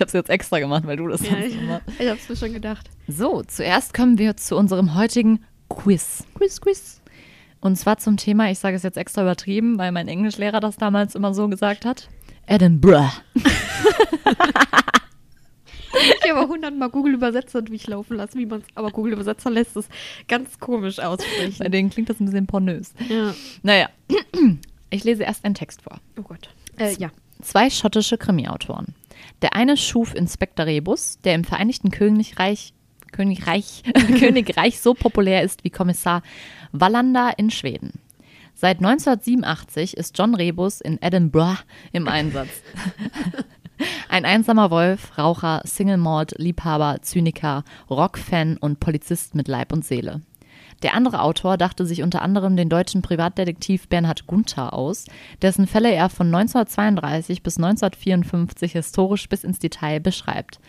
Ich 0.00 0.02
habe 0.02 0.08
es 0.08 0.12
jetzt 0.14 0.30
extra 0.30 0.58
gemacht, 0.60 0.86
weil 0.86 0.96
du 0.96 1.08
das 1.08 1.20
Ja, 1.20 1.32
sonst 1.32 1.44
ich, 1.44 1.58
immer. 1.60 1.82
ich 1.98 2.08
hab's 2.08 2.26
mir 2.26 2.34
schon 2.34 2.54
gedacht. 2.54 2.88
So, 3.06 3.42
zuerst 3.42 3.92
kommen 3.92 4.16
wir 4.16 4.34
zu 4.34 4.56
unserem 4.56 4.94
heutigen 4.94 5.44
Quiz. 5.68 6.24
Quiz, 6.32 6.58
Quiz. 6.58 7.02
Und 7.60 7.76
zwar 7.76 7.98
zum 7.98 8.16
Thema, 8.16 8.50
ich 8.50 8.58
sage 8.58 8.76
es 8.76 8.82
jetzt 8.82 8.96
extra 8.96 9.20
übertrieben, 9.20 9.76
weil 9.76 9.92
mein 9.92 10.08
Englischlehrer 10.08 10.60
das 10.60 10.78
damals 10.78 11.14
immer 11.14 11.34
so 11.34 11.48
gesagt 11.48 11.84
hat. 11.84 12.08
Edinburgh. 12.46 13.12
Ich 16.24 16.30
habe 16.32 16.48
hundertmal 16.48 16.88
Google 16.88 17.14
Übersetzer 17.14 17.60
durchlaufen 17.62 18.16
lassen, 18.16 18.38
wie 18.38 18.46
man 18.46 18.60
es 18.60 18.66
aber 18.76 18.90
Google 18.90 19.12
Übersetzer 19.14 19.50
lässt 19.50 19.76
es 19.76 19.88
ganz 20.28 20.58
komisch 20.60 20.96
Bei 20.96 21.08
aussprechen. 21.08 21.70
denen 21.72 21.90
klingt 21.90 22.08
das 22.08 22.20
ein 22.20 22.26
bisschen 22.26 22.46
pornös. 22.46 22.94
Ja. 23.08 23.34
Naja, 23.62 23.88
ich 24.90 25.02
lese 25.04 25.24
erst 25.24 25.44
einen 25.44 25.54
Text 25.56 25.82
vor. 25.82 25.98
Oh 26.16 26.22
Gott. 26.22 26.48
Äh, 26.78 26.94
ja. 26.94 27.10
Zwei 27.42 27.68
schottische 27.70 28.16
Krimi-Autoren. 28.18 28.94
Der 29.42 29.54
eine 29.54 29.76
schuf 29.76 30.14
Inspektor 30.14 30.66
Rebus, 30.66 31.18
der 31.24 31.34
im 31.34 31.44
Vereinigten 31.44 31.90
Königreich, 31.90 32.72
Königreich, 33.12 33.82
Königreich 34.18 34.80
so 34.80 34.94
populär 34.94 35.42
ist 35.42 35.64
wie 35.64 35.70
Kommissar 35.70 36.22
Wallander 36.72 37.32
in 37.36 37.50
Schweden. 37.50 38.00
Seit 38.54 38.78
1987 38.78 39.96
ist 39.96 40.18
John 40.18 40.34
Rebus 40.34 40.80
in 40.80 41.00
Edinburgh 41.00 41.60
im 41.92 42.08
Einsatz. 42.08 42.62
Ein 44.10 44.26
einsamer 44.26 44.70
Wolf, 44.70 45.16
Raucher, 45.16 45.62
Single-Malt, 45.64 46.34
Liebhaber, 46.36 46.98
Zyniker, 47.00 47.64
Rockfan 47.88 48.58
und 48.58 48.78
Polizist 48.78 49.34
mit 49.34 49.48
Leib 49.48 49.72
und 49.72 49.84
Seele. 49.84 50.20
Der 50.82 50.94
andere 50.94 51.22
Autor 51.22 51.56
dachte 51.56 51.84
sich 51.84 52.02
unter 52.02 52.22
anderem 52.22 52.56
den 52.56 52.68
deutschen 52.68 53.02
Privatdetektiv 53.02 53.88
Bernhard 53.88 54.26
Gunther 54.26 54.72
aus, 54.72 55.04
dessen 55.42 55.66
Fälle 55.66 55.92
er 55.92 56.08
von 56.08 56.26
1932 56.28 57.42
bis 57.42 57.58
1954 57.58 58.72
historisch 58.72 59.28
bis 59.28 59.44
ins 59.44 59.58
Detail 59.58 60.00
beschreibt. 60.00 60.60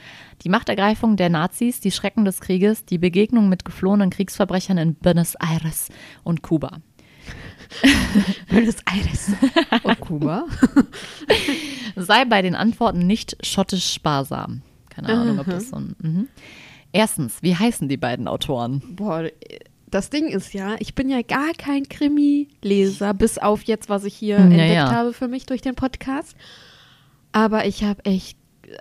Die 0.44 0.50
Machtergreifung 0.50 1.16
der 1.16 1.30
Nazis, 1.30 1.80
die 1.80 1.92
Schrecken 1.92 2.26
des 2.26 2.42
Krieges, 2.42 2.86
die 2.86 2.98
Begegnung 2.98 3.48
mit 3.48 3.64
geflohenen 3.64 4.10
Kriegsverbrechern 4.10 4.78
in 4.78 4.96
Buenos 4.96 5.36
Aires 5.36 5.90
und 6.24 6.42
Kuba. 6.42 6.80
Buenos 8.50 8.78
Aires. 8.86 9.32
Und 9.84 10.00
Kuba. 10.00 10.46
Sei 11.96 12.26
bei 12.26 12.42
den 12.42 12.56
Antworten 12.56 13.06
nicht 13.08 13.38
schottisch 13.46 13.94
sparsam. 13.94 14.62
Keine 14.90 15.10
Ahnung, 15.10 15.40
ob 15.40 15.46
das 15.46 15.70
so 15.70 15.78
ein. 15.78 15.96
Mhm. 16.00 16.28
Erstens, 16.92 17.42
wie 17.42 17.56
heißen 17.56 17.88
die 17.88 17.98
beiden 17.98 18.28
Autoren? 18.28 18.82
Boah, 18.96 19.30
das 19.92 20.10
Ding 20.10 20.28
ist 20.28 20.54
ja, 20.54 20.76
ich 20.80 20.96
bin 20.96 21.10
ja 21.10 21.22
gar 21.22 21.52
kein 21.58 21.88
Krimi-Leser, 21.88 23.14
bis 23.14 23.38
auf 23.38 23.64
jetzt, 23.64 23.90
was 23.90 24.04
ich 24.06 24.16
hier 24.16 24.38
Ja, 24.38 24.44
entdeckt 24.44 24.74
ja. 24.74 24.92
habe 24.92 25.14
für 25.14 25.28
mich 25.28 25.46
durch 25.46 25.62
den 25.62 25.76
Podcast. 25.76 26.36
Aber 27.34 27.66
ich 27.66 27.84
habe 27.84 28.04
echt, 28.06 28.38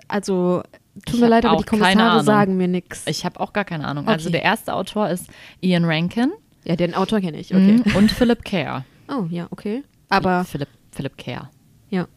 also, 0.07 0.63
tut 1.05 1.19
mir 1.19 1.27
leid, 1.27 1.45
aber 1.45 1.63
die 1.63 1.81
Ahnung. 1.83 2.23
sagen 2.25 2.57
mir 2.57 2.67
nichts. 2.67 3.03
Ich 3.07 3.23
habe 3.25 3.39
auch 3.39 3.53
gar 3.53 3.65
keine 3.65 3.87
Ahnung. 3.87 4.07
Also 4.07 4.27
Okay. 4.27 4.33
der 4.39 4.43
erste 4.43 4.73
Autor 4.73 5.09
ist 5.09 5.27
Ian 5.61 5.85
Rankin 5.85 6.31
Ja, 6.65 6.75
den 6.75 6.93
Autor 6.95 7.19
kenne 7.21 7.39
ich, 7.39 7.53
okay. 7.53 7.81
mhm, 7.85 7.95
und 7.95 8.11
Philip 8.11 8.43
Kerr. 8.43 8.85
Oh, 9.13 9.25
ja, 9.29 9.47
okay. 9.51 9.83
Aber, 10.07 10.45
Philipp, 10.45 10.69
Philipp 10.91 11.17
Kerr. 11.17 11.49
ja. 11.89 12.07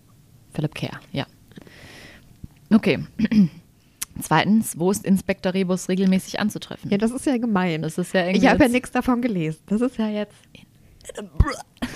Philipp 0.52 0.74
Kerr, 0.76 1.00
ja. 1.10 1.26
Okay. 2.72 3.04
Zweitens, 4.20 4.78
wo 4.78 4.90
ist 4.90 5.04
Inspektor 5.04 5.54
Rebus 5.54 5.88
regelmäßig 5.88 6.40
anzutreffen? 6.40 6.90
Ja, 6.90 6.98
das 6.98 7.10
ist 7.10 7.26
ja 7.26 7.36
gemein. 7.36 7.82
Das 7.82 7.98
ist 7.98 8.14
ja 8.14 8.22
irgendwie. 8.22 8.44
ich 8.44 8.50
habe 8.50 8.64
ja 8.64 8.68
nichts 8.68 8.90
davon 8.90 9.22
gelesen. 9.22 9.60
Das 9.66 9.80
ist 9.80 9.96
ja 9.98 10.08
jetzt. 10.08 10.34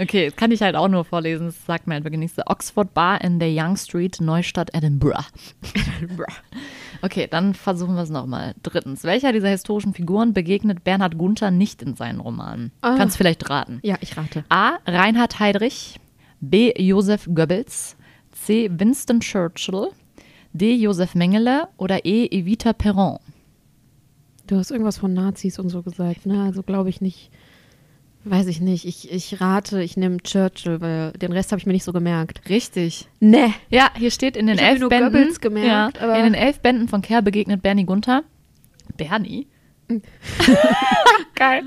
Okay, 0.00 0.26
das 0.26 0.36
kann 0.36 0.52
ich 0.52 0.62
halt 0.62 0.76
auch 0.76 0.88
nur 0.88 1.04
vorlesen. 1.04 1.46
Das 1.46 1.66
sagt 1.66 1.86
mir 1.86 1.94
halt 1.94 2.04
wirklich 2.04 2.20
nichts. 2.20 2.38
Oxford 2.46 2.94
Bar 2.94 3.20
in 3.20 3.38
der 3.40 3.50
Young 3.50 3.76
Street, 3.76 4.20
Neustadt, 4.20 4.70
Edinburgh. 4.72 5.24
Okay, 7.02 7.26
dann 7.28 7.54
versuchen 7.54 7.94
wir 7.94 8.02
es 8.02 8.10
nochmal. 8.10 8.54
Drittens, 8.62 9.04
welcher 9.04 9.32
dieser 9.32 9.48
historischen 9.48 9.94
Figuren 9.94 10.32
begegnet 10.32 10.84
Bernhard 10.84 11.18
Gunther 11.18 11.50
nicht 11.50 11.82
in 11.82 11.94
seinen 11.94 12.20
Romanen? 12.20 12.72
Ah. 12.80 12.96
Kannst 12.96 13.16
vielleicht 13.16 13.50
raten. 13.50 13.80
Ja, 13.82 13.96
ich 14.00 14.16
rate. 14.16 14.44
A. 14.48 14.78
Reinhard 14.86 15.38
Heydrich. 15.40 15.98
B. 16.40 16.72
Josef 16.76 17.28
Goebbels. 17.32 17.96
C. 18.32 18.70
Winston 18.72 19.20
Churchill. 19.20 19.88
D. 20.52 20.74
Josef 20.74 21.14
Mengele. 21.14 21.68
Oder 21.76 22.04
E. 22.04 22.26
Evita 22.26 22.72
Perron. 22.72 23.18
Du 24.46 24.56
hast 24.56 24.70
irgendwas 24.70 24.98
von 24.98 25.12
Nazis 25.12 25.58
und 25.58 25.68
so 25.68 25.82
gesagt, 25.82 26.24
ne? 26.26 26.42
Also 26.44 26.62
glaube 26.62 26.88
ich 26.88 27.00
nicht. 27.00 27.30
Weiß 28.24 28.46
ich 28.46 28.60
nicht. 28.60 28.84
Ich, 28.84 29.10
ich 29.12 29.40
rate, 29.40 29.82
ich 29.82 29.96
nehme 29.96 30.18
Churchill, 30.18 30.80
weil 30.80 31.12
den 31.12 31.32
Rest 31.32 31.52
habe 31.52 31.60
ich 31.60 31.66
mir 31.66 31.72
nicht 31.72 31.84
so 31.84 31.92
gemerkt. 31.92 32.48
Richtig. 32.48 33.08
Ne. 33.20 33.52
Ja, 33.70 33.90
hier 33.96 34.10
steht 34.10 34.36
in 34.36 34.46
den 34.46 34.56
Ich 34.56 34.62
elf 34.62 34.80
nur 34.80 34.88
Bänden. 34.88 35.12
Goebbels 35.12 35.40
gemerkt, 35.40 35.98
ja, 36.00 36.16
in 36.16 36.24
den 36.24 36.34
elf 36.34 36.60
Bänden 36.60 36.88
von 36.88 37.00
Kerr 37.02 37.22
begegnet 37.22 37.62
Bernie 37.62 37.84
Gunther. 37.84 38.24
Bernie? 38.96 39.46
Geil. 41.34 41.62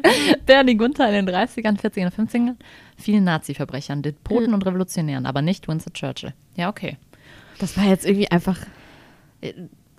Bernie 0.46 0.76
Gunther 0.76 1.08
in 1.10 1.26
den 1.26 1.36
30ern, 1.36 1.80
40ern 1.80 2.06
und 2.06 2.30
50ern. 2.30 2.56
Vielen 2.98 3.24
Nazi-Verbrechern, 3.24 4.04
Despoten 4.04 4.54
und 4.54 4.66
Revolutionären, 4.66 5.26
aber 5.26 5.42
nicht 5.42 5.68
Winston 5.68 5.94
Churchill. 5.94 6.34
Ja, 6.56 6.70
okay. 6.70 6.98
Das 7.60 7.78
war 7.78 7.86
jetzt 7.86 8.06
irgendwie 8.06 8.30
einfach. 8.32 8.58
äh, 9.42 9.54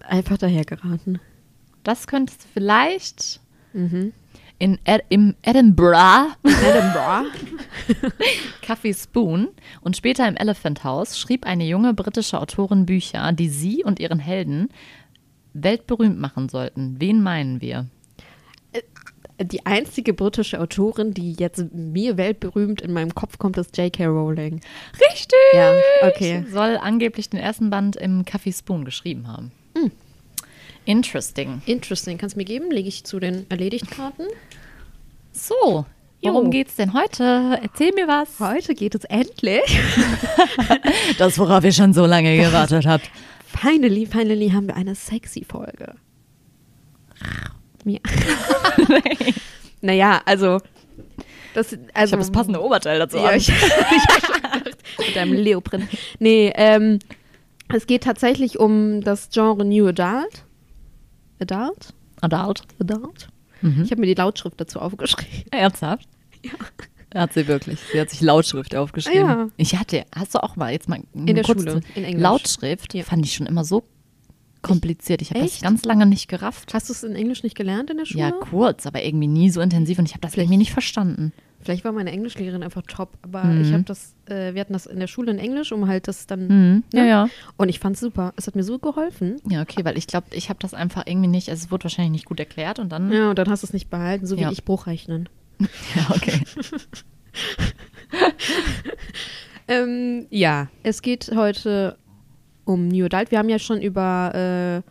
Einfach 0.04 0.36
dahergeraten. 0.36 1.20
Das 1.84 2.06
könntest 2.08 2.42
du 2.42 2.48
vielleicht 2.52 3.40
Mhm. 3.72 4.12
in 4.58 4.78
Ed 4.84 5.04
im 5.10 5.34
Edinburgh 5.42 6.34
Edinburgh. 6.44 7.30
Café 8.66 9.00
Spoon 9.00 9.48
und 9.80 9.96
später 9.96 10.26
im 10.28 10.36
Elephant 10.36 10.82
House 10.84 11.18
schrieb 11.18 11.46
eine 11.46 11.64
junge 11.64 11.94
britische 11.94 12.40
Autorin 12.40 12.84
Bücher, 12.84 13.32
die 13.32 13.48
sie 13.48 13.82
und 13.84 14.00
ihren 14.00 14.18
Helden 14.18 14.68
weltberühmt 15.54 16.18
machen 16.18 16.48
sollten. 16.48 16.96
Wen 17.00 17.22
meinen 17.22 17.60
wir? 17.60 17.86
Die 19.40 19.64
einzige 19.66 20.12
britische 20.12 20.60
Autorin, 20.60 21.14
die 21.14 21.32
jetzt 21.32 21.72
mir 21.72 22.16
weltberühmt 22.16 22.80
in 22.80 22.92
meinem 22.92 23.14
Kopf 23.14 23.38
kommt, 23.38 23.56
ist 23.56 23.76
J.K. 23.76 24.06
Rowling. 24.06 24.60
Richtig! 24.94 25.38
Ja, 25.54 25.74
okay. 26.02 26.44
Soll 26.50 26.76
angeblich 26.80 27.30
den 27.30 27.40
ersten 27.40 27.70
Band 27.70 27.96
im 27.96 28.24
Café 28.24 28.56
Spoon 28.56 28.84
geschrieben 28.84 29.26
haben. 29.26 29.50
Hm. 29.76 29.90
Interesting. 30.84 31.62
Interesting. 31.66 32.18
Kannst 32.18 32.36
du 32.36 32.38
mir 32.38 32.44
geben? 32.44 32.70
Lege 32.70 32.88
ich 32.88 33.04
zu 33.04 33.18
den 33.20 33.46
Erledigtkarten. 33.48 34.26
So, 35.32 35.86
worum 36.22 36.44
Jo. 36.44 36.50
geht's 36.50 36.76
denn 36.76 36.92
heute? 36.92 37.58
Erzähl 37.62 37.92
mir 37.92 38.06
was. 38.06 38.38
Heute 38.38 38.74
geht 38.74 38.94
es 38.94 39.04
endlich. 39.04 39.62
Das, 41.18 41.38
worauf 41.38 41.64
ihr 41.64 41.72
schon 41.72 41.92
so 41.92 42.06
lange 42.06 42.36
gewartet 42.36 42.86
habt. 42.86 43.10
Finally, 43.46 44.06
finally 44.06 44.50
haben 44.50 44.66
wir 44.66 44.76
eine 44.76 44.94
sexy 44.94 45.44
Folge. 45.44 45.94
Ja. 47.84 47.98
naja, 49.80 50.20
also. 50.24 50.58
Das, 51.54 51.72
also 51.72 51.78
Ich 51.92 52.12
habe 52.12 52.16
das 52.22 52.30
passende 52.30 52.62
Oberteil 52.62 52.98
dazu 52.98 53.18
Ja, 53.18 53.28
an. 53.30 53.36
ich, 53.36 53.48
ich 53.50 53.54
gedacht, 53.56 54.76
mit 54.98 55.16
einem 55.18 55.34
Leoprint. 55.34 55.86
Nee, 56.18 56.52
ähm, 56.54 56.98
es 57.68 57.86
geht 57.86 58.04
tatsächlich 58.04 58.58
um 58.58 59.00
das 59.02 59.28
Genre 59.30 59.64
New 59.64 59.86
Adult. 59.88 60.44
Adult? 61.40 61.92
Adult. 62.20 62.62
Adult? 62.80 63.28
Mhm. 63.60 63.82
Ich 63.84 63.90
habe 63.90 64.00
mir 64.00 64.06
die 64.06 64.14
Lautschrift 64.14 64.60
dazu 64.60 64.80
aufgeschrieben. 64.80 65.42
Ernsthaft? 65.50 66.08
Ja. 66.42 66.52
Hat 67.14 67.34
sie 67.34 67.46
wirklich. 67.46 67.78
Sie 67.92 68.00
hat 68.00 68.08
sich 68.08 68.22
Lautschrift 68.22 68.74
aufgeschrieben. 68.74 69.28
Ja. 69.28 69.48
Ich 69.58 69.76
hatte, 69.78 70.06
hast 70.16 70.34
du 70.34 70.42
auch 70.42 70.56
mal 70.56 70.72
jetzt 70.72 70.88
mal 70.88 71.00
In 71.12 71.26
der 71.26 71.44
kurz 71.44 71.60
Schule, 71.60 71.80
in 71.94 72.04
Englisch. 72.04 72.22
Lautschrift 72.22 72.94
Ja. 72.94 73.02
fand 73.04 73.26
ich 73.26 73.34
schon 73.34 73.46
immer 73.46 73.64
so 73.64 73.82
kompliziert. 74.62 75.20
Ich 75.22 75.30
habe 75.30 75.40
das 75.40 75.60
ganz 75.60 75.84
lange 75.84 76.06
nicht 76.06 76.28
gerafft. 76.28 76.72
Hast 76.74 76.88
du 76.88 76.92
es 76.92 77.02
in 77.02 77.14
Englisch 77.16 77.42
nicht 77.42 77.56
gelernt 77.56 77.90
in 77.90 77.98
der 77.98 78.06
Schule? 78.06 78.20
Ja, 78.24 78.30
kurz, 78.30 78.86
aber 78.86 79.02
irgendwie 79.02 79.26
nie 79.28 79.50
so 79.50 79.60
intensiv 79.60 79.98
und 79.98 80.06
ich 80.06 80.12
habe 80.12 80.20
das 80.22 80.36
irgendwie 80.36 80.56
nicht 80.58 80.72
verstanden. 80.72 81.32
Vielleicht 81.64 81.84
war 81.84 81.92
meine 81.92 82.10
Englischlehrerin 82.10 82.64
einfach 82.64 82.82
top, 82.88 83.10
aber 83.22 83.44
Mhm. 83.44 83.60
ich 83.60 83.72
habe 83.72 83.84
das, 83.84 84.14
äh, 84.26 84.52
wir 84.52 84.60
hatten 84.60 84.72
das 84.72 84.86
in 84.86 84.98
der 84.98 85.06
Schule 85.06 85.30
in 85.30 85.38
Englisch, 85.38 85.70
um 85.70 85.86
halt 85.86 86.08
das 86.08 86.26
dann. 86.26 86.48
Mhm. 86.48 86.82
Ja, 86.92 87.02
ne? 87.02 87.08
ja. 87.08 87.28
Und 87.56 87.68
ich 87.68 87.78
fand 87.78 87.94
es 87.94 88.00
super. 88.00 88.32
Es 88.36 88.48
hat 88.48 88.56
mir 88.56 88.64
so 88.64 88.80
geholfen. 88.80 89.36
Ja, 89.48 89.62
okay, 89.62 89.84
weil 89.84 89.96
ich 89.96 90.08
glaube, 90.08 90.26
ich 90.32 90.48
habe 90.48 90.58
das 90.60 90.74
einfach 90.74 91.04
irgendwie 91.06 91.28
nicht, 91.28 91.48
also 91.50 91.64
es 91.66 91.70
wurde 91.70 91.84
wahrscheinlich 91.84 92.10
nicht 92.12 92.24
gut 92.24 92.40
erklärt 92.40 92.80
und 92.80 92.88
dann. 92.90 93.12
Ja, 93.12 93.30
und 93.30 93.38
dann 93.38 93.48
hast 93.48 93.62
du 93.62 93.68
es 93.68 93.72
nicht 93.72 93.90
behalten, 93.90 94.26
so 94.26 94.36
wie 94.38 94.42
Ja. 94.42 94.50
ich 94.50 94.64
Bruchrechnen. 94.64 95.28
Ja, 95.94 96.10
okay. 96.16 96.40
Ähm, 99.68 100.26
ja, 100.30 100.68
es 100.82 101.02
geht 101.02 101.30
heute 101.34 101.96
um 102.64 102.88
New 102.88 103.04
Adult. 103.04 103.30
Wir 103.30 103.38
haben 103.38 103.48
ja 103.48 103.58
schon 103.58 103.80
über 103.80 104.82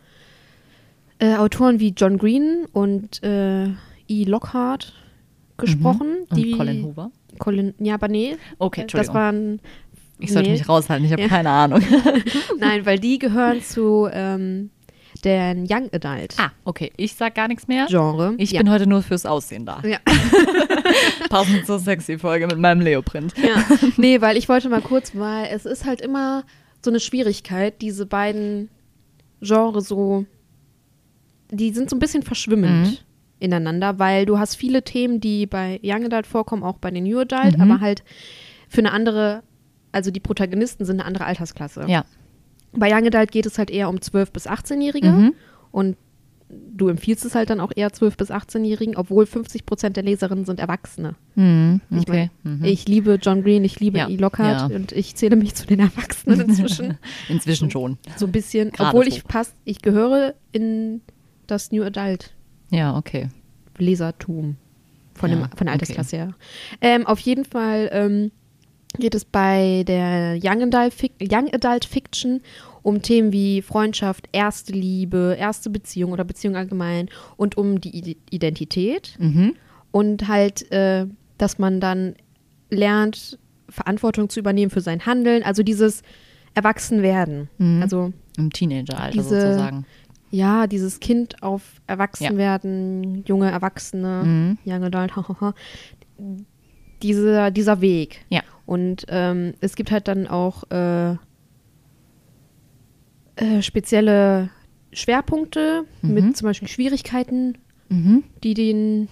äh, 1.20 1.24
äh, 1.24 1.36
Autoren 1.36 1.80
wie 1.80 1.94
John 1.96 2.18
Green 2.18 2.66
und 2.72 3.22
äh, 3.22 3.66
E. 4.08 4.24
Lockhart 4.24 4.92
gesprochen. 5.56 6.26
Und 6.28 6.36
die, 6.36 6.52
Colin 6.52 6.84
Hoover. 6.84 7.10
Colin, 7.38 7.74
ja, 7.78 7.94
aber 7.94 8.08
nee. 8.08 8.36
Okay, 8.58 8.82
Das 8.82 8.82
Entschuldigung. 8.82 9.14
waren. 9.14 9.60
ich 10.18 10.32
sollte 10.32 10.50
nee. 10.50 10.56
mich 10.58 10.68
raushalten, 10.68 11.06
ich 11.06 11.12
habe 11.12 11.22
Ja. 11.22 11.28
keine 11.28 11.50
Ahnung. 11.50 11.82
Nein, 12.58 12.84
weil 12.84 12.98
die 12.98 13.18
gehören 13.18 13.62
zu 13.62 14.08
ähm, 14.12 14.70
der 15.24 15.54
Young 15.56 15.88
Adult 15.92 16.34
ah, 16.38 16.50
okay. 16.64 16.90
Ich 16.96 17.14
sag 17.14 17.34
gar 17.34 17.46
nichts 17.46 17.68
mehr. 17.68 17.86
Genre. 17.86 18.34
Ich 18.38 18.52
ja. 18.52 18.60
bin 18.60 18.70
heute 18.70 18.88
nur 18.88 19.02
fürs 19.02 19.24
Aussehen 19.26 19.66
da. 19.66 19.80
Ja. 19.84 19.98
Passend 21.28 21.66
zur 21.66 21.78
sexy 21.78 22.18
Folge 22.18 22.46
mit 22.46 22.58
meinem 22.58 22.80
Leoprint. 22.80 23.34
Ja, 23.38 23.64
nee, 23.96 24.20
weil 24.20 24.36
ich 24.36 24.48
wollte 24.48 24.68
mal 24.68 24.80
kurz, 24.80 25.12
weil 25.14 25.48
es 25.52 25.64
ist 25.66 25.84
halt 25.84 26.00
immer 26.00 26.44
so 26.84 26.90
eine 26.90 27.00
Schwierigkeit, 27.00 27.80
diese 27.80 28.06
beiden 28.06 28.68
Genres 29.40 29.88
so, 29.88 30.24
die 31.50 31.70
sind 31.72 31.90
so 31.90 31.96
ein 31.96 32.00
bisschen 32.00 32.22
verschwimmend 32.22 32.86
Mhm. 32.86 32.96
ineinander, 33.40 33.98
weil 33.98 34.24
du 34.26 34.38
hast 34.38 34.54
viele 34.56 34.82
Themen, 34.82 35.20
die 35.20 35.46
bei 35.46 35.80
Young 35.82 36.04
Adult 36.06 36.26
vorkommen, 36.26 36.62
auch 36.62 36.78
bei 36.78 36.90
den 36.90 37.04
New 37.04 37.18
Adult, 37.18 37.56
Mhm. 37.56 37.62
aber 37.62 37.80
halt 37.80 38.02
für 38.68 38.80
eine 38.80 38.92
andere, 38.92 39.42
also 39.92 40.10
die 40.10 40.20
Protagonisten 40.20 40.84
sind 40.84 41.00
eine 41.00 41.04
andere 41.06 41.24
Altersklasse. 41.26 41.84
Ja. 41.88 42.04
Bei 42.72 42.90
Young 42.90 43.06
Adult 43.06 43.32
geht 43.32 43.46
es 43.46 43.58
halt 43.58 43.70
eher 43.70 43.88
um 43.88 43.96
12- 44.00 44.32
bis 44.32 44.46
18-Jährige 44.46 45.10
Mhm. 45.10 45.34
und 45.72 45.96
du 46.74 46.88
empfiehlst 46.88 47.24
es 47.24 47.34
halt 47.34 47.50
dann 47.50 47.60
auch 47.60 47.72
eher 47.74 47.90
12- 47.90 48.16
bis 48.16 48.30
18-Jährigen, 48.30 48.96
obwohl 48.96 49.26
50 49.26 49.64
Prozent 49.66 49.96
der 49.96 50.04
Leserinnen 50.04 50.44
sind 50.44 50.60
Erwachsene. 50.60 51.14
Ich 51.34 51.42
Okay. 51.42 52.30
mein, 52.44 52.58
Mhm. 52.58 52.64
Ich 52.64 52.86
liebe 52.88 53.18
John 53.22 53.42
Green, 53.42 53.64
ich 53.64 53.80
liebe 53.80 53.98
Ja, 53.98 54.08
E. 54.08 54.16
Lockhart 54.16 54.70
ja. 54.70 54.76
und 54.76 54.92
ich 54.92 55.14
zähle 55.16 55.36
mich 55.36 55.54
zu 55.54 55.66
den 55.66 55.80
Erwachsenen 55.80 56.40
inzwischen. 56.40 56.98
Inzwischen 57.28 57.70
schon. 57.70 57.98
so 58.16 58.26
ein 58.26 58.32
bisschen, 58.32 58.70
Gerade 58.70 58.90
obwohl 58.90 59.04
so. 59.10 59.16
ich 59.16 59.24
passt, 59.24 59.54
ich 59.64 59.80
gehöre 59.82 60.34
in 60.52 61.00
das 61.46 61.72
New 61.72 61.82
Adult 61.82 62.32
Ja, 62.70 62.96
okay. 62.96 63.28
Lesertum 63.78 64.56
von, 65.14 65.30
Ja, 65.30 65.36
dem, 65.36 65.56
von 65.56 65.66
der 65.66 65.72
Altersklasse 65.74 66.16
her. 66.16 66.34
Ähm, 66.80 67.06
auf 67.06 67.18
jeden 67.20 67.44
Fall 67.44 67.88
ähm, 67.92 68.30
geht 68.98 69.14
es 69.14 69.24
bei 69.24 69.84
der 69.86 70.38
Young 70.42 70.62
Adult, 70.64 70.92
Fic 70.94 71.12
Young 71.20 71.48
Adult 71.52 71.84
Fiction 71.84 72.40
um 72.82 73.02
Themen 73.02 73.32
wie 73.32 73.62
Freundschaft, 73.62 74.28
erste 74.32 74.72
Liebe, 74.72 75.36
erste 75.38 75.70
Beziehung 75.70 76.12
oder 76.12 76.24
Beziehung 76.24 76.56
allgemein 76.56 77.08
und 77.36 77.56
um 77.56 77.80
die 77.80 77.96
Ide- 77.96 78.16
Identität 78.30 79.16
Mhm. 79.18 79.54
und 79.90 80.26
halt, 80.28 80.70
äh, 80.72 81.06
dass 81.38 81.58
man 81.58 81.80
dann 81.80 82.14
lernt, 82.70 83.38
Verantwortung 83.68 84.28
zu 84.28 84.40
übernehmen 84.40 84.70
für 84.70 84.80
sein 84.80 85.06
Handeln, 85.06 85.42
also 85.42 85.62
dieses 85.62 86.02
Erwachsenwerden. 86.54 87.48
Mhm. 87.58 87.82
Also 87.82 88.12
Im 88.36 88.50
Teenageralter 88.52 89.12
Diese- 89.12 89.40
sozusagen. 89.40 89.86
ja, 90.30 90.66
dieses 90.66 91.00
Kind 91.00 91.42
auf 91.42 91.62
Erwachsenwerden, 91.86 93.24
junge 93.26 93.50
Erwachsene, 93.50 94.22
Mhm. 94.24 94.58
Young 94.66 94.84
Adult, 94.84 95.12
dieser, 97.02 97.50
dieser 97.50 97.80
Weg. 97.80 98.24
Ja. 98.28 98.42
Und 98.66 99.04
ähm, 99.08 99.54
es 99.60 99.74
gibt 99.76 99.90
halt 99.90 100.08
dann 100.08 100.26
auch 100.26 100.64
äh, 100.70 101.16
äh, 103.36 103.62
spezielle 103.62 104.50
Schwerpunkte 104.92 105.84
Mhm. 106.02 106.14
mit 106.14 106.36
zum 106.36 106.46
Beispiel 106.46 106.68
Schwierigkeiten, 106.68 107.58
Mhm. 107.88 108.24
die 108.42 108.54
den 108.54 109.08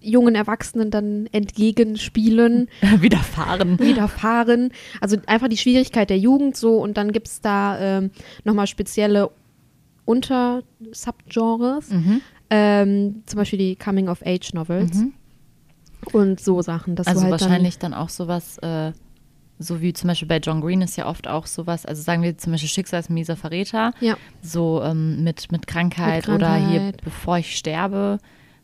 jungen 0.00 0.34
Erwachsenen 0.36 0.90
dann 0.92 1.26
entgegenspielen, 1.32 2.68
Widerfahren. 3.00 3.78
widerfahren. 3.80 4.70
Also 5.00 5.16
einfach 5.26 5.48
die 5.48 5.56
Schwierigkeit 5.56 6.08
der 6.10 6.18
Jugend 6.18 6.56
so 6.56 6.76
und 6.80 6.96
dann 6.96 7.10
gibt 7.12 7.26
es 7.26 7.40
da 7.40 7.78
ähm, 7.80 8.10
nochmal 8.44 8.66
spezielle 8.68 9.30
Unter-Subgenres, 10.04 11.90
Mhm. 11.90 12.20
ähm, 12.50 13.22
zum 13.26 13.36
Beispiel 13.38 13.58
die 13.58 13.76
Coming-of-Age-Novels 13.76 14.94
Mhm. 14.98 15.12
und 16.12 16.40
so 16.40 16.62
Sachen. 16.62 16.96
Also 16.98 17.20
halt 17.22 17.30
wahrscheinlich 17.30 17.78
dann, 17.78 17.94
auch 17.94 18.08
sowas, 18.08 18.58
äh, 18.58 18.92
so 19.58 19.80
wie 19.80 19.92
zum 19.92 20.08
Beispiel 20.08 20.28
bei 20.28 20.38
John 20.38 20.60
Green 20.60 20.80
ist 20.82 20.96
ja 20.96 21.06
oft 21.06 21.26
auch 21.28 21.46
sowas, 21.46 21.84
also 21.86 22.00
sagen 22.02 22.22
wir 22.22 22.36
zum 22.38 22.52
Beispiel 22.52 22.68
Schicksalsmieser 22.68 23.36
Verräter, 23.36 23.92
ja, 24.00 24.16
so 24.42 24.82
ähm, 24.82 25.24
mit, 25.24 25.50
mit, 25.50 25.66
Krankheit 25.66 26.26
Mit 26.28 26.36
oder 26.36 26.54
hier, 26.54 26.78
Krankheit. 26.80 27.04
bevor 27.04 27.38
ich 27.38 27.56
sterbe, 27.56 28.18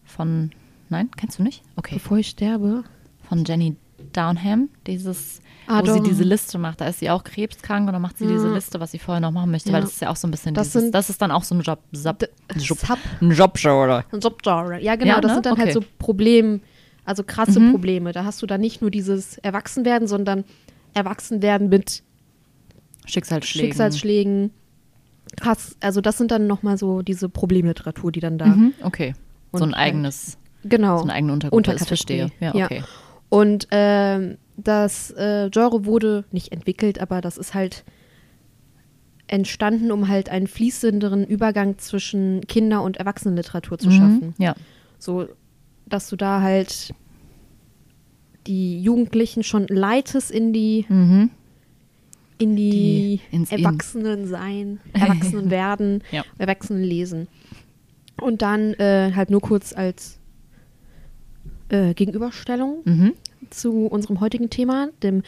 von, 0.05 0.51
nein, 0.89 1.11
kennst 1.17 1.39
du 1.39 1.43
nicht? 1.43 1.63
Okay, 1.77 1.95
bevor 1.97 2.19
ich 2.19 2.29
sterbe. 2.29 2.85
von 3.29 3.45
Jenny 3.45 3.75
Downham, 4.13 4.69
dieses, 4.87 5.41
Ah, 5.67 5.81
wo 5.81 5.87
sie 5.91 5.99
doch. 5.99 6.05
diese 6.07 6.25
Liste 6.25 6.59
macht, 6.59 6.83
da 6.83 6.87
ist 6.89 6.99
sie 6.99 7.09
auch 7.09 7.25
krebskrank 7.25 7.87
und 7.87 7.95
dann 7.95 8.03
macht 8.03 8.19
sie 8.19 8.27
diese 8.27 8.49
Ja. 8.49 8.55
Liste, 8.55 8.79
was 8.81 8.91
sie 8.93 8.99
vorher 8.99 9.21
noch 9.21 9.31
machen 9.31 9.51
möchte, 9.51 9.71
Ja. 9.71 9.75
weil 9.77 9.81
das 9.81 9.93
ist 9.95 10.01
ja 10.03 10.11
auch 10.11 10.17
so 10.17 10.29
ein 10.29 10.31
bisschen 10.31 10.53
Das 10.55 10.69
dieses, 10.69 10.83
sind- 10.83 10.95
das 10.95 11.09
ist 11.09 11.23
dann 11.23 11.31
auch 11.31 11.43
so 11.43 11.55
ein 11.55 11.63
Job, 11.63 11.81
Sub, 11.93 12.23
Job, 12.57 12.79
Sub- 12.79 12.99
ein 13.23 13.31
oder? 13.31 14.05
Ein 14.13 14.21
Subgenre. 14.21 14.81
Ja, 14.83 14.97
genau, 14.97 15.15
Ja, 15.15 15.21
das 15.23 15.31
ne? 15.31 15.35
sind 15.37 15.47
dann 15.47 15.57
halt 15.57 15.75
Okay. 15.75 15.87
so 15.87 15.93
Problem, 15.99 16.61
also 17.07 17.25
krasse 17.25 17.59
Mhm. 17.61 17.71
Probleme. 17.71 18.13
Da 18.13 18.25
hast 18.27 18.43
du 18.43 18.47
dann 18.47 18.61
nicht 18.61 18.83
nur 18.83 18.91
dieses 18.91 19.39
Erwachsenwerden, 19.39 20.07
sondern 20.07 20.45
Erwachsenwerden 20.95 21.69
mit 21.69 22.03
Schicksalsschlägen. 23.07 23.69
Schicksalsschlägen. 23.71 24.51
Krass, 25.41 25.77
also 25.81 26.01
das 26.01 26.17
sind 26.19 26.31
dann 26.31 26.47
nochmal 26.47 26.79
so 26.79 27.03
diese 27.03 27.29
Problemliteratur, 27.29 28.13
die 28.13 28.21
dann 28.21 28.39
da. 28.39 28.47
Mhm, 28.47 28.73
okay, 28.83 29.15
so 29.53 29.65
ein 29.65 29.75
halt- 29.75 29.89
eigenes, 29.89 30.39
Genau. 30.65 30.99
so 30.99 31.05
eine 31.05 31.13
eigene 31.15 31.33
Untergruppe 31.33 31.57
Unterkategorie. 31.57 31.89
verstehe. 31.89 32.31
Ja, 32.41 32.55
Ja. 32.55 32.65
okay. 32.67 32.83
Und 33.29 33.67
ähm, 33.73 34.39
das 34.57 35.11
äh, 35.11 35.51
Genre 35.51 35.85
wurde 35.87 36.25
nicht 36.31 36.53
entwickelt, 36.53 37.01
aber 37.01 37.21
das 37.21 37.37
ist 37.37 37.53
halt 37.55 37.85
entstanden, 39.27 39.91
um 39.91 40.09
halt 40.09 40.29
einen 40.29 40.47
fließenderen 40.47 41.25
Übergang 41.25 41.79
zwischen 41.79 42.43
Kinder- 42.47 42.83
und 42.83 42.99
Erwachsenenliteratur 42.99 43.79
zu 43.79 43.91
schaffen. 43.91 44.35
Mhm, 44.39 44.43
ja. 44.45 44.55
So, 44.99 45.27
dass 45.87 46.09
du 46.09 46.17
da 46.17 46.41
halt 46.43 46.95
die 48.47 48.81
Jugendlichen 48.83 49.43
schon 49.43 49.67
leitest 49.69 50.31
in 50.31 50.53
die, 50.53 50.85
Mhm. 50.89 51.31
in 52.39 52.57
die, 52.57 52.71
Die 52.71 53.21
In. 53.37 53.47
Erwachsenen 53.51 54.27
sein, 54.27 54.81
Erwachsenen 54.93 55.51
werden, 55.51 56.03
Ja. 56.11 56.25
Erwachsenen 56.39 56.83
lesen. 56.83 57.29
Und 58.21 58.43
dann 58.43 58.75
äh, 58.75 59.13
halt 59.15 59.31
nur 59.31 59.41
kurz 59.41 59.73
als 59.73 60.19
äh, 61.69 61.95
Gegenüberstellung 61.95 62.79
Mhm. 62.85 63.13
zu 63.51 63.87
unserem 63.87 64.21
heutigen 64.21 64.51
Thema, 64.51 64.89
dem 65.03 65.23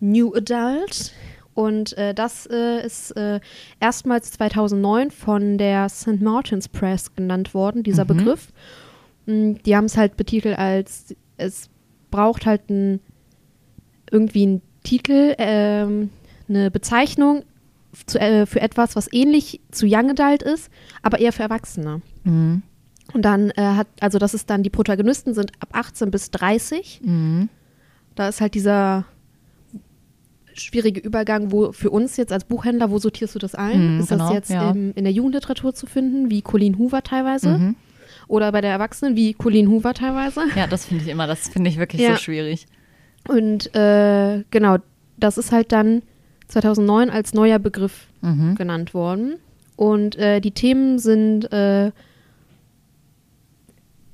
New 0.00 0.34
Adult. 0.34 1.12
Und 1.54 1.96
äh, 1.98 2.14
das 2.14 2.46
äh, 2.50 2.84
ist 2.84 3.10
äh, 3.16 3.38
erstmals 3.78 4.32
2009 4.32 5.10
von 5.10 5.58
der 5.58 5.88
St. 5.90 6.20
Martin's 6.22 6.66
Press 6.68 7.14
genannt 7.14 7.52
worden, 7.52 7.82
dieser 7.82 8.04
Mhm. 8.04 8.08
Begriff. 8.08 8.48
Mm, 9.26 9.52
Die 9.64 9.76
haben 9.76 9.84
es 9.84 9.96
halt 9.98 10.16
betitelt 10.16 10.56
als, 10.58 11.14
es 11.36 11.68
braucht 12.12 12.46
halt 12.46 12.70
ein, 12.70 13.00
irgendwie 14.12 14.42
einen 14.44 14.62
Titel, 14.84 15.34
ähm, 15.38 16.10
eine 16.48 16.70
Bezeichnung 16.70 17.42
zu, 18.06 18.20
äh, 18.20 18.46
für 18.46 18.60
etwas, 18.60 18.94
was 18.94 19.12
ähnlich 19.12 19.60
zu 19.72 19.86
Young 19.88 20.10
Adult 20.10 20.42
ist, 20.42 20.70
aber 21.02 21.18
eher 21.18 21.32
für 21.32 21.42
Erwachsene. 21.42 22.02
Mhm. 22.22 22.62
Und 23.12 23.22
dann 23.22 23.50
äh, 23.50 23.62
hat, 23.62 23.88
also 24.00 24.18
das 24.18 24.32
ist 24.32 24.48
dann, 24.48 24.62
die 24.62 24.70
Protagonisten 24.70 25.34
sind 25.34 25.52
ab 25.58 25.70
18 25.72 26.10
bis 26.10 26.30
30 26.30 27.00
Mhm. 27.04 27.48
da 28.14 28.28
ist 28.28 28.40
halt 28.40 28.54
dieser 28.54 29.04
schwierige 30.54 31.00
Übergang, 31.00 31.50
wo 31.50 31.72
für 31.72 31.90
uns 31.90 32.16
jetzt 32.16 32.32
als 32.32 32.44
Buchhändler, 32.44 32.90
wo 32.90 32.98
sortierst 32.98 33.34
du 33.34 33.38
das 33.38 33.54
ein? 33.54 33.94
Mhm, 33.94 34.00
ist 34.00 34.10
das 34.10 34.18
genau, 34.18 34.32
jetzt 34.34 34.50
ja. 34.50 34.70
im, 34.70 34.92
in 34.94 35.04
der 35.04 35.12
Jugendliteratur 35.12 35.74
zu 35.74 35.86
finden, 35.86 36.30
wie 36.30 36.42
Colleen 36.42 36.78
Hoover 36.78 37.02
teilweise? 37.02 37.58
Mhm. 37.58 37.76
Oder 38.32 38.50
bei 38.50 38.62
der 38.62 38.70
Erwachsenen, 38.70 39.14
wie 39.14 39.34
Colleen 39.34 39.68
Hoover 39.68 39.92
teilweise? 39.92 40.40
Ja, 40.56 40.66
das 40.66 40.86
finde 40.86 41.04
ich 41.04 41.10
immer, 41.10 41.26
das 41.26 41.48
finde 41.50 41.68
ich 41.68 41.76
wirklich 41.76 42.00
Ja. 42.00 42.12
so 42.14 42.16
schwierig. 42.16 42.64
Und 43.28 43.74
äh, 43.76 44.42
genau, 44.50 44.78
das 45.18 45.36
ist 45.36 45.52
halt 45.52 45.70
dann 45.70 46.00
2009 46.48 47.10
als 47.10 47.34
neuer 47.34 47.58
Begriff 47.58 48.06
Mhm. 48.22 48.54
genannt 48.54 48.94
worden. 48.94 49.34
Und 49.76 50.16
äh, 50.16 50.40
die 50.40 50.52
Themen 50.52 50.98
sind 50.98 51.52
äh, 51.52 51.90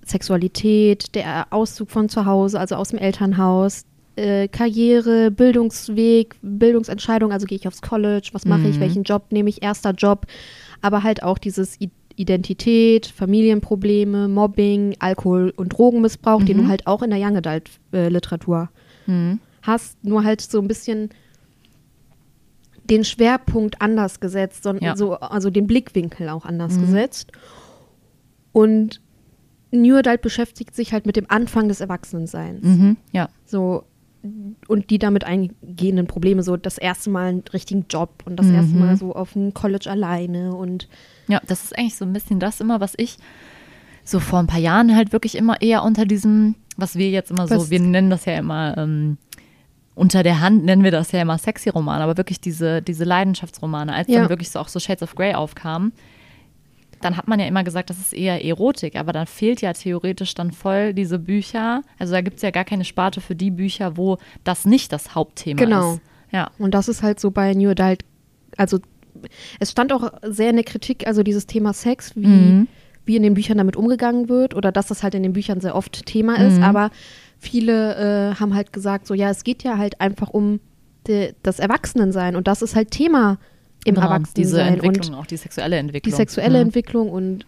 Sexualität, 0.04 1.14
der 1.14 1.46
Auszug 1.50 1.90
von 1.90 2.08
zu 2.08 2.24
Hause, 2.26 2.58
also 2.58 2.74
aus 2.76 2.88
dem 2.88 2.98
Elternhaus, 2.98 3.84
äh, 4.16 4.48
Karriere, 4.48 5.30
Bildungsweg, 5.30 6.34
Bildungsentscheidung, 6.42 7.30
also 7.30 7.46
gehe 7.46 7.56
ich 7.58 7.68
aufs 7.68 7.82
College, 7.82 8.30
was 8.32 8.46
mache 8.46 8.66
ich, 8.66 8.76
Mhm. 8.76 8.80
welchen 8.80 9.02
Job 9.04 9.26
nehme 9.30 9.48
ich, 9.50 9.62
erster 9.62 9.92
Job, 9.92 10.26
aber 10.80 11.02
halt 11.02 11.22
auch 11.22 11.38
dieses 11.38 11.76
Identität, 12.18 13.06
Familienprobleme, 13.06 14.28
Mobbing, 14.28 14.96
Alkohol- 14.98 15.52
und 15.56 15.70
Drogenmissbrauch, 15.70 16.42
den 16.42 16.56
Mhm. 16.58 16.62
du 16.62 16.68
halt 16.68 16.86
auch 16.86 17.02
in 17.02 17.10
der 17.10 17.18
Young 17.20 17.36
Adult 17.36 17.70
äh, 17.92 18.08
Literatur 18.08 18.68
Mhm. 19.06 19.40
hast, 19.62 20.02
nur 20.04 20.24
halt 20.24 20.40
so 20.40 20.60
ein 20.60 20.68
bisschen 20.68 21.10
den 22.90 23.04
Schwerpunkt 23.04 23.80
anders 23.82 24.18
gesetzt, 24.20 24.62
sondern 24.62 24.84
Ja. 24.84 24.96
so, 24.96 25.14
also 25.14 25.50
den 25.50 25.66
Blickwinkel 25.66 26.28
auch 26.30 26.44
anders 26.44 26.76
Mhm. 26.76 26.80
gesetzt. 26.82 27.32
Und 28.52 29.00
New 29.70 29.94
Adult 29.96 30.22
beschäftigt 30.22 30.74
sich 30.74 30.92
halt 30.94 31.04
mit 31.04 31.16
dem 31.16 31.26
Anfang 31.28 31.68
des 31.68 31.80
Erwachsenenseins. 31.80 32.64
Mhm. 32.64 32.96
Ja. 33.12 33.28
So 33.44 33.84
und 34.66 34.90
die 34.90 34.98
damit 34.98 35.24
eingehenden 35.24 36.06
Probleme, 36.08 36.42
so 36.42 36.56
das 36.56 36.76
erste 36.76 37.08
Mal 37.08 37.26
einen 37.28 37.44
richtigen 37.52 37.86
Job 37.88 38.22
und 38.24 38.36
das 38.36 38.46
Mhm. 38.46 38.54
erste 38.54 38.76
Mal 38.76 38.96
so 38.96 39.14
auf 39.14 39.34
dem 39.34 39.54
College 39.54 39.88
alleine 39.90 40.54
und 40.56 40.88
Ja, 41.28 41.40
das 41.46 41.64
ist 41.64 41.78
eigentlich 41.78 41.96
so 41.96 42.04
ein 42.04 42.12
bisschen 42.12 42.40
das 42.40 42.60
immer, 42.60 42.80
was 42.80 42.94
ich 42.96 43.16
so 44.04 44.20
vor 44.20 44.38
ein 44.38 44.46
paar 44.46 44.60
Jahren 44.60 44.94
halt 44.96 45.12
wirklich 45.12 45.36
immer 45.36 45.60
eher 45.60 45.82
unter 45.82 46.06
diesem, 46.06 46.54
was 46.76 46.96
wir 46.96 47.10
jetzt 47.10 47.30
immer 47.30 47.46
so, 47.46 47.70
wir 47.70 47.80
nennen 47.80 48.08
das 48.10 48.24
ja 48.24 48.34
immer 48.38 48.76
ähm, 48.78 49.18
unter 49.94 50.22
der 50.22 50.40
Hand 50.40 50.64
nennen 50.64 50.84
wir 50.84 50.92
das 50.92 51.10
ja 51.12 51.20
immer 51.20 51.36
sexy 51.38 51.68
Romane, 51.70 52.02
aber 52.04 52.16
wirklich 52.16 52.40
diese, 52.40 52.80
diese 52.82 53.04
Leidenschaftsromane, 53.04 53.92
als 53.92 54.08
Ja. 54.08 54.20
dann 54.20 54.28
wirklich 54.30 54.50
so 54.50 54.60
auch 54.60 54.68
so 54.68 54.78
Shades 54.80 55.02
of 55.02 55.14
Grey 55.16 55.34
aufkamen, 55.34 55.92
dann 57.00 57.16
hat 57.16 57.28
man 57.28 57.38
ja 57.40 57.46
immer 57.46 57.64
gesagt, 57.64 57.90
das 57.90 57.98
ist 57.98 58.12
eher 58.12 58.44
Erotik, 58.44 58.96
aber 58.96 59.12
dann 59.12 59.26
fehlt 59.26 59.60
ja 59.60 59.72
theoretisch 59.72 60.34
dann 60.34 60.52
voll 60.52 60.94
diese 60.94 61.18
Bücher. 61.18 61.82
Also 61.98 62.12
da 62.12 62.20
gibt 62.22 62.36
es 62.36 62.42
ja 62.42 62.50
gar 62.50 62.64
keine 62.64 62.84
Sparte 62.84 63.20
für 63.20 63.34
die 63.36 63.50
Bücher, 63.50 63.96
wo 63.96 64.18
das 64.44 64.64
nicht 64.64 64.92
das 64.92 65.14
Hauptthema 65.14 65.58
Genau. 65.60 65.94
ist. 65.94 66.00
Ja. 66.32 66.50
Und 66.58 66.74
das 66.74 66.88
ist 66.88 67.02
halt 67.02 67.20
so 67.20 67.30
bei 67.30 67.54
New 67.54 67.70
Adult, 67.70 68.04
also 68.56 68.78
es 69.60 69.70
stand 69.70 69.92
auch 69.92 70.12
sehr 70.22 70.50
in 70.50 70.56
der 70.56 70.64
Kritik, 70.64 71.06
also 71.06 71.22
dieses 71.22 71.46
Thema 71.46 71.72
Sex, 71.72 72.12
wie, 72.16 72.26
Mhm. 72.26 72.68
wie 73.04 73.16
in 73.16 73.22
den 73.22 73.34
Büchern 73.34 73.58
damit 73.58 73.76
umgegangen 73.76 74.28
wird 74.28 74.54
oder 74.54 74.70
dass 74.72 74.86
das 74.88 75.02
halt 75.02 75.14
in 75.14 75.22
den 75.22 75.32
Büchern 75.32 75.60
sehr 75.60 75.74
oft 75.74 76.04
Thema 76.06 76.36
ist, 76.38 76.58
Mhm. 76.58 76.64
aber 76.64 76.90
viele 77.38 77.94
äh, 78.32 78.34
haben 78.40 78.54
halt 78.54 78.72
gesagt, 78.72 79.06
so 79.06 79.14
ja, 79.14 79.30
es 79.30 79.44
geht 79.44 79.62
ja 79.62 79.78
halt 79.78 80.00
einfach 80.00 80.30
um 80.30 80.60
de, 81.06 81.34
das 81.42 81.58
Erwachsenensein 81.58 82.36
und 82.36 82.48
das 82.48 82.60
ist 82.62 82.74
halt 82.76 82.90
Thema 82.90 83.38
im 83.84 83.94
Genau, 83.94 84.06
Erwachsenensein 84.06 84.34
diese 84.34 84.60
und 84.62 84.84
Entwicklung, 84.94 85.14
auch 85.20 85.26
die 85.26 85.36
sexuelle 85.36 85.76
Entwicklung. 85.76 86.10
die 86.12 86.16
sexuelle 86.16 86.58
Mhm. 86.58 86.64
Entwicklung 86.66 87.08
und 87.10 87.46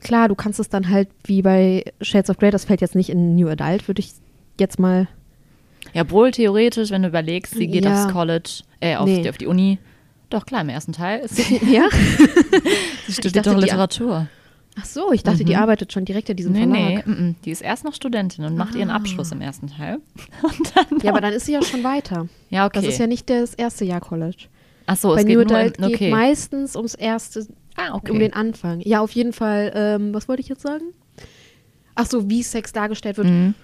klar, 0.00 0.28
du 0.28 0.34
kannst 0.36 0.60
es 0.60 0.68
dann 0.68 0.88
halt 0.90 1.08
wie 1.24 1.42
bei 1.42 1.84
Shades 2.00 2.30
of 2.30 2.36
Grey, 2.38 2.50
das 2.50 2.64
fällt 2.66 2.80
jetzt 2.80 2.94
nicht 2.94 3.10
in 3.10 3.34
New 3.34 3.48
Adult, 3.48 3.88
würde 3.88 4.00
ich 4.00 4.12
jetzt 4.60 4.78
mal 4.78 5.08
Ja, 5.94 6.02
obwohl 6.02 6.30
theoretisch, 6.32 6.90
wenn 6.90 7.02
du 7.02 7.08
überlegst, 7.08 7.54
sie 7.54 7.66
geht 7.66 7.84
Ja. 7.84 8.04
aufs 8.04 8.12
College, 8.12 8.62
äh, 8.80 8.96
auf, 8.96 9.06
Nee. 9.08 9.22
die, 9.22 9.30
auf 9.30 9.38
die 9.38 9.46
Uni. 9.46 9.78
Doch, 10.30 10.44
klar, 10.46 10.60
im 10.62 10.68
ersten 10.68 10.92
Teil. 10.92 11.20
Ist 11.20 11.36
sie, 11.36 11.56
ja. 11.72 11.88
sie 13.06 13.12
studiert 13.12 13.36
dachte, 13.36 13.50
doch 13.50 13.56
die- 13.58 13.64
Literatur. 13.64 14.28
Ach 14.80 14.84
so, 14.84 15.10
ich 15.12 15.24
dachte, 15.24 15.44
die 15.44 15.54
Mhm. 15.56 15.60
arbeitet 15.62 15.92
schon 15.92 16.04
direkt 16.04 16.28
in 16.28 16.36
diesem 16.36 16.52
Nee, 16.52 16.60
Verlag. 16.68 17.06
nee, 17.06 17.12
mm, 17.12 17.28
mm. 17.30 17.36
die 17.44 17.50
ist 17.50 17.62
erst 17.62 17.84
noch 17.84 17.94
Studentin 17.94 18.44
und 18.44 18.56
macht 18.56 18.76
ihren 18.76 18.90
Ah. 18.90 18.96
Abschluss 18.96 19.32
im 19.32 19.40
ersten 19.40 19.66
Teil. 19.66 19.98
Ja, 21.02 21.10
aber 21.10 21.20
dann 21.20 21.32
ist 21.32 21.46
sie 21.46 21.52
ja 21.54 21.62
schon 21.62 21.82
weiter. 21.82 22.28
ja, 22.50 22.64
okay. 22.66 22.78
Das 22.80 22.84
ist 22.86 22.98
ja 22.98 23.08
nicht 23.08 23.28
das 23.28 23.54
erste 23.54 23.84
Jahr 23.84 24.00
College. 24.00 24.44
Ach 24.86 24.96
so, 24.96 25.08
Bei 25.14 25.20
es 25.20 25.26
geht 25.26 25.36
New 25.36 25.44
nur 25.44 25.56
Adult 25.56 25.78
in, 25.78 25.84
okay. 25.84 25.96
geht 25.96 26.10
meistens 26.12 26.76
ums 26.76 26.94
erste, 26.94 27.46
ah, 27.76 27.94
okay. 27.94 28.12
um 28.12 28.20
den 28.20 28.32
Anfang. 28.34 28.80
Ja, 28.82 29.00
auf 29.00 29.10
jeden 29.12 29.32
Fall. 29.32 29.72
Ähm, 29.74 30.14
was 30.14 30.28
wollte 30.28 30.42
ich 30.42 30.48
jetzt 30.48 30.62
sagen? 30.62 30.84
Ach 31.96 32.06
so, 32.06 32.30
wie 32.30 32.42
Sex 32.44 32.72
dargestellt 32.72 33.16
wird. 33.16 33.26
Mhm. 33.28 33.54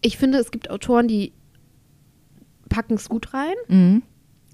Ich 0.00 0.16
finde, 0.16 0.38
es 0.38 0.50
gibt 0.50 0.70
Autoren, 0.70 1.08
die 1.08 1.32
packen 2.70 2.94
es 2.94 3.08
gut 3.10 3.34
rein. 3.34 3.54
Mhm. 3.68 4.02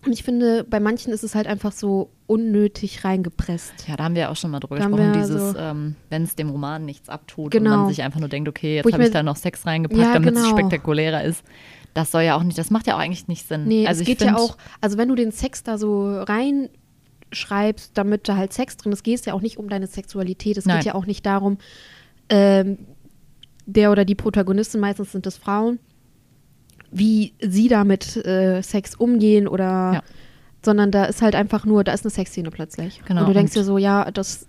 Und 0.06 0.12
ich 0.12 0.22
finde, 0.22 0.64
bei 0.64 0.80
manchen 0.80 1.12
ist 1.12 1.24
es 1.24 1.34
halt 1.34 1.46
einfach 1.46 1.72
so 1.72 2.10
unnötig 2.26 3.04
reingepresst. 3.04 3.72
Ja, 3.88 3.96
da 3.96 4.04
haben 4.04 4.14
wir 4.14 4.30
auch 4.30 4.36
schon 4.36 4.50
mal 4.50 4.60
drüber 4.60 4.76
Da 4.78 4.86
gesprochen, 4.86 5.12
dieses, 5.14 5.52
so- 5.52 5.58
ähm, 5.58 5.96
wenn 6.10 6.22
es 6.24 6.36
dem 6.36 6.50
Roman 6.50 6.84
nichts 6.84 7.08
abtut 7.08 7.46
und 7.46 7.50
Genau. 7.50 7.76
man 7.78 7.88
sich 7.88 8.02
einfach 8.02 8.20
nur 8.20 8.28
denkt, 8.28 8.48
okay, 8.48 8.76
jetzt 8.76 8.86
ich 8.86 8.92
habe 8.92 9.04
ich 9.04 9.10
da 9.10 9.22
noch 9.22 9.36
Sex 9.36 9.66
reingepackt, 9.66 10.00
Ja, 10.00 10.12
damit 10.14 10.34
es 10.34 10.42
genau. 10.42 10.56
spektakulärer 10.56 11.24
ist. 11.24 11.42
Das 11.94 12.10
soll 12.10 12.22
ja 12.22 12.36
auch 12.36 12.42
nicht, 12.42 12.58
das 12.58 12.70
macht 12.70 12.86
ja 12.86 12.96
auch 12.96 12.98
eigentlich 12.98 13.28
nicht 13.28 13.46
Sinn. 13.46 13.64
Nee, 13.66 13.86
also 13.86 14.00
es 14.02 14.06
geht 14.06 14.20
ja 14.20 14.36
auch, 14.36 14.56
also 14.80 14.98
wenn 14.98 15.08
du 15.08 15.14
den 15.14 15.30
Sex 15.32 15.62
da 15.62 15.78
so 15.78 16.22
reinschreibst, 17.30 17.92
damit 17.96 18.28
da 18.28 18.36
halt 18.36 18.52
Sex 18.52 18.76
drin 18.76 18.92
ist, 18.92 19.02
geht 19.04 19.20
es 19.20 19.24
ja 19.26 19.34
auch 19.34 19.40
nicht 19.42 19.58
um 19.58 19.68
deine 19.68 19.86
Sexualität. 19.86 20.56
Es 20.56 20.66
Nein. 20.66 20.78
geht 20.78 20.86
ja 20.86 20.94
auch 20.94 21.06
nicht 21.06 21.24
darum, 21.26 21.58
ähm, 22.28 22.78
der 23.66 23.90
oder 23.92 24.04
die 24.04 24.14
Protagonistin, 24.14 24.80
meistens 24.80 25.12
sind 25.12 25.26
es 25.26 25.36
Frauen, 25.36 25.78
wie 26.96 27.32
sie 27.40 27.68
da 27.68 27.84
mit 27.84 28.16
äh, 28.24 28.62
Sex 28.62 28.94
umgehen 28.94 29.48
oder 29.48 29.64
Ja. 29.94 30.02
sondern 30.64 30.90
da 30.90 31.04
ist 31.04 31.20
halt 31.22 31.34
einfach 31.34 31.66
nur, 31.66 31.84
da 31.84 31.92
ist 31.92 32.04
eine 32.04 32.10
Sexszene 32.10 32.50
plötzlich. 32.50 33.02
Genau, 33.06 33.22
Und 33.22 33.28
du 33.28 33.32
denkst 33.34 33.52
und- 33.52 33.60
dir 33.60 33.64
so, 33.64 33.76
ja, 33.78 34.10
das 34.10 34.46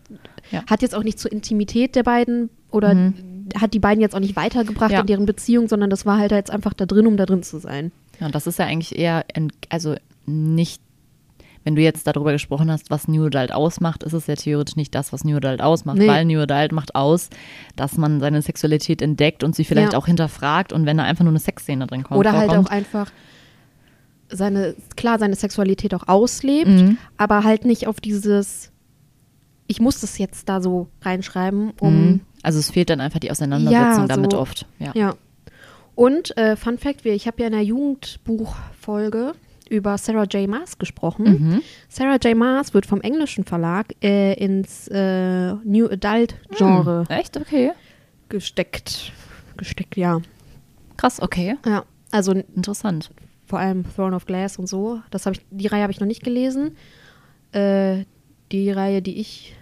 Ja. 0.51 0.63
hat 0.67 0.81
jetzt 0.81 0.93
auch 0.95 1.03
nicht 1.03 1.19
zur 1.19 1.31
Intimität 1.31 1.95
der 1.95 2.03
beiden 2.03 2.49
oder 2.71 2.93
Mhm. 2.93 3.47
hat 3.59 3.73
die 3.73 3.79
beiden 3.79 3.99
jetzt 4.01 4.15
auch 4.15 4.19
nicht 4.19 4.35
weitergebracht 4.35 4.91
Ja. 4.91 5.01
in 5.01 5.07
deren 5.07 5.25
Beziehung, 5.25 5.67
sondern 5.67 5.89
das 5.89 6.05
war 6.05 6.17
halt 6.19 6.31
jetzt 6.31 6.51
einfach 6.51 6.73
da 6.73 6.85
drin, 6.85 7.07
um 7.07 7.17
da 7.17 7.25
drin 7.25 7.41
zu 7.43 7.57
sein. 7.59 7.91
Ja, 8.19 8.27
und 8.27 8.35
das 8.35 8.47
ist 8.47 8.59
ja 8.59 8.65
eigentlich 8.65 8.97
eher, 8.97 9.25
also 9.69 9.95
nicht, 10.25 10.81
wenn 11.65 11.75
du 11.75 11.81
jetzt 11.81 12.07
darüber 12.07 12.31
gesprochen 12.31 12.71
hast, 12.71 12.89
was 12.89 13.09
New 13.09 13.25
Adult 13.25 13.51
ausmacht, 13.51 14.03
ist 14.03 14.13
es 14.13 14.27
ja 14.27 14.35
theoretisch 14.35 14.77
nicht 14.77 14.95
das, 14.95 15.11
was 15.11 15.25
New 15.25 15.35
Adult 15.35 15.61
ausmacht, 15.61 15.97
Nee. 15.97 16.07
weil 16.07 16.23
New 16.23 16.39
Adult 16.39 16.71
macht 16.71 16.95
aus, 16.95 17.29
dass 17.75 17.97
man 17.97 18.21
seine 18.21 18.41
Sexualität 18.41 19.01
entdeckt 19.01 19.43
und 19.43 19.53
sie 19.55 19.65
vielleicht 19.65 19.91
Ja. 19.93 19.99
auch 19.99 20.05
hinterfragt 20.05 20.71
und 20.71 20.85
wenn 20.85 20.95
da 20.97 21.03
einfach 21.03 21.23
nur 21.25 21.31
eine 21.33 21.39
Sexszene 21.39 21.85
drin 21.87 22.03
kommt. 22.03 22.17
Oder 22.19 22.31
halt 22.31 22.45
vorkommt, 22.47 22.67
auch 22.67 22.71
einfach 22.71 23.11
seine, 24.29 24.75
klar, 24.95 25.19
seine 25.19 25.35
Sexualität 25.35 25.93
auch 25.93 26.07
auslebt, 26.07 26.69
Mhm. 26.69 26.97
aber 27.17 27.43
halt 27.43 27.65
nicht 27.65 27.87
auf 27.87 27.99
dieses, 27.99 28.71
ich 29.67 29.79
muss 29.81 30.01
das 30.01 30.17
jetzt 30.17 30.47
da 30.49 30.61
so 30.61 30.87
reinschreiben, 31.01 31.73
um, 31.79 32.05
Mhm. 32.05 32.19
Also 32.43 32.59
es 32.59 32.69
fehlt 32.69 32.91
dann 32.91 33.01
einfach 33.01 33.19
die 33.19 33.31
Auseinandersetzung 33.31 34.03
Ja, 34.03 34.07
damit 34.07 34.33
so. 34.33 34.39
oft. 34.39 34.67
Ja. 34.77 34.91
ja. 34.93 35.15
Und 35.95 36.37
äh, 36.37 36.55
Fun 36.55 36.77
Fact, 36.77 37.03
wir- 37.03 37.13
ich 37.15 37.25
habe 37.25 37.41
ja 37.41 37.47
in 37.47 37.53
der 37.53 37.63
Jugendbuchfolge 37.63 39.33
über 39.69 39.97
Sarah 39.97 40.23
J. 40.25 40.47
Maas 40.49 40.77
gesprochen. 40.77 41.23
Mhm. 41.25 41.61
Sarah 41.89 42.17
J. 42.23 42.35
Maas 42.35 42.73
wird 42.73 42.85
vom 42.85 43.01
englischen 43.01 43.43
Verlag 43.43 43.87
äh, 44.03 44.33
ins 44.33 44.87
äh, 44.89 45.53
New 45.63 45.87
Adult 45.87 46.35
Genre 46.55 47.05
Echt? 47.09 47.37
Okay. 47.37 47.71
gesteckt. 48.29 49.11
Gesteckt, 49.57 49.95
ja. 49.97 50.21
Krass, 50.97 51.21
okay. 51.21 51.55
Ja, 51.65 51.83
also 52.11 52.31
Interessant. 52.33 53.09
vor 53.45 53.59
allem 53.59 53.83
Throne 53.95 54.15
of 54.15 54.25
Glass 54.25 54.57
und 54.57 54.67
so. 54.67 54.99
Das 55.11 55.25
habe 55.25 55.35
ich, 55.35 55.45
die 55.49 55.67
Reihe 55.67 55.81
habe 55.83 55.91
ich 55.91 55.99
noch 55.99 56.07
nicht 56.07 56.23
gelesen. 56.23 56.75
Äh, 57.51 58.05
die 58.51 58.69
Reihe, 58.71 59.01
die 59.01 59.17
ich 59.19 59.55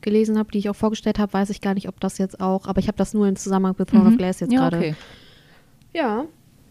gelesen 0.00 0.38
habe, 0.38 0.50
die 0.50 0.58
ich 0.58 0.68
auch 0.68 0.76
vorgestellt 0.76 1.18
habe, 1.18 1.32
weiß 1.32 1.50
ich 1.50 1.60
gar 1.60 1.74
nicht, 1.74 1.88
ob 1.88 2.00
das 2.00 2.18
jetzt 2.18 2.40
auch, 2.40 2.66
aber 2.66 2.80
ich 2.80 2.88
habe 2.88 2.98
das 2.98 3.14
nur 3.14 3.26
im 3.28 3.36
Zusammenhang 3.36 3.74
mit 3.78 3.88
Throne 3.88 4.04
Mhm. 4.04 4.12
of 4.12 4.18
Glass 4.18 4.40
jetzt 4.40 4.52
ja, 4.52 4.60
gerade. 4.60 4.76
okay. 4.78 4.94
Ja, 5.94 6.24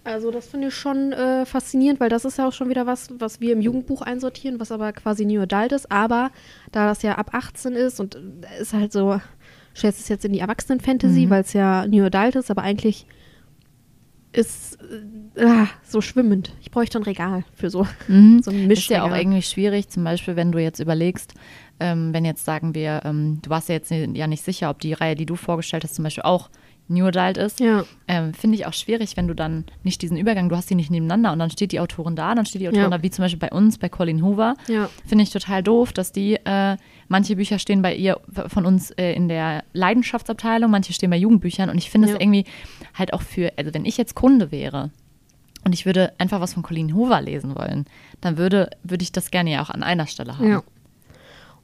also 0.04 0.32
das 0.32 0.48
finde 0.48 0.68
ich 0.70 0.74
schon 0.76 1.12
äh, 1.14 1.46
faszinierend, 1.46 2.00
weil 2.00 2.10
das 2.10 2.26
ist 2.26 2.38
ja 2.38 2.48
auch 2.48 2.54
schon 2.54 2.70
wieder 2.70 2.88
was, 2.88 3.10
was 3.20 3.40
wir 3.40 3.54
im 3.54 3.62
Jugendbuch 3.62 4.02
einsortieren, 4.02 4.60
was 4.60 4.72
aber 4.72 4.92
quasi 4.94 5.26
New 5.26 5.42
Adult 5.42 5.72
ist. 5.74 5.92
Aber 5.92 6.32
da 6.72 6.88
das 6.88 7.02
ja 7.04 7.16
ab 7.18 7.34
18 7.34 7.74
ist 7.74 8.00
und 8.00 8.16
äh, 8.16 8.62
ist 8.62 8.74
halt 8.74 8.92
so, 8.92 9.20
stellst 9.76 10.00
es 10.00 10.10
jetzt 10.10 10.26
in 10.26 10.34
die 10.34 10.40
Erwachsenen-Fantasy, 10.40 11.26
Mhm. 11.26 11.30
weil 11.30 11.42
es 11.42 11.54
ja 11.54 11.86
New 11.88 12.04
Adult 12.04 12.36
ist, 12.36 12.50
aber 12.52 12.64
eigentlich 12.64 13.06
ist 14.34 14.78
äh, 15.36 15.44
ah, 15.46 15.68
so 15.86 16.00
schwimmend. 16.00 16.54
Ich 16.62 16.72
bräuchte 16.72 16.98
ein 16.98 17.04
Regal 17.04 17.44
für 17.54 17.70
so, 17.70 17.86
Mhm. 18.08 18.42
so 18.42 18.50
ein 18.52 18.72
Ist 18.72 18.90
ja 18.90 19.04
auch 19.04 19.16
irgendwie 19.16 19.42
schwierig, 19.42 19.90
zum 19.90 20.06
Beispiel, 20.06 20.38
wenn 20.38 20.52
du 20.54 20.58
jetzt 20.60 20.80
überlegst, 20.80 21.34
ähm, 21.82 22.14
wenn 22.14 22.24
jetzt 22.24 22.46
sagen 22.46 22.74
wir, 22.74 23.02
ähm, 23.04 23.40
du 23.42 23.50
warst 23.50 23.68
ja 23.68 23.76
jetzt 23.76 23.92
ja 23.92 24.28
nicht 24.28 24.44
sicher, 24.44 24.70
ob 24.70 24.80
die 24.80 24.94
Reihe, 24.94 25.16
die 25.16 25.26
du 25.26 25.36
vorgestellt 25.36 25.84
hast, 25.84 25.96
zum 25.96 26.04
Beispiel 26.04 26.24
auch 26.24 26.50
New 26.88 27.06
Adult 27.06 27.38
ist. 27.38 27.60
Ja, 27.62 27.86
Ähm, 28.08 28.34
Finde 28.34 28.56
ich 28.58 28.66
auch 28.66 28.74
schwierig, 28.74 29.16
wenn 29.16 29.28
du 29.28 29.34
dann 29.34 29.64
nicht 29.84 30.02
diesen 30.02 30.18
Übergang, 30.18 30.50
du 30.50 30.58
hast 30.58 30.70
die 30.70 30.76
nicht 30.76 30.92
nebeneinander 30.92 31.32
und 31.32 31.40
dann 31.40 31.50
steht 31.50 31.72
die 31.72 31.80
Autorin 31.80 32.18
da, 32.18 32.36
dann 32.36 32.46
steht 32.46 32.62
die 32.62 32.68
Autorin 32.68 32.92
Ja. 32.92 32.98
da, 32.98 33.02
wie 33.02 33.10
zum 33.10 33.24
Beispiel 33.24 33.40
bei 33.40 33.50
uns, 33.56 33.78
bei 33.78 33.88
Colin 33.88 34.22
Hoover. 34.24 34.56
ja. 34.68 34.90
Finde 35.06 35.24
ich 35.24 35.30
total 35.30 35.64
doof, 35.64 35.94
dass 35.94 36.12
die, 36.12 36.36
äh, 36.44 36.76
manche 37.08 37.38
Bücher 37.38 37.60
stehen 37.60 37.82
bei 37.82 37.96
ihr 37.96 38.20
von 38.48 38.66
uns 38.66 38.92
äh, 38.92 39.14
in 39.14 39.30
der 39.30 39.64
Leidenschaftsabteilung, 39.72 40.70
manche 40.70 40.92
stehen 40.92 41.10
bei 41.12 41.18
Jugendbüchern 41.18 41.70
und 41.70 41.78
ich 41.78 41.90
finde 41.90 42.10
es 42.10 42.14
irgendwie 42.20 42.44
halt 42.94 43.14
auch 43.14 43.22
für, 43.22 43.54
also 43.58 43.74
wenn 43.74 43.86
ich 43.86 43.96
jetzt 43.98 44.16
Kunde 44.16 44.52
wäre 44.52 44.92
und 45.64 45.74
ich 45.74 45.86
würde 45.86 46.12
einfach 46.18 46.42
was 46.42 46.54
von 46.56 46.64
Colleen 46.64 46.94
Hoover 46.94 47.22
lesen 47.22 47.56
wollen, 47.56 47.86
dann 48.20 48.38
würde, 48.38 48.70
würde 48.84 49.04
ich 49.04 49.12
das 49.14 49.32
gerne 49.32 49.52
ja 49.52 49.62
auch 49.62 49.70
an 49.70 49.84
einer 49.84 50.08
Stelle 50.08 50.38
haben. 50.38 50.50
Ja. 50.50 50.64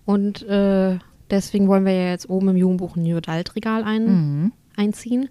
Und 0.06 0.44
äh, 0.48 1.00
deswegen 1.30 1.68
wollen 1.68 1.86
wir 1.86 1.94
ja 1.94 2.10
jetzt 2.12 2.30
oben 2.30 2.50
im 2.50 2.56
Jugendbuch 2.58 2.96
ein 2.96 3.04
New 3.04 3.18
Adult 3.18 3.56
Regal 3.56 3.84
ein, 3.84 4.06
Mhm. 4.06 4.52
Einziehen, 4.78 5.30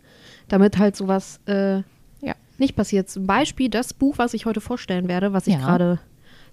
damit 0.49 0.76
halt 0.79 0.97
sowas 0.97 1.41
äh, 1.47 1.76
Ja. 2.21 2.35
nicht 2.59 2.76
passiert. 2.76 3.09
Zum 3.09 3.26
Beispiel 3.26 3.69
das 3.71 3.95
Buch, 3.95 4.19
was 4.19 4.35
ich 4.35 4.45
heute 4.47 4.61
vorstellen 4.61 5.09
werde, 5.09 5.33
was 5.33 5.47
ich 5.47 5.55
Ja. 5.55 5.61
gerade 5.61 5.99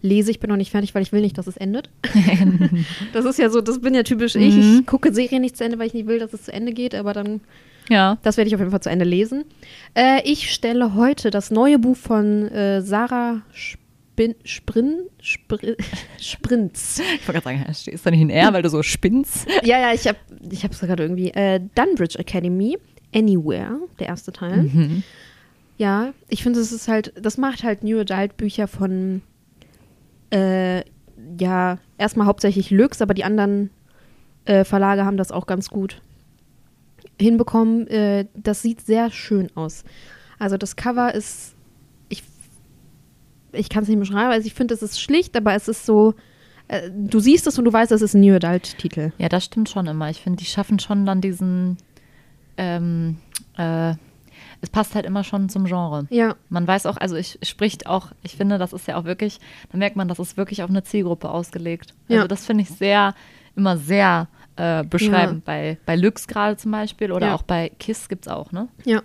lese. 0.02 0.32
Ich 0.32 0.40
bin 0.40 0.50
noch 0.50 0.58
nicht 0.58 0.72
fertig, 0.72 0.94
weil 0.96 1.02
ich 1.02 1.12
will 1.12 1.22
nicht, 1.22 1.38
dass 1.38 1.48
es 1.48 1.58
endet. 1.58 1.90
das 3.14 3.26
ist 3.26 3.40
ja 3.40 3.50
so, 3.50 3.62
das 3.62 3.80
bin 3.80 3.94
ja 3.94 4.04
typisch 4.04 4.36
ich. 4.36 4.56
Mhm. 4.56 4.80
Ich 4.82 4.86
gucke 4.86 5.14
Serien 5.14 5.42
nicht 5.42 5.58
zu 5.58 5.64
Ende, 5.64 5.80
weil 5.80 5.88
ich 5.88 5.94
nicht 5.94 6.08
will, 6.08 6.20
dass 6.20 6.34
es 6.34 6.44
zu 6.44 6.54
Ende 6.54 6.74
geht, 6.74 6.94
aber 6.96 7.14
dann, 7.14 7.42
Ja. 7.90 8.18
das 8.24 8.38
werde 8.38 8.48
ich 8.50 8.56
auf 8.56 8.60
jeden 8.62 8.72
Fall 8.72 8.82
zu 8.82 8.90
Ende 8.90 9.06
lesen. 9.06 9.46
Äh, 9.96 10.22
ich 10.30 10.52
stelle 10.54 10.94
heute 10.96 11.30
das 11.32 11.52
neue 11.52 11.80
Buch 11.80 11.96
von 11.98 12.48
äh, 12.50 12.82
Sarah 12.82 13.42
Spin, 14.14 14.36
Sprin, 14.44 15.08
Sprin, 15.20 15.76
Sprinz. 16.22 17.00
Ich 17.00 17.28
wollte 17.28 17.42
gerade 17.42 17.64
sagen, 17.64 17.74
stehst 17.74 18.06
du 18.06 18.12
nicht 18.12 18.22
in 18.22 18.30
R, 18.30 18.54
weil 18.54 18.62
du 18.62 18.70
so 18.70 18.84
spinnst? 18.84 19.48
Ja, 19.64 19.80
ja, 19.80 19.92
ich 19.92 20.08
habe 20.08 20.20
ich 20.52 20.64
es 20.64 20.80
gerade 20.80 21.04
irgendwie. 21.04 21.32
Äh, 21.32 21.60
Dunbridge 21.74 22.20
Academy, 22.20 22.78
Anywhere, 23.14 23.80
der 24.00 24.08
erste 24.08 24.32
Teil. 24.32 24.64
Mhm. 24.64 25.04
Ja, 25.80 26.14
ich 26.30 26.44
finde, 26.44 26.60
es 26.60 26.72
ist 26.72 26.88
halt, 26.88 27.14
das 27.20 27.38
macht 27.38 27.64
halt 27.64 27.84
New 27.84 28.00
Adult 28.00 28.38
Bücher 28.38 28.68
von, 28.68 29.24
äh, 30.32 30.84
ja, 31.40 31.80
erstmal 31.98 32.28
hauptsächlich 32.28 32.70
Lux, 32.70 33.02
aber 33.02 33.16
die 33.16 33.24
anderen 33.24 33.72
äh, 34.46 34.64
Verlage 34.64 35.06
haben 35.06 35.18
das 35.18 35.32
auch 35.32 35.48
ganz 35.48 35.70
gut 35.70 36.02
hinbekommen. 37.20 37.88
Äh, 37.88 38.28
das 38.36 38.62
sieht 38.62 38.82
sehr 38.82 39.10
schön 39.10 39.50
aus. 39.56 39.84
Also 40.38 40.58
das 40.58 40.76
Cover 40.76 41.16
ist 41.16 41.56
ich 43.54 43.70
kann 43.70 43.84
es 43.84 43.90
nicht 43.90 44.00
beschreiben, 44.00 44.32
also 44.32 44.46
ich 44.46 44.54
finde, 44.54 44.74
es 44.74 44.82
ist 44.82 45.00
schlicht, 45.00 45.36
aber 45.38 45.54
es 45.56 45.68
ist 45.68 45.86
so, 45.86 46.14
äh, 46.68 46.90
du 46.92 47.20
siehst 47.20 47.48
es 47.48 47.58
und 47.58 47.66
du 47.66 47.74
weißt, 47.74 47.92
es 47.92 48.02
ist 48.02 48.14
ein 48.14 48.22
New 48.22 48.36
Adult-Titel. 48.36 49.12
Ja, 49.18 49.30
das 49.30 49.46
stimmt 49.46 49.70
schon 49.70 49.88
immer. 49.88 50.10
Ich 50.10 50.22
finde, 50.22 50.38
die 50.38 50.46
schaffen 50.46 50.80
schon 50.80 51.06
dann 51.06 51.22
diesen, 51.22 51.78
ähm, 52.58 53.18
äh, 53.58 53.94
es 54.62 54.70
passt 54.70 54.96
halt 54.96 55.06
immer 55.06 55.24
schon 55.24 55.50
zum 55.50 55.66
Genre. 55.66 56.08
Ja. 56.10 56.36
Man 56.50 56.66
weiß 56.68 56.86
auch, 56.86 56.98
also 56.98 57.16
ich 57.16 57.38
spricht 57.44 57.86
auch, 57.88 58.12
ich 58.24 58.36
finde, 58.38 58.58
das 58.58 58.72
ist 58.74 58.88
ja 58.88 58.96
auch 58.98 59.04
wirklich, 59.04 59.40
da 59.72 59.78
merkt 59.78 59.96
man, 59.96 60.08
das 60.08 60.20
ist 60.20 60.38
wirklich 60.38 60.64
auf 60.64 60.70
eine 60.70 60.84
Zielgruppe 60.84 61.30
ausgelegt. 61.30 61.94
Also 62.08 62.22
Ja. 62.22 62.28
das 62.28 62.46
finde 62.46 62.64
ich 62.64 62.70
sehr, 62.70 63.14
immer 63.56 63.78
sehr 63.78 64.28
äh, 64.56 64.84
beschreibend. 64.84 65.44
Bei, 65.46 65.78
bei 65.86 65.96
Lux 65.96 66.28
gerade 66.28 66.56
zum 66.58 66.72
Beispiel 66.72 67.12
oder 67.12 67.28
Ja. 67.28 67.36
auch 67.36 67.44
bei 67.44 67.72
Kiss 67.80 68.08
gibt 68.08 68.26
es 68.28 68.32
auch, 68.32 68.52
ne? 68.52 68.68
Ja. 68.86 69.02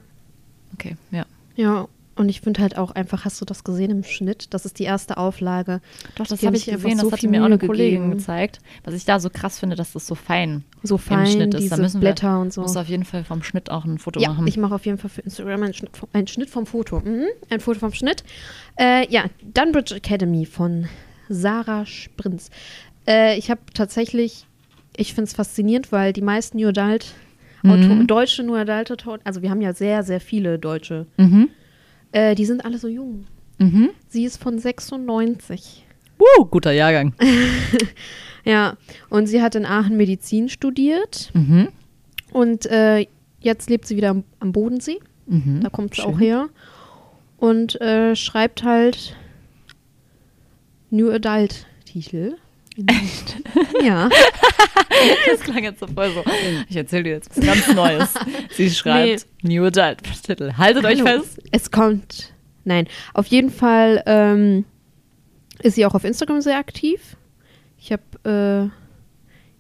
Okay, 0.75 0.97
ja. 1.11 1.25
Ja. 1.57 1.89
Und 2.19 2.29
ich 2.29 2.41
finde 2.41 2.61
halt 2.61 2.77
auch 2.77 2.91
einfach, 2.91 3.25
hast 3.25 3.41
du 3.41 3.45
das 3.45 3.63
gesehen 3.65 3.91
im 3.91 4.03
Schnitt? 4.05 4.53
Das 4.53 4.67
ist 4.67 4.79
die 4.79 4.85
erste 4.85 5.17
Auflage. 5.17 5.81
Doch, 6.17 6.27
das 6.27 6.43
habe 6.43 6.57
ich 6.57 6.67
gesehen, 6.67 6.99
das 6.99 7.01
so 7.03 7.13
hatte 7.13 7.21
viel 7.21 7.31
mir 7.31 7.41
auch 7.43 7.47
eine 7.47 7.59
Kollegin 7.59 8.01
gegeben. 8.03 8.19
gezeigt. 8.19 8.59
Was 8.85 8.93
ich 8.95 9.05
da 9.05 9.21
so 9.21 9.31
krass 9.31 9.59
finde, 9.61 9.77
dass 9.77 9.93
das 9.93 10.07
so 10.07 10.15
fein 10.17 10.65
So 10.83 10.97
im 10.97 10.99
fein, 11.01 11.27
Schnitt 11.29 11.55
ist. 11.55 11.71
Da 11.71 11.77
müssen 11.77 12.01
Blätter 12.01 12.35
wir, 12.35 12.41
und 12.41 12.53
so. 12.53 12.61
muss 12.63 12.77
auf 12.77 12.89
jeden 12.89 13.05
Fall 13.05 13.25
vom 13.25 13.43
Schnitt 13.43 13.71
auch 13.71 13.85
ein 13.85 13.99
Foto 13.99 14.21
Ja, 14.21 14.31
machen. 14.31 14.47
ich 14.49 14.57
mache 14.57 14.75
auf 14.75 14.85
jeden 14.85 14.99
Fall 14.99 15.11
für 15.11 15.21
Instagram 15.21 15.63
einen 15.63 15.75
Schnitt 15.75 15.97
vom, 15.97 16.09
einen 16.13 16.27
Schnitt 16.27 16.51
vom 16.51 16.67
Foto. 16.67 17.01
Mhm, 17.01 17.27
ein 17.51 17.61
Foto 17.61 17.79
vom 17.79 17.93
Schnitt. 17.93 18.25
Äh, 18.79 19.09
ja, 19.11 19.25
Dunbridge 19.55 19.95
Academy 19.95 20.45
von 20.45 20.89
Sarah 21.29 21.87
Sprinz. 21.87 22.51
Äh, 23.07 23.39
ich 23.39 23.51
habe 23.51 23.61
tatsächlich, 23.75 24.45
ich 24.97 25.15
finde 25.15 25.29
es 25.29 25.35
faszinierend, 25.35 25.93
weil 25.93 26.13
die 26.13 26.23
meisten 26.23 26.59
New 26.59 26.69
Adult, 26.69 27.07
Mhm. 27.63 28.07
deutsche 28.07 28.45
New 28.45 28.55
Adult 28.55 28.91
Autoren, 28.93 29.21
also 29.25 29.43
wir 29.43 29.51
haben 29.51 29.61
ja 29.61 29.73
sehr, 29.73 30.05
sehr 30.05 30.21
viele 30.21 30.61
Deutsche, 30.61 31.07
mhm. 31.17 31.49
Äh, 32.13 32.35
die 32.35 32.45
sind 32.47 32.65
alle 32.65 32.79
so 32.79 32.89
jung. 32.89 33.27
Mhm. 33.59 33.91
Sie 34.09 34.25
ist 34.25 34.43
von 34.43 34.59
96. 34.59 35.85
Uh, 36.19 36.45
guter 36.47 36.73
Jahrgang. 36.73 37.15
Ja, 38.45 38.79
und 39.11 39.27
sie 39.27 39.43
hat 39.43 39.57
in 39.57 39.67
Aachen 39.67 39.99
Medizin 39.99 40.49
studiert 40.49 41.31
Mhm. 41.35 41.69
und 42.33 42.65
äh, 42.67 43.07
jetzt 43.41 43.69
lebt 43.69 43.87
sie 43.87 43.97
wieder 43.97 44.09
am, 44.11 44.25
am 44.41 44.53
Bodensee. 44.53 45.01
Mhm. 45.27 45.61
Da 45.63 45.69
kommt 45.69 45.97
sie 45.97 46.03
auch 46.03 46.19
her. 46.19 46.49
Und 47.37 47.79
äh, 47.83 48.17
schreibt 48.17 48.63
halt 48.63 49.15
New 50.89 51.11
Adult 51.11 51.67
Titel. 52.87 53.43
ja. 53.85 54.09
Das 55.31 55.41
klang 55.41 55.63
jetzt 55.63 55.79
so 55.79 55.87
voll 55.87 56.11
so. 56.13 56.25
Ich 56.69 56.77
erzähle 56.77 57.05
dir 57.05 57.11
jetzt 57.11 57.31
was 57.37 57.45
ganz 57.45 57.73
Neues. 57.73 58.15
Sie 58.51 58.69
schreibt 58.69 59.27
New 59.43 59.65
Adult 59.65 60.03
Titel. 60.25 60.55
Haltet 60.57 60.85
euch 60.85 61.05
Hallo. 61.05 61.23
fest. 61.23 61.41
Es 61.53 61.71
kommt. 61.71 62.33
Nein, 62.65 62.89
auf 63.15 63.27
jeden 63.27 63.51
Fall 63.51 64.03
ähm, 64.07 64.65
ist 65.63 65.77
sie 65.77 65.87
auch 65.87 65.95
auf 65.95 66.03
Instagram 66.05 66.41
sehr 66.41 66.59
aktiv. 66.59 67.17
Ich 67.79 67.93
habe, 67.93 68.71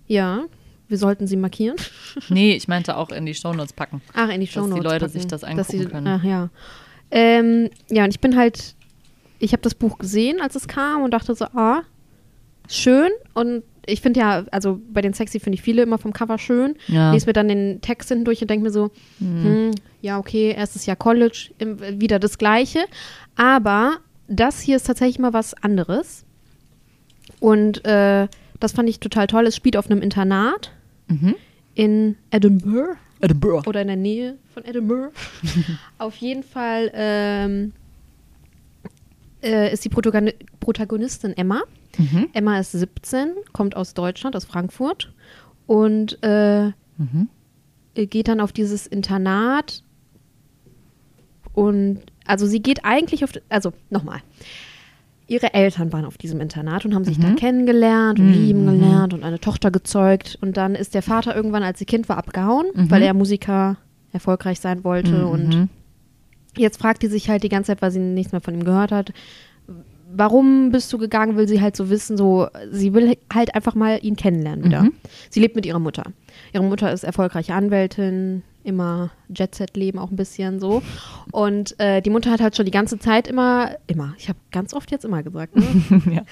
äh, 0.08 0.12
ja, 0.12 0.44
wir 0.88 0.98
sollten 0.98 1.26
sie 1.26 1.37
markieren. 1.37 1.76
Nee, 2.30 2.54
ich 2.54 2.66
meinte 2.66 2.96
auch 2.96 3.10
in 3.10 3.26
die 3.26 3.34
Shownotes 3.34 3.72
packen. 3.72 4.02
Ach, 4.14 4.28
in 4.28 4.40
die 4.40 4.46
Dass 4.46 4.54
Shownotes 4.54 4.75
die 4.80 4.84
Leute 4.84 5.00
packen, 5.06 5.12
sich 5.12 5.26
das 5.26 5.42
dass 5.42 5.50
angucken 5.50 5.78
sie, 5.78 5.87
können. 5.87 6.06
Ach 6.08 6.25
ja. 6.25 6.50
Ähm, 7.10 7.70
ja, 7.90 8.04
und 8.04 8.10
ich 8.10 8.20
bin 8.20 8.37
halt, 8.37 8.75
ich 9.38 9.52
habe 9.52 9.62
das 9.62 9.75
Buch 9.75 9.98
gesehen, 9.98 10.40
als 10.40 10.56
es 10.56 10.66
kam 10.66 11.02
und 11.02 11.12
dachte 11.12 11.34
so, 11.34 11.44
ah, 11.44 11.82
schön. 12.68 13.10
Und 13.34 13.62
ich 13.87 14.00
finde 14.00 14.20
ja, 14.20 14.44
also 14.50 14.80
bei 14.92 15.00
den 15.00 15.14
Sexy 15.14 15.40
finde 15.40 15.54
ich 15.56 15.62
viele 15.62 15.82
immer 15.82 15.98
vom 15.98 16.12
Cover 16.12 16.38
schön. 16.38 16.76
Ja. 16.88 17.12
Lese 17.12 17.26
mir 17.26 17.32
dann 17.32 17.48
den 17.48 17.80
Text 17.80 18.08
hinten 18.10 18.25
durch 18.25 18.40
und 18.42 18.48
denke 18.50 18.64
mir 18.64 18.70
so, 18.70 18.90
hm, 19.18 19.70
ja, 20.02 20.18
okay, 20.18 20.52
erstes 20.56 20.84
Jahr 20.87 20.96
College, 20.96 21.50
im, 21.58 21.78
wieder 22.00 22.18
das 22.18 22.38
Gleiche. 22.38 22.80
Aber 23.37 23.96
das 24.28 24.60
hier 24.60 24.76
ist 24.76 24.87
tatsächlich 24.87 25.18
mal 25.18 25.32
was 25.32 25.54
anderes. 25.54 26.25
Und 27.40 27.84
äh, 27.87 28.28
das 28.60 28.72
fand 28.72 28.88
ich 28.88 29.00
total 29.00 29.26
toll. 29.26 29.46
Es 29.46 29.56
spielt 29.56 29.76
auf 29.76 29.90
einem 29.90 30.02
Internat 30.02 30.72
Mhm. 31.11 31.35
in 31.74 32.16
Edinburgh 32.31 32.96
Edinburgh. 33.20 33.66
oder 33.66 33.81
in 33.81 33.87
der 33.87 33.96
Nähe 33.96 34.37
von 34.52 34.62
Edinburgh. 34.66 35.11
Auf 35.98 36.16
jeden 36.16 36.42
Fall 36.42 36.90
ähm, 36.92 37.72
äh, 39.42 39.72
ist 39.72 39.85
die 39.85 39.88
Protagoni 39.88 40.35
Protagonistin 40.61 41.35
Emma. 41.37 41.62
Mhm. 41.96 42.29
Emma 42.33 42.59
ist 42.59 42.72
17, 42.72 43.31
kommt 43.53 43.77
aus 43.77 43.94
Deutschland, 43.94 44.37
aus 44.37 44.44
Frankfurt 44.44 45.12
und 45.66 46.22
äh, 46.22 46.72
Mhm. 46.98 47.29
geht 47.94 48.29
dann 48.29 48.40
auf 48.40 48.53
dieses 48.53 48.87
Internat 48.87 49.83
und 51.53 52.01
also 52.27 52.46
sie 52.46 52.61
geht 52.61 52.85
eigentlich 52.85 53.24
auf, 53.24 53.31
also 53.48 53.72
nochmal. 53.90 54.20
Ihre 55.27 55.53
Eltern 55.53 55.92
waren 55.92 56.05
auf 56.07 56.16
diesem 56.16 56.40
Internat 56.40 56.87
und 56.87 56.94
haben 56.94 57.05
sich 57.05 57.18
da 57.18 57.35
kennengelernt 57.35 58.18
und 58.18 58.27
Mhm. 58.29 58.33
lieben 58.33 58.66
gelernt 58.66 59.12
und 59.12 59.24
eine 59.24 59.38
Tochter 59.40 59.70
gezeugt. 59.70 60.38
Und 60.40 60.57
dann 60.57 60.74
ist 60.74 60.94
der 60.94 61.03
Vater 61.03 61.37
irgendwann, 61.37 61.62
als 61.62 61.79
sie 61.79 61.85
Kind 61.85 62.09
war, 62.09 62.16
abgehauen, 62.16 62.66
weil 62.74 63.03
er 63.03 63.12
Musiker 63.12 63.77
erfolgreich 64.12 64.59
sein 64.61 64.85
wollte. 64.85 65.27
Und 65.27 65.48
Mhm. 65.55 65.68
jetzt 66.57 66.79
fragt 66.81 67.03
die 67.03 67.09
sich 67.09 67.29
halt 67.29 67.42
die 67.42 67.51
ganze 67.51 67.68
Zeit, 67.72 67.83
weil 67.83 67.90
sie 67.90 67.98
nichts 68.01 68.33
mehr 68.33 68.40
von 68.40 68.55
ihm 68.55 68.64
gehört 68.64 68.90
hat, 68.90 69.12
warum 70.14 70.71
bist 70.71 70.92
du 70.92 70.99
gegangen, 70.99 71.37
will 71.37 71.49
sie 71.49 71.61
halt 71.61 71.77
so 71.77 71.90
wissen, 71.90 72.16
so, 72.16 72.49
sie 72.71 72.94
will 72.94 73.16
halt 73.33 73.55
einfach 73.55 73.75
mal 73.75 73.99
ihn 74.03 74.16
kennenlernen 74.16 74.64
wieder. 74.64 74.83
Mhm. 74.83 74.92
Sie 75.31 75.40
lebt 75.40 75.57
mit 75.57 75.66
ihrer 75.66 75.79
Mutter. 75.79 76.05
Ihre 76.53 76.64
Mutter 76.64 76.92
ist 76.92 77.05
erfolgreiche 77.05 77.55
Anwältin, 77.55 78.42
immer 78.64 79.11
Jet-Set-Leben 79.35 79.99
auch 79.99 80.11
ein 80.11 80.16
bisschen 80.16 80.61
so. 80.61 80.83
Und 81.33 81.79
äh, 81.81 82.01
die 82.03 82.11
Mutter 82.11 82.31
hat 82.31 82.40
halt 82.40 82.57
schon 82.57 82.64
die 82.66 82.71
ganze 82.73 82.99
Zeit 82.99 83.27
immer, 83.29 83.77
immer, 83.87 84.14
ich 84.18 84.29
habe 84.29 84.38
ganz 84.51 84.75
oft 84.75 84.90
jetzt 84.90 85.05
immer 85.05 85.23
gesagt, 85.23 85.57
ne? 85.57 85.64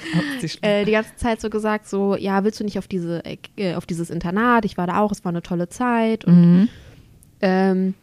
ja, 0.62 0.68
äh, 0.68 0.84
die 0.84 0.92
ganze 0.92 1.14
Zeit 1.16 1.40
so 1.40 1.48
gesagt, 1.50 1.88
so, 1.88 2.16
ja, 2.16 2.44
willst 2.44 2.60
du 2.60 2.64
nicht 2.64 2.78
auf 2.78 2.88
diese, 2.88 3.22
äh, 3.56 3.74
auf 3.74 3.86
dieses 3.86 4.10
Internat? 4.10 4.64
Ich 4.64 4.76
war 4.76 4.86
da 4.86 5.00
auch, 5.00 5.12
es 5.12 5.24
war 5.24 5.30
eine 5.30 5.42
tolle 5.42 5.68
Zeit. 5.68 6.24
Und 6.24 6.36
Mhm. 6.62 6.68
ähm, 7.40 7.94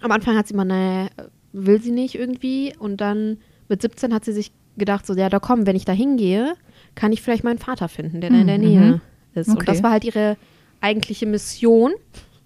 am 0.00 0.10
Anfang 0.10 0.36
hat 0.36 0.48
sie 0.48 0.54
mal, 0.54 0.64
naja, 0.64 1.08
will 1.52 1.80
sie 1.80 1.92
nicht 1.92 2.14
irgendwie. 2.14 2.74
Und 2.78 3.00
dann 3.00 3.38
mit 3.68 3.80
17 3.82 4.12
hat 4.12 4.24
sie 4.24 4.32
sich 4.32 4.52
gedacht, 4.76 5.06
so, 5.06 5.14
ja, 5.14 5.28
da 5.28 5.38
komm, 5.38 5.66
wenn 5.66 5.76
ich 5.76 5.84
da 5.84 5.92
hingehe, 5.92 6.54
kann 6.94 7.12
ich 7.12 7.22
vielleicht 7.22 7.44
meinen 7.44 7.58
Vater 7.58 7.88
finden, 7.88 8.20
der 8.20 8.30
da 8.30 8.36
in 8.40 8.46
der 8.46 8.58
Mhm. 8.58 8.64
Nähe 8.64 9.00
ist. 9.34 9.48
Und 9.48 9.56
Okay. 9.56 9.66
das 9.66 9.82
war 9.82 9.90
halt 9.92 10.04
ihre 10.04 10.36
eigentliche 10.80 11.26
Mission. 11.26 11.92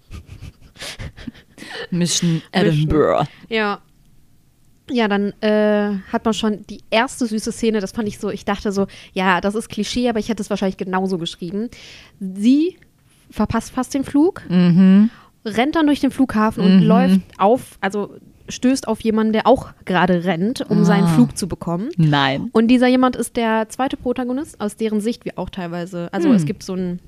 Mission 1.91 2.41
Edinburgh. 2.51 3.27
Ja. 3.49 3.81
Ja, 4.89 5.09
dann 5.09 5.33
äh, 5.41 5.97
hat 6.13 6.23
man 6.23 6.33
schon 6.33 6.65
die 6.67 6.79
erste 6.89 7.25
süße 7.27 7.51
Szene, 7.51 7.81
das 7.81 7.91
fand 7.91 8.07
ich 8.07 8.19
so, 8.19 8.29
ich 8.29 8.45
dachte 8.45 8.71
so, 8.71 8.87
ja, 9.11 9.41
das 9.41 9.53
ist 9.53 9.67
Klischee, 9.67 10.07
aber 10.07 10.19
ich 10.19 10.29
hätte 10.29 10.41
es 10.41 10.49
wahrscheinlich 10.49 10.77
genauso 10.77 11.17
geschrieben. 11.17 11.69
Sie 12.21 12.77
verpasst 13.29 13.71
fast 13.71 13.93
den 13.93 14.05
Flug, 14.05 14.43
Mhm. 14.49 15.09
rennt 15.43 15.75
dann 15.75 15.87
durch 15.87 15.99
den 15.99 16.11
Flughafen 16.11 16.63
und 16.63 16.77
Mhm. 16.77 16.83
läuft 16.83 17.19
auf, 17.37 17.77
also 17.81 18.15
stößt 18.49 18.87
auf 18.87 19.01
jemanden, 19.01 19.33
der 19.33 19.47
auch 19.47 19.69
gerade 19.85 20.23
rennt, 20.25 20.61
um 20.69 20.83
seinen 20.85 21.03
Ah. 21.05 21.07
Flug 21.15 21.37
zu 21.37 21.47
bekommen. 21.47 21.89
Nein. 21.97 22.49
Und 22.53 22.67
dieser 22.69 22.87
jemand 22.87 23.15
ist 23.15 23.35
der 23.35 23.67
zweite 23.69 23.97
Protagonist, 23.97 24.59
aus 24.61 24.75
deren 24.75 25.01
Sicht 25.01 25.25
wir 25.25 25.37
auch 25.37 25.49
teilweise, 25.49 26.09
also 26.13 26.29
Hm. 26.29 26.35
es 26.35 26.45
gibt 26.45 26.63
so 26.63 26.73
einen, 26.73 26.99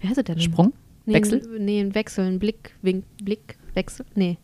wie 0.00 0.08
heißt 0.08 0.18
es 0.18 0.24
denn? 0.24 0.40
Sprung? 0.40 0.72
Nee, 1.06 1.14
Wechsel? 1.14 1.42
Nee, 1.58 1.80
ein 1.80 1.94
Wechsel, 1.94 2.26
ein 2.26 2.38
Blick, 2.38 2.74
Wink, 2.82 3.04
Blickwechsel, 3.22 4.06
nee. 4.14 4.38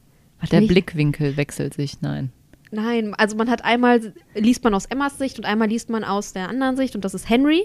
Der 0.50 0.60
nicht. 0.60 0.68
Blickwinkel 0.68 1.36
wechselt 1.36 1.74
sich, 1.74 2.00
nein. 2.02 2.30
Nein, 2.76 3.14
also 3.16 3.36
man 3.36 3.50
hat 3.50 3.64
einmal, 3.64 4.12
liest 4.34 4.62
man 4.64 4.74
aus 4.74 4.86
Emmas 4.86 5.18
Sicht 5.18 5.38
und 5.38 5.44
einmal 5.46 5.68
liest 5.68 5.90
man 5.90 6.04
aus 6.04 6.32
der 6.32 6.48
anderen 6.48 6.76
Sicht 6.76 6.94
und 6.94 7.04
das 7.04 7.14
ist 7.14 7.28
Henry. 7.28 7.64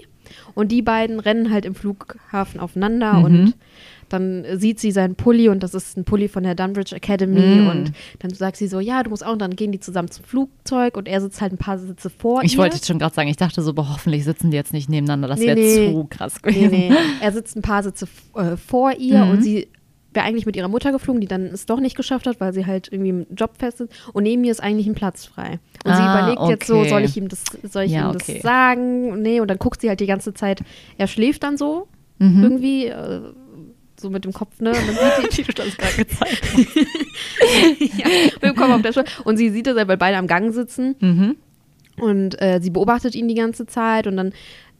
Und 0.54 0.72
die 0.72 0.82
beiden 0.82 1.20
rennen 1.20 1.52
halt 1.52 1.64
im 1.66 1.74
Flughafen 1.74 2.58
aufeinander 2.60 3.12
Mhm. 3.14 3.24
und 3.24 3.54
dann 4.08 4.44
sieht 4.58 4.78
sie 4.78 4.90
seinen 4.90 5.14
Pulli 5.14 5.48
und 5.48 5.62
das 5.62 5.72
ist 5.74 5.96
ein 5.96 6.04
Pulli 6.04 6.28
von 6.28 6.42
der 6.42 6.54
Dunbridge 6.54 6.94
Academy 6.94 7.40
Mhm. 7.62 7.68
und 7.68 7.92
dann 8.20 8.32
sagt 8.34 8.56
sie 8.56 8.66
so, 8.68 8.78
ja, 8.78 9.02
du 9.02 9.10
musst 9.10 9.24
auch 9.24 9.32
und 9.32 9.38
dann 9.40 9.56
gehen 9.56 9.72
die 9.72 9.80
zusammen 9.80 10.10
zum 10.10 10.24
Flugzeug 10.24 10.96
und 10.96 11.08
er 11.08 11.20
sitzt 11.20 11.40
halt 11.40 11.52
ein 11.52 11.58
paar 11.58 11.78
Sitze 11.78 12.10
vor 12.10 12.42
Ich 12.42 12.52
ihr. 12.52 12.58
wollte 12.58 12.76
jetzt 12.76 12.86
schon 12.86 12.98
gerade 12.98 13.14
sagen, 13.14 13.28
ich 13.28 13.36
dachte 13.36 13.62
so, 13.62 13.72
boah, 13.74 13.88
hoffentlich 13.90 14.24
sitzen 14.24 14.50
die 14.50 14.56
jetzt 14.56 14.72
nicht 14.74 14.88
nebeneinander. 14.90 15.28
Das 15.28 15.40
Nee, 15.40 15.46
wäre 15.46 15.58
nee. 15.58 15.92
zu 15.92 16.04
krass 16.10 16.34
Nee, 16.44 16.52
gewesen. 16.52 16.70
nee. 16.70 16.92
Er 17.20 17.32
sitzt 17.32 17.56
ein 17.56 17.62
paar 17.62 17.82
Sitze 17.82 18.06
äh, 18.36 18.56
vor 18.56 18.92
ihr 18.92 19.24
Mhm. 19.24 19.30
und 19.30 19.42
sie 19.42 19.68
wäre 20.14 20.26
eigentlich 20.26 20.46
mit 20.46 20.56
ihrer 20.56 20.68
Mutter 20.68 20.92
geflogen, 20.92 21.20
die 21.20 21.26
dann 21.26 21.46
es 21.46 21.66
doch 21.66 21.80
nicht 21.80 21.96
geschafft 21.96 22.26
hat, 22.26 22.40
weil 22.40 22.52
sie 22.52 22.66
halt 22.66 22.88
irgendwie 22.92 23.10
im 23.10 23.26
Job 23.34 23.52
fest 23.58 23.80
ist. 23.80 23.92
Und 24.12 24.24
neben 24.24 24.44
ihr 24.44 24.50
ist 24.50 24.62
eigentlich 24.62 24.86
ein 24.86 24.94
Platz 24.94 25.24
frei. 25.26 25.58
Und 25.84 25.94
sie 25.96 26.02
Ah, 26.02 26.18
überlegt 26.34 26.48
jetzt 26.60 26.66
so, 26.68 26.78
okay. 26.80 26.88
soll 26.90 27.02
ich 27.04 27.16
ihm 27.16 27.28
das, 27.28 27.44
soll 27.70 27.84
ich 27.84 27.92
Ja, 27.92 28.10
ihm 28.10 28.16
okay. 28.16 28.34
das 28.34 28.42
sagen? 28.42 29.22
Nee, 29.22 29.40
und 29.40 29.48
dann 29.48 29.58
guckt 29.58 29.80
sie 29.80 29.88
halt 29.88 30.00
die 30.00 30.06
ganze 30.06 30.34
Zeit. 30.34 30.62
Er 30.98 31.06
schläft 31.06 31.42
dann 31.42 31.56
so 31.56 31.88
Mhm. 32.18 32.42
irgendwie, 32.42 32.86
äh, 32.86 33.20
so 34.00 34.10
mit 34.10 34.24
dem 34.24 34.32
Kopf, 34.32 34.60
ne? 34.60 34.70
Und 34.70 34.76
dann 34.76 35.22
sieht 35.22 35.32
sie, 35.32 35.42
das 35.54 35.76
gerade 35.76 35.96
gezeigt 35.96 36.42
ja, 37.98 38.06
mit 38.34 38.42
dem 38.42 38.54
Kopf 38.56 38.70
auf 38.70 38.82
der 38.82 38.92
Schulter. 38.92 39.10
Und 39.24 39.36
sie 39.36 39.50
sieht 39.50 39.66
es, 39.66 39.74
weil 39.76 39.86
beide 39.96 40.16
am 40.16 40.26
Gang 40.26 40.52
sitzen. 40.52 40.94
Mhm. 41.00 41.36
Und 42.00 42.40
äh, 42.40 42.60
sie 42.62 42.70
beobachtet 42.70 43.14
ihn 43.14 43.28
die 43.28 43.34
ganze 43.34 43.66
Zeit 43.66 44.06
und 44.06 44.16
dann 44.16 44.32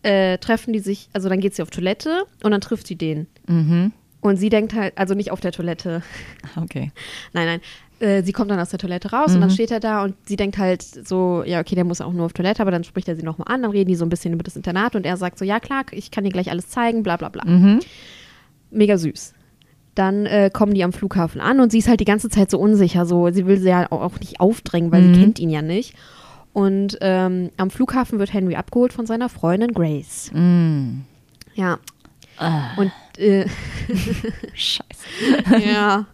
äh, 0.02 0.38
treffen 0.38 0.72
die 0.72 0.80
sich, 0.80 1.08
also 1.12 1.28
dann 1.28 1.40
geht 1.40 1.54
sie 1.54 1.62
auf 1.62 1.70
Toilette 1.70 2.24
und 2.42 2.50
dann 2.50 2.60
trifft 2.60 2.86
sie 2.86 2.96
den. 2.96 3.26
Mhm. 3.46 3.92
Und 4.22 4.36
sie 4.36 4.48
denkt 4.48 4.72
halt, 4.72 4.96
also 4.96 5.12
nicht 5.14 5.30
auf 5.32 5.40
der 5.40 5.52
Toilette, 5.52 6.02
Okay. 6.56 6.90
nein, 7.34 7.46
nein. 7.46 7.60
äh, 8.08 8.22
sie 8.22 8.32
kommt 8.32 8.50
dann 8.50 8.58
aus 8.60 8.70
der 8.70 8.78
Toilette 8.78 9.10
raus 9.10 9.30
Mhm. 9.30 9.34
und 9.34 9.40
dann 9.42 9.50
steht 9.50 9.70
er 9.72 9.80
da 9.80 10.02
und 10.04 10.14
sie 10.26 10.36
denkt 10.36 10.56
halt 10.58 10.82
so, 10.82 11.42
ja, 11.44 11.60
okay, 11.60 11.74
der 11.74 11.84
muss 11.84 12.00
auch 12.00 12.12
nur 12.12 12.26
auf 12.26 12.32
Toilette, 12.32 12.62
aber 12.62 12.70
dann 12.70 12.84
spricht 12.84 13.08
er 13.08 13.16
sie 13.16 13.22
nochmal 13.24 13.52
an, 13.52 13.62
dann 13.62 13.72
reden 13.72 13.88
die 13.88 13.94
so 13.96 14.04
ein 14.06 14.08
bisschen 14.08 14.32
über 14.32 14.42
das 14.44 14.56
Internat 14.56 14.94
und 14.96 15.04
er 15.04 15.16
sagt 15.16 15.38
so, 15.38 15.44
ja 15.44 15.58
klar, 15.60 15.84
ich 15.90 16.10
kann 16.12 16.22
dir 16.24 16.30
gleich 16.30 16.50
alles 16.50 16.68
zeigen, 16.68 17.02
bla 17.02 17.16
bla 17.16 17.28
bla. 17.28 17.44
Mhm. 17.44 17.80
Mega 18.70 18.96
süß. 18.96 19.34
Dann 19.94 20.24
äh, 20.26 20.50
kommen 20.52 20.72
die 20.72 20.84
am 20.84 20.92
Flughafen 20.92 21.40
an 21.40 21.60
und 21.60 21.70
sie 21.72 21.78
ist 21.78 21.88
halt 21.88 22.00
die 22.00 22.04
ganze 22.06 22.28
Zeit 22.30 22.50
so 22.50 22.58
unsicher, 22.58 23.04
so 23.06 23.28
sie 23.30 23.44
will 23.46 23.58
sie 23.58 23.68
ja 23.68 23.90
auch 23.90 24.18
nicht 24.20 24.40
aufdrängen, 24.40 24.90
weil 24.92 25.02
Mhm. 25.02 25.14
sie 25.14 25.20
kennt 25.20 25.38
ihn 25.40 25.50
ja 25.50 25.62
nicht. 25.62 25.94
Und 26.52 26.96
ähm, 27.00 27.50
am 27.56 27.70
Flughafen 27.70 28.18
wird 28.18 28.32
Henry 28.32 28.54
abgeholt 28.56 28.92
von 28.92 29.04
seiner 29.06 29.28
Freundin 29.28 29.72
Grace. 29.74 30.30
Mm. 30.32 31.00
Ja. 31.54 31.78
Ah, 32.38 32.74
Und 32.76 32.92
äh, 33.18 33.46
scheiße. 34.54 34.84
ja. 35.66 36.06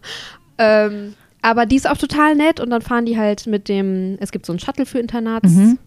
ähm, 0.57 1.13
aber 1.41 1.65
die 1.65 1.75
ist 1.77 1.89
auch 1.89 1.97
total 1.97 2.35
nett 2.35 2.59
und 2.59 2.69
dann 2.69 2.81
fahren 2.81 3.05
die 3.05 3.17
halt 3.17 3.47
mit 3.47 3.69
dem, 3.69 4.17
es 4.19 4.31
gibt 4.31 4.45
so 4.45 4.51
einen 4.53 4.59
Shuttle 4.59 4.85
für 4.85 4.99
Internats. 4.99 5.49
Mhm. 5.51 5.79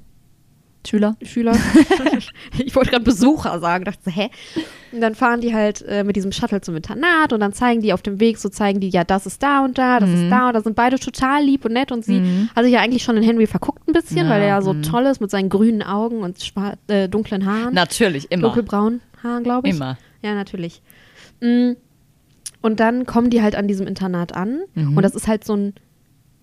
Schüler. 0.85 1.15
Schüler. 1.23 1.53
ich 2.59 2.75
wollte 2.75 2.91
gerade 2.91 3.05
Besucher 3.05 3.61
sagen, 3.61 3.85
dachte 3.85 4.01
so, 4.05 4.11
hä? 4.11 4.31
Und 4.91 5.01
dann 5.01 5.15
fahren 5.15 5.41
die 5.41 5.55
halt 5.55 5.81
äh, 5.83 6.03
mit 6.03 6.17
diesem 6.17 6.33
Shuttle 6.33 6.61
zum 6.61 6.75
Internat 6.75 7.33
und 7.33 7.39
dann 7.39 7.53
zeigen 7.53 7.83
die 7.83 7.93
auf 7.93 8.03
dem 8.03 8.19
Weg, 8.19 8.37
so 8.39 8.49
zeigen 8.49 8.81
die, 8.81 8.89
ja, 8.89 9.05
das 9.05 9.25
ist 9.27 9.41
da 9.45 9.65
und 9.65 9.79
da, 9.79 10.01
das 10.01 10.09
Mhm. 10.11 10.25
ist 10.25 10.31
da 10.31 10.49
und 10.49 10.55
da 10.55 10.61
sind 10.61 10.75
beide 10.75 10.99
total 10.99 11.45
lieb 11.45 11.65
und 11.65 11.73
nett 11.75 11.93
und 11.93 12.05
sie 12.05 12.19
Mhm. 12.19 12.51
hat 12.57 12.65
sich 12.65 12.73
ja 12.73 12.81
eigentlich 12.81 13.05
schon 13.05 13.17
in 13.17 13.23
Henry 13.23 13.47
verguckt 13.47 13.87
ein 13.89 13.93
bisschen, 13.93 14.17
Ja, 14.27 14.29
weil 14.29 14.43
er 14.43 14.49
ja 14.49 14.63
so 14.63 14.73
mhm. 14.73 14.83
toll 14.83 15.05
ist 15.05 15.21
mit 15.21 15.31
seinen 15.31 15.51
grünen 15.51 15.83
Augen 15.85 16.23
und 16.23 16.37
äh, 16.89 17.09
dunklen 17.09 17.47
Haaren. 17.47 17.75
Natürlich, 17.75 18.33
immer. 18.33 18.43
Dunkelbraunen 18.49 19.03
Haaren, 19.23 19.45
glaube 19.45 19.69
ich. 19.69 19.77
Immer. 19.77 19.99
Ja, 20.23 20.35
natürlich. 20.35 20.83
Und 22.61 22.79
dann 22.81 23.07
kommen 23.07 23.31
die 23.31 23.43
halt 23.43 23.55
an 23.57 23.67
diesem 23.69 23.87
Internat 23.87 24.35
an. 24.35 24.61
Mhm. 24.75 24.97
Und 24.97 25.03
das 25.03 25.15
ist 25.15 25.27
halt 25.27 25.45
so 25.45 25.55
ein 25.57 25.75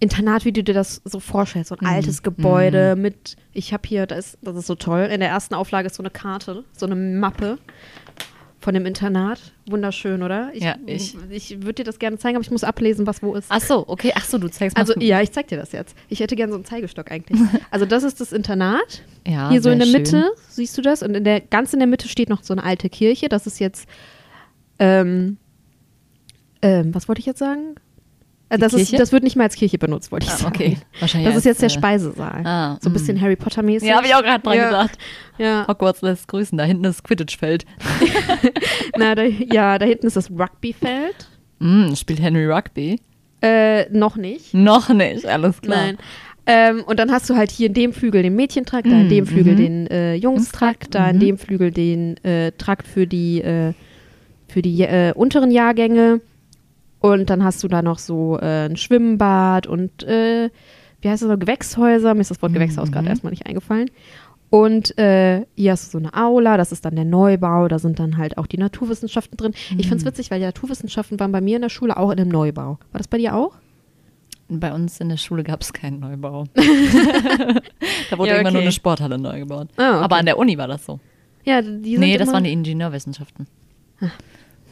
Internat, 0.01 0.45
wie 0.45 0.51
du 0.51 0.63
dir 0.63 0.73
das 0.73 1.01
so 1.05 1.19
vorstellst. 1.19 1.69
So 1.69 1.75
ein 1.75 1.79
Mhm. 1.81 1.87
altes 1.93 2.23
Gebäude 2.23 2.95
mit, 2.95 3.35
ich 3.53 3.73
habe 3.73 3.87
hier, 3.87 4.05
das 4.05 4.19
ist, 4.33 4.37
das 4.41 4.55
ist 4.55 4.67
so 4.67 4.75
toll. 4.75 5.09
In 5.11 5.19
der 5.19 5.29
ersten 5.29 5.55
Auflage 5.55 5.87
ist 5.87 5.95
so 5.95 6.03
eine 6.03 6.09
Karte, 6.09 6.63
so 6.73 6.85
eine 6.85 6.95
Mappe 6.95 7.57
von 8.61 8.73
dem 8.73 8.85
Internat. 8.85 9.39
Wunderschön, 9.69 10.21
oder? 10.21 10.51
Ich, 10.53 10.63
Ja, 10.63 10.75
ich- 10.85 11.15
ich 11.29 11.57
würde 11.61 11.75
dir 11.75 11.83
das 11.85 11.99
gerne 11.99 12.17
zeigen, 12.17 12.35
aber 12.35 12.43
ich 12.43 12.51
muss 12.51 12.65
ablesen, 12.65 13.07
was 13.07 13.23
wo 13.23 13.33
ist. 13.35 13.47
Ach 13.49 13.61
so, 13.61 13.85
okay. 13.87 14.11
Ach 14.15 14.25
so, 14.25 14.37
du 14.37 14.49
zeigst 14.49 14.75
mal. 14.75 14.81
Also, 14.81 14.93
ja, 14.99 15.21
ich 15.21 15.31
zeig 15.31 15.47
dir 15.47 15.57
das 15.57 15.71
jetzt. 15.71 15.95
Ich 16.09 16.19
hätte 16.19 16.35
gerne 16.35 16.51
so 16.51 16.57
einen 16.57 16.65
Zeigestock 16.65 17.09
eigentlich. 17.11 17.39
Also, 17.71 17.85
das 17.85 18.03
ist 18.03 18.19
das 18.19 18.33
Internat. 18.33 19.03
ja, 19.25 19.49
Hier 19.49 19.61
so 19.61 19.69
in 19.69 19.79
der 19.79 19.87
sehr 19.87 19.99
Mitte, 19.99 20.31
siehst 20.49 20.77
du 20.77 20.81
das? 20.81 21.01
Und 21.03 21.15
in 21.15 21.23
der, 21.23 21.39
ganz 21.39 21.71
in 21.73 21.79
der 21.79 21.87
Mitte 21.87 22.09
steht 22.09 22.27
noch 22.29 22.43
so 22.43 22.53
eine 22.53 22.63
alte 22.63 22.89
Kirche. 22.89 23.29
Das 23.29 23.47
ist 23.47 23.59
jetzt, 23.59 23.87
ähm, 24.79 25.37
ähm, 26.61 26.93
was 26.93 27.07
wollte 27.07 27.19
ich 27.19 27.25
jetzt 27.25 27.39
sagen? 27.39 27.75
Äh, 28.49 28.57
das, 28.57 28.73
ist, 28.73 28.97
das 28.97 29.11
wird 29.11 29.23
nicht 29.23 29.35
mehr 29.35 29.43
als 29.45 29.55
Kirche 29.55 29.77
benutzt, 29.77 30.11
wollte 30.11 30.25
ich 30.25 30.31
Ah, 30.33 30.37
sagen. 30.37 30.55
okay. 30.55 30.77
Wahrscheinlich 30.99 31.27
Das 31.29 31.37
ist 31.37 31.45
jetzt 31.45 31.61
der 31.61 31.67
äh, 31.67 31.71
Speisesaal. 31.71 32.41
ah, 32.45 32.77
so 32.81 32.89
ein 32.89 32.91
mm. 32.91 32.93
bisschen 32.93 33.21
Harry 33.21 33.35
Potter-mäßig. 33.35 33.87
Ja, 33.87 33.97
habe 33.97 34.07
ich 34.07 34.15
auch 34.15 34.23
gerade 34.23 34.41
dran 34.43 34.57
Ja. 34.57 34.65
gedacht. 34.65 34.97
Ja, 35.37 35.67
Hogwarts 35.67 36.01
lässt 36.01 36.27
grüßen. 36.27 36.57
Da 36.57 36.63
hinten 36.63 36.83
ist 36.85 37.03
Quidditch-Feld. 37.03 37.65
na, 38.97 39.15
da, 39.15 39.23
ja, 39.23 39.77
da 39.77 39.85
hinten 39.85 40.07
ist 40.07 40.15
das 40.15 40.31
Rugbyfeld. 40.31 41.27
Mm, 41.59 41.93
spielt 41.95 42.21
Henry 42.21 42.45
Rugby? 42.51 42.99
Äh, 43.41 43.89
noch 43.91 44.15
nicht. 44.17 44.53
Noch 44.53 44.89
nicht, 44.89 45.25
alles 45.25 45.61
klar. 45.61 45.77
Nein. 45.77 45.97
Ähm, 46.45 46.83
und 46.85 46.97
dann 46.99 47.11
hast 47.11 47.29
du 47.29 47.35
halt 47.35 47.51
hier 47.51 47.67
in 47.67 47.73
dem 47.75 47.93
Flügel 47.93 48.23
den 48.23 48.35
Mädchentrakt, 48.35 48.87
da 48.87 48.91
in 49.01 49.05
Mm, 49.05 49.09
dem 49.09 49.27
Flügel 49.27 49.53
mhm. 49.53 49.57
den 49.57 49.87
äh, 49.87 50.15
Jungstrakt, 50.15 50.95
da 50.95 51.07
in 51.09 51.17
mhm. 51.17 51.19
dem 51.19 51.37
Flügel 51.37 51.69
den 51.71 52.17
äh, 52.23 52.51
Trakt 52.53 52.87
für 52.87 53.05
die, 53.05 53.41
äh, 53.41 53.73
für 54.49 54.61
die 54.61 54.81
äh, 54.81 55.13
unteren 55.13 55.51
Jahrgänge. 55.51 56.21
Und 56.99 57.29
dann 57.29 57.43
hast 57.43 57.63
du 57.63 57.67
da 57.69 57.81
noch 57.81 57.97
so 57.97 58.37
äh, 58.41 58.65
ein 58.65 58.75
Schwimmbad 58.75 59.67
und 59.67 60.03
äh, 60.03 60.49
wie 61.01 61.09
heißt 61.09 61.21
das 61.23 61.29
noch, 61.29 61.39
Gewächshäuser. 61.39 62.13
Mir 62.13 62.21
ist 62.21 62.31
das 62.31 62.41
Wort 62.41 62.53
Gewächshaus 62.53 62.91
gerade 62.91 63.05
Mhm. 63.05 63.09
erstmal 63.11 63.31
nicht 63.31 63.47
eingefallen. 63.47 63.89
Und 64.49 64.97
äh, 64.97 65.45
hier 65.55 65.71
hast 65.73 65.85
du 65.87 65.91
so 65.91 65.97
eine 65.99 66.13
Aula, 66.13 66.57
das 66.57 66.71
ist 66.71 66.83
dann 66.83 66.95
der 66.95 67.05
Neubau, 67.05 67.67
da 67.67 67.77
sind 67.79 67.99
dann 67.99 68.17
halt 68.17 68.37
auch 68.39 68.47
die 68.47 68.57
Naturwissenschaften 68.57 69.37
drin. 69.37 69.53
Ich 69.77 69.87
finde 69.87 69.97
es 69.97 70.05
witzig, 70.05 70.31
weil 70.31 70.39
die 70.39 70.45
Naturwissenschaften 70.45 71.19
waren 71.19 71.31
bei 71.31 71.39
mir 71.39 71.55
in 71.57 71.61
der 71.61 71.69
Schule 71.69 71.95
auch 71.95 72.09
in 72.11 72.19
einem 72.19 72.31
Neubau. 72.31 72.79
War 72.91 72.97
das 72.97 73.07
bei 73.07 73.19
dir 73.19 73.35
auch? 73.35 73.53
Bei 74.49 74.73
uns 74.73 74.99
in 74.99 75.09
der 75.09 75.17
Schule 75.17 75.43
gab 75.43 75.61
es 75.61 75.71
keinen 75.71 75.99
Neubau. 75.99 76.45
da 76.55 78.17
wurde 78.17 78.31
Ja, 78.31 78.37
immer 78.37 78.49
nur 78.49 78.57
okay. 78.59 78.61
eine 78.63 78.71
Sporthalle 78.71 79.19
neu 79.19 79.39
gebaut. 79.39 79.67
Ah, 79.77 79.97
okay. 79.97 80.03
Aber 80.03 80.15
an 80.17 80.25
der 80.25 80.37
Uni 80.39 80.57
war 80.57 80.67
das 80.67 80.83
so. 80.85 80.99
Ja, 81.45 81.61
die 81.61 81.91
sind 81.91 81.99
nee, 81.99 82.17
das 82.17 82.33
waren 82.33 82.43
die 82.43 82.51
Ingenieurwissenschaften. 82.51 83.47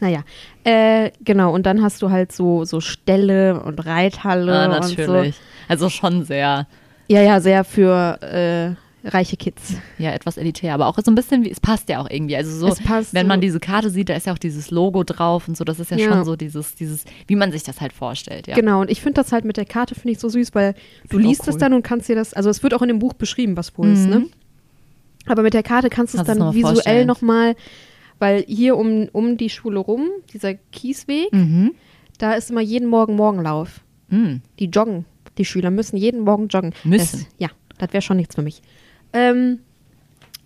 Naja, 0.00 0.22
äh, 0.64 1.10
genau, 1.24 1.52
und 1.52 1.66
dann 1.66 1.82
hast 1.82 2.02
du 2.02 2.10
halt 2.10 2.32
so, 2.32 2.64
so 2.64 2.80
Ställe 2.80 3.60
und 3.62 3.84
Reithalle 3.84 4.52
Ah, 4.52 4.76
und 4.76 4.84
so. 4.84 4.90
natürlich. 4.96 5.36
Also 5.68 5.88
schon 5.90 6.24
sehr, 6.24 6.66
Ja, 7.08 7.22
ja, 7.22 7.40
sehr 7.40 7.64
für 7.64 8.18
äh, 8.22 9.08
reiche 9.08 9.36
Kids. 9.36 9.74
ja, 9.98 10.10
etwas 10.12 10.36
elitär, 10.36 10.74
aber 10.74 10.86
auch 10.86 10.96
so 11.02 11.10
ein 11.10 11.14
bisschen, 11.14 11.44
wie, 11.44 11.50
es 11.50 11.60
passt 11.60 11.88
ja 11.88 12.00
auch 12.00 12.10
irgendwie. 12.10 12.36
Also 12.36 12.50
so, 12.56 12.68
Es 12.68 12.80
passt 12.80 13.14
wenn 13.14 13.26
man 13.26 13.40
diese 13.40 13.58
Karte 13.60 13.90
sieht, 13.90 14.08
da 14.08 14.14
ist 14.14 14.26
ja 14.26 14.32
auch 14.32 14.38
dieses 14.38 14.70
Logo 14.70 15.02
drauf 15.04 15.48
und 15.48 15.56
so, 15.56 15.64
das 15.64 15.80
ist 15.80 15.90
ja, 15.90 15.96
Ja. 15.96 16.08
schon 16.08 16.24
so 16.24 16.36
dieses, 16.36 16.74
dieses, 16.74 17.04
wie 17.26 17.36
man 17.36 17.50
sich 17.52 17.62
das 17.62 17.80
halt 17.80 17.92
vorstellt, 17.92 18.46
ja. 18.46 18.54
Genau, 18.54 18.80
und 18.80 18.90
ich 18.90 19.00
finde 19.00 19.20
das 19.22 19.32
halt 19.32 19.44
mit 19.44 19.56
der 19.56 19.64
Karte, 19.64 19.94
finde 19.94 20.10
ich 20.12 20.18
so 20.18 20.28
süß, 20.28 20.54
weil 20.54 20.74
du 21.10 21.18
liest 21.18 21.46
es 21.48 21.54
cool. 21.54 21.60
dann 21.60 21.72
und 21.74 21.82
kannst 21.82 22.08
dir 22.08 22.16
das, 22.16 22.34
also 22.34 22.50
es 22.50 22.62
wird 22.62 22.74
auch 22.74 22.82
in 22.82 22.88
dem 22.88 22.98
Buch 22.98 23.14
beschrieben, 23.14 23.56
was 23.56 23.72
wo 23.76 23.84
ist, 23.84 24.04
Mhm. 24.06 24.10
ne? 24.10 24.26
Aber 25.26 25.42
mit 25.42 25.52
der 25.54 25.62
Karte 25.62 25.90
kannst 25.90 26.14
du 26.14 26.18
es 26.18 26.24
dann 26.24 26.38
noch 26.38 26.52
mal 26.52 26.54
visuell 26.54 27.04
nochmal, 27.04 27.54
weil 28.18 28.44
hier 28.46 28.76
um, 28.76 29.08
um 29.12 29.36
die 29.36 29.50
Schule 29.50 29.78
rum, 29.78 30.08
dieser 30.32 30.54
Kiesweg, 30.54 31.32
Mhm. 31.32 31.74
da 32.18 32.34
ist 32.34 32.50
immer 32.50 32.60
jeden 32.60 32.88
Morgen 32.88 33.16
Morgenlauf. 33.16 33.80
Mhm. 34.08 34.42
Die 34.58 34.66
joggen. 34.66 35.04
Die 35.38 35.44
Schüler 35.44 35.70
müssen 35.70 35.96
jeden 35.96 36.20
Morgen 36.20 36.48
joggen. 36.48 36.74
Müssen? 36.84 37.20
Das, 37.20 37.26
ja, 37.38 37.48
das 37.78 37.92
wäre 37.92 38.02
schon 38.02 38.16
nichts 38.16 38.34
für 38.34 38.42
mich. 38.42 38.60
Ähm, 39.12 39.60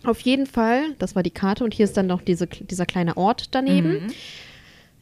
auf 0.05 0.21
jeden 0.21 0.47
Fall, 0.47 0.95
das 0.99 1.15
war 1.15 1.23
die 1.23 1.31
Karte 1.31 1.65
und 1.65 1.73
hier 1.75 1.85
ist 1.85 1.97
dann 1.97 2.07
noch 2.09 2.21
diese, 2.23 2.47
dieser 2.47 2.87
kleine 2.87 3.17
Ort 3.17 3.55
daneben. 3.55 4.05
Mhm. 4.05 4.11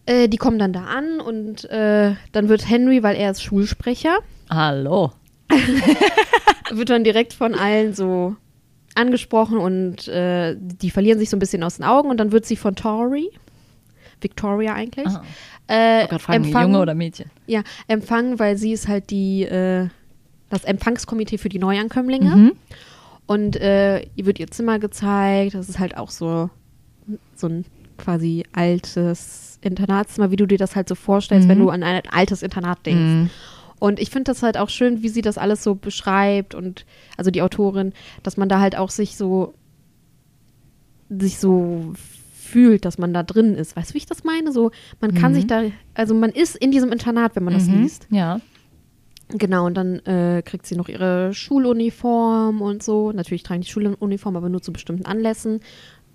Äh, 0.07 0.29
die 0.29 0.37
kommen 0.37 0.59
dann 0.59 0.73
da 0.73 0.85
an 0.85 1.21
und 1.21 1.65
äh, 1.71 2.15
dann 2.33 2.49
wird 2.49 2.69
Henry, 2.69 3.03
weil 3.03 3.17
er 3.17 3.31
ist 3.31 3.43
Schulsprecher, 3.43 4.19
Hallo. 4.49 5.13
wird 6.71 6.91
dann 6.91 7.05
direkt 7.05 7.33
von 7.33 7.55
allen 7.55 7.95
so 7.95 8.37
angesprochen 8.95 9.59
und 9.59 10.09
äh, 10.09 10.57
die 10.59 10.91
verlieren 10.91 11.19
sich 11.19 11.31
so 11.31 11.37
ein 11.37 11.41
bisschen 11.41 11.63
aus 11.63 11.77
den 11.77 11.85
Augen 11.85 12.11
und 12.11 12.17
dann 12.19 12.33
wird 12.33 12.45
sie 12.47 12.57
von 12.57 12.75
Tori, 12.75 13.31
Victoria 14.21 14.75
eigentlich, 14.75 15.07
äh, 15.71 16.05
Ich 16.05 16.23
fragen, 16.23 16.45
empfangen. 16.45 16.73
Junge 16.73 16.83
oder 16.83 16.95
Mädchen? 16.95 17.31
Ja, 17.47 17.63
empfangen, 17.89 18.39
weil 18.39 18.57
sie 18.57 18.73
ist 18.73 18.89
halt 18.89 19.11
die, 19.11 19.43
äh, 19.45 19.89
das 20.51 20.65
Empfangskomitee 20.65 21.39
für 21.39 21.49
die 21.49 21.59
Neuankömmlinge. 21.59 22.37
Mhm. 22.37 22.53
Und 23.27 23.57
äh, 23.57 24.01
ihr 24.17 24.27
wird 24.27 24.41
ihr 24.41 24.49
Zimmer 24.51 24.81
gezeigt. 24.81 25.55
Das 25.55 25.69
ist 25.69 25.79
halt 25.79 25.97
auch 25.97 26.11
so, 26.11 26.51
so 27.37 27.47
ein 27.47 27.65
quasi 27.97 28.45
altes 28.53 29.59
Internatszimmer, 29.63 30.31
wie 30.33 30.37
du 30.37 30.47
dir 30.47 30.59
das 30.59 30.75
halt 30.75 30.89
so 30.89 30.97
vorstellst, 30.97 31.47
Mhm. 31.47 31.51
wenn 31.51 31.59
du 31.61 31.71
an 31.71 31.83
ein 31.85 32.03
altes 32.11 32.43
Internat 32.43 32.85
denkst. 32.85 33.01
Mhm. 33.01 33.31
Und 33.81 33.99
ich 33.99 34.11
finde 34.11 34.31
das 34.31 34.43
halt 34.45 34.57
auch 34.57 34.69
schön, 34.69 35.03
wie 35.03 35.09
sie 35.09 35.23
das 35.23 35.37
alles 35.39 35.65
so 35.65 35.75
beschreibt 35.75 36.55
und 36.55 36.85
also 37.17 37.31
die 37.33 37.43
Autorin, 37.43 37.93
dass 38.23 38.37
man 38.37 38.49
da 38.49 38.61
halt 38.61 38.77
auch 38.77 38.91
sich 38.91 39.17
so 39.17 39.55
sich 41.09 41.39
so 41.41 41.93
fühlt, 42.35 42.85
dass 42.85 42.99
man 42.99 43.13
da 43.13 43.23
drin 43.23 43.55
ist. 43.55 43.77
Weißt 43.77 43.91
du, 43.91 43.95
wie 43.95 43.99
ich 43.99 44.07
das 44.07 44.23
meine? 44.23 44.53
So, 44.53 44.71
man 45.01 45.15
kann 45.15 45.33
Mhm. 45.33 45.35
sich 45.37 45.47
da, 45.47 45.63
also 45.95 46.15
man 46.15 46.31
ist 46.31 46.57
in 46.57 46.71
diesem 46.71 46.93
Internat, 46.93 47.35
wenn 47.37 47.45
man 47.45 47.55
das 47.55 47.67
Mhm. 47.67 47.83
liest. 47.83 48.07
Ja. 48.11 48.41
Genau, 49.29 49.67
und 49.67 49.75
dann 49.75 50.01
äh, 50.07 50.43
kriegt 50.45 50.67
sie 50.67 50.75
noch 50.77 50.89
ihre 50.89 51.33
Schuluniform 51.33 52.61
und 52.61 52.83
so. 52.83 53.13
Natürlich 53.13 53.45
tragen 53.45 53.61
die 53.63 53.69
Schuluniform, 53.69 54.37
aber 54.37 54.49
nur 54.49 54.63
zu 54.63 54.73
bestimmten 54.73 55.07
Anlässen. 55.07 55.61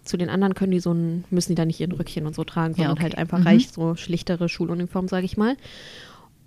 Zu 0.03 0.17
den 0.17 0.29
anderen 0.29 0.53
können 0.53 0.71
die 0.71 0.79
so 0.81 0.93
ein, 0.93 1.23
müssen 1.29 1.51
die 1.53 1.55
da 1.55 1.65
nicht 1.65 1.79
ihren 1.79 1.93
Rückchen 1.93 2.25
und 2.27 2.35
so 2.35 2.43
tragen, 2.43 2.73
Ja, 2.73 2.77
sondern 2.77 2.93
okay. 2.93 3.03
halt 3.03 3.17
einfach 3.17 3.39
Mhm. 3.39 3.47
reicht 3.47 3.73
so 3.73 3.95
schlichtere 3.95 4.49
Schuluniform, 4.49 5.07
sage 5.07 5.25
ich 5.25 5.35
mal. 5.37 5.55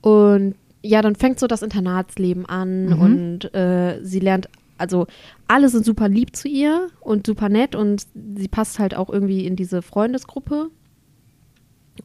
Und 0.02 0.54
ja, 0.82 1.02
dann 1.02 1.16
fängt 1.16 1.40
so 1.40 1.46
das 1.46 1.62
Internatsleben 1.62 2.46
an 2.46 2.86
Mhm. 2.86 3.00
und 3.00 3.54
äh, 3.54 3.98
sie 4.02 4.20
lernt, 4.20 4.48
also 4.78 5.06
alle 5.48 5.68
sind 5.68 5.84
super 5.84 6.08
lieb 6.08 6.36
zu 6.36 6.46
ihr 6.48 6.88
und 7.00 7.26
super 7.26 7.48
nett 7.48 7.74
und 7.74 8.06
sie 8.36 8.48
passt 8.48 8.78
halt 8.78 8.94
auch 8.94 9.10
irgendwie 9.10 9.44
in 9.46 9.56
diese 9.56 9.82
Freundesgruppe. 9.82 10.70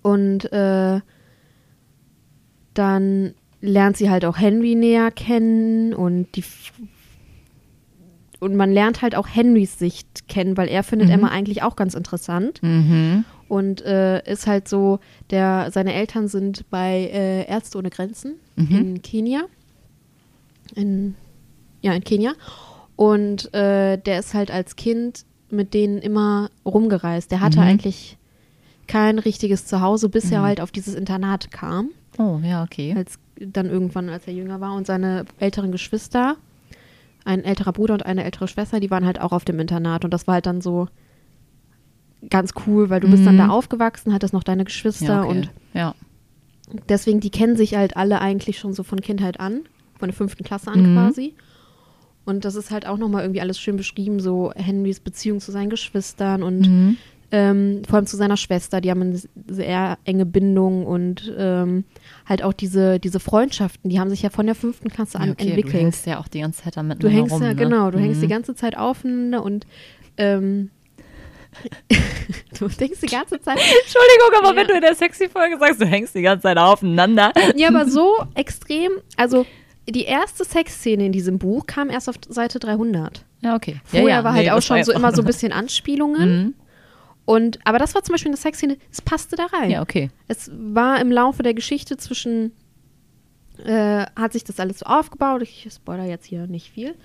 Und 0.02 0.52
äh, 0.52 1.02
dann 2.74 3.34
lernt 3.62 3.98
sie 3.98 4.10
halt 4.10 4.26
auch 4.26 4.38
Henry 4.40 4.76
näher 4.76 5.12
kennen 5.12 5.94
und 5.94 6.36
die 6.36 6.44
und 8.40 8.56
man 8.58 8.74
lernt 8.74 9.02
halt 9.02 9.16
auch 9.16 9.28
Henrys 9.28 9.80
Sicht 9.80 10.28
kennen, 10.28 10.58
weil 10.58 10.68
er 10.68 10.84
findet 10.84 11.08
Mhm. 11.08 11.14
Emma 11.14 11.28
eigentlich 11.30 11.64
auch 11.64 11.76
ganz 11.78 11.94
interessant 11.94 12.62
Mhm. 12.62 13.24
Und 13.54 13.82
äh, 13.86 14.24
ist 14.32 14.48
halt 14.48 14.68
so, 14.68 15.00
der 15.30 15.70
seine 15.72 15.94
Eltern 15.94 16.28
sind 16.28 16.70
bei 16.70 17.10
äh, 17.14 17.46
Ärzte 17.48 17.78
ohne 17.78 17.90
Grenzen 17.90 18.36
Mhm. 18.56 18.76
in 18.76 19.02
Kenia, 19.02 19.42
in 20.76 21.16
ja 21.82 21.94
in 21.94 22.04
Kenia 22.04 22.34
und 22.96 23.54
äh, 23.54 23.98
der 23.98 24.20
ist 24.20 24.34
halt 24.34 24.52
als 24.52 24.76
Kind 24.76 25.26
mit 25.50 25.74
denen 25.74 26.00
immer 26.00 26.50
rumgereist. 26.66 27.32
Der 27.32 27.42
hatte 27.42 27.60
Mhm. 27.60 27.66
eigentlich 27.68 28.18
kein 28.88 29.20
richtiges 29.20 29.66
Zuhause, 29.66 30.10
bis 30.10 30.32
er 30.32 30.42
Mhm. 30.42 30.46
halt 30.46 30.62
auf 30.62 30.72
dieses 30.72 30.96
Internat 30.96 31.52
kam. 31.52 31.90
Oh, 32.18 32.40
ja, 32.44 32.64
okay. 32.64 32.94
Als 32.98 33.18
dann 33.40 33.68
irgendwann, 33.70 34.10
als 34.10 34.28
er 34.28 34.34
jünger 34.34 34.62
war 34.62 34.76
und 34.76 34.86
seine 34.88 35.26
älteren 35.40 35.72
Geschwister, 35.72 36.38
ein 37.26 37.44
älterer 37.44 37.72
Bruder 37.74 37.94
und 37.96 38.06
eine 38.06 38.24
ältere 38.24 38.48
Schwester, 38.48 38.80
die 38.80 38.92
waren 38.92 39.06
halt 39.06 39.20
auch 39.22 39.32
auf 39.32 39.46
dem 39.46 39.60
Internat 39.60 40.04
und 40.06 40.12
das 40.14 40.28
war 40.28 40.36
halt 40.36 40.46
dann 40.46 40.62
so 40.62 40.88
ganz 42.30 42.52
cool, 42.66 42.90
weil 42.90 43.00
du 43.00 43.10
bist 43.10 43.26
dann 43.26 43.36
Mhm. 43.36 43.40
da 43.40 43.48
aufgewachsen, 43.50 44.14
hattest 44.14 44.34
noch 44.34 44.44
deine 44.44 44.64
Geschwister 44.66 45.06
Ja, 45.16 45.24
okay. 45.24 45.30
und 45.30 45.50
ja. 45.74 45.96
deswegen, 46.90 47.20
die 47.20 47.30
kennen 47.30 47.56
sich 47.56 47.76
halt 47.76 47.98
alle 47.98 48.22
eigentlich 48.22 48.58
schon 48.60 48.74
so 48.74 48.84
von 48.84 49.02
Kindheit 49.02 49.40
an, 49.40 49.62
von 50.00 50.10
der 50.10 50.16
fünften 50.16 50.44
Klasse 50.44 50.72
an 50.72 50.82
Mhm. 50.82 50.94
quasi. 50.94 51.34
Und 52.26 52.46
das 52.46 52.56
ist 52.56 52.72
halt 52.72 52.88
auch 52.88 52.98
nochmal 52.98 53.24
irgendwie 53.24 53.42
alles 53.42 53.60
schön 53.60 53.76
beschrieben, 53.76 54.20
so 54.22 54.52
Henrys 54.56 55.00
Beziehung 55.02 55.42
zu 55.42 55.52
seinen 55.52 55.70
Geschwistern 55.70 56.42
und 56.44 56.70
Mhm. 56.70 56.98
ähm, 57.36 57.82
vor 57.88 57.96
allem 57.98 58.06
zu 58.06 58.16
seiner 58.16 58.38
Schwester, 58.38 58.80
die 58.80 58.92
haben 58.92 59.02
eine 59.02 59.20
sehr 59.48 59.98
enge 60.06 60.26
Bindung 60.26 60.86
und 60.86 61.34
ähm, 61.36 61.84
halt 62.28 62.44
auch 62.44 62.54
diese, 62.54 63.00
diese 63.00 63.20
Freundschaften, 63.20 63.90
die 63.90 64.00
haben 64.00 64.10
sich 64.12 64.22
ja 64.22 64.30
von 64.30 64.46
der 64.46 64.54
fünften 64.56 64.88
Klasse 64.90 65.20
an 65.20 65.26
Ja, 65.28 65.32
okay, 65.34 65.46
Du 65.46 65.50
entwickelt. 65.50 65.74
hängst 65.82 66.06
ja 66.06 66.20
auch 66.20 66.28
die 66.28 66.42
ganze 66.42 66.62
Zeit 66.64 66.78
damit 66.78 67.02
Du 67.04 67.10
hängst 67.10 67.34
rum, 67.34 67.42
ja, 67.42 67.50
ne? 67.50 67.56
genau, 67.56 67.90
du 67.92 67.98
hängst 68.00 68.22
die 68.22 68.28
Mhm. 68.28 68.32
ganze 68.32 68.54
Zeit 68.56 68.78
aufeinander 68.78 69.44
und 69.44 69.66
ähm, 70.18 70.70
du 72.60 72.68
denkst 72.68 73.00
die 73.02 73.08
ganze 73.08 73.40
Zeit, 73.42 73.58
Entschuldigung, 73.58 74.32
aber 74.40 74.50
Ja. 74.52 74.56
wenn 74.56 74.68
du 74.68 74.74
in 74.76 74.82
der 74.82 74.96
Sexy-Folge 74.96 75.58
sagst, 75.60 75.82
du 75.82 75.86
hängst 75.86 76.16
die 76.16 76.22
ganze 76.22 76.44
Zeit 76.44 76.58
aufeinander. 76.58 77.32
ja, 77.56 77.70
aber 77.70 77.88
so 77.88 78.26
extrem, 78.36 78.92
also 79.18 79.46
die 79.90 80.04
erste 80.06 80.46
Sexszene 80.46 81.06
in 81.06 81.12
diesem 81.12 81.40
Buch 81.40 81.66
kam 81.68 81.90
erst 81.90 82.08
auf 82.10 82.16
Seite 82.30 82.60
300. 82.60 83.26
Ja, 83.42 83.56
okay. 83.56 83.82
Vorher 83.84 84.08
ja, 84.10 84.16
ja, 84.16 84.24
war 84.24 84.32
nee, 84.34 84.40
halt 84.40 84.52
auch 84.52 84.62
schon 84.62 84.84
so 84.84 84.94
immer 84.94 85.14
so 85.14 85.22
ein 85.22 85.26
bisschen 85.26 85.52
Anspielungen. 85.52 86.44
Mhm. 86.44 86.54
Und, 87.26 87.60
aber 87.66 87.80
das 87.80 87.96
war 87.96 88.04
zum 88.04 88.14
Beispiel 88.14 88.30
eine 88.32 88.38
Sexszene, 88.38 88.78
es 88.92 89.02
passte 89.02 89.36
da 89.36 89.46
rein. 89.46 89.70
Ja, 89.72 89.82
okay. 89.82 90.10
Es 90.28 90.52
war 90.54 91.00
im 91.00 91.12
Laufe 91.12 91.44
der 91.44 91.54
Geschichte 91.54 91.98
zwischen, 91.98 92.52
äh, 93.64 94.06
hat 94.16 94.34
sich 94.34 94.44
das 94.44 94.60
alles 94.60 94.80
so 94.80 94.86
aufgebaut. 94.86 95.42
Ich 95.42 95.68
spoiler 95.74 96.06
jetzt 96.06 96.26
hier 96.26 96.48
nicht 96.48 96.72
viel. 96.72 96.96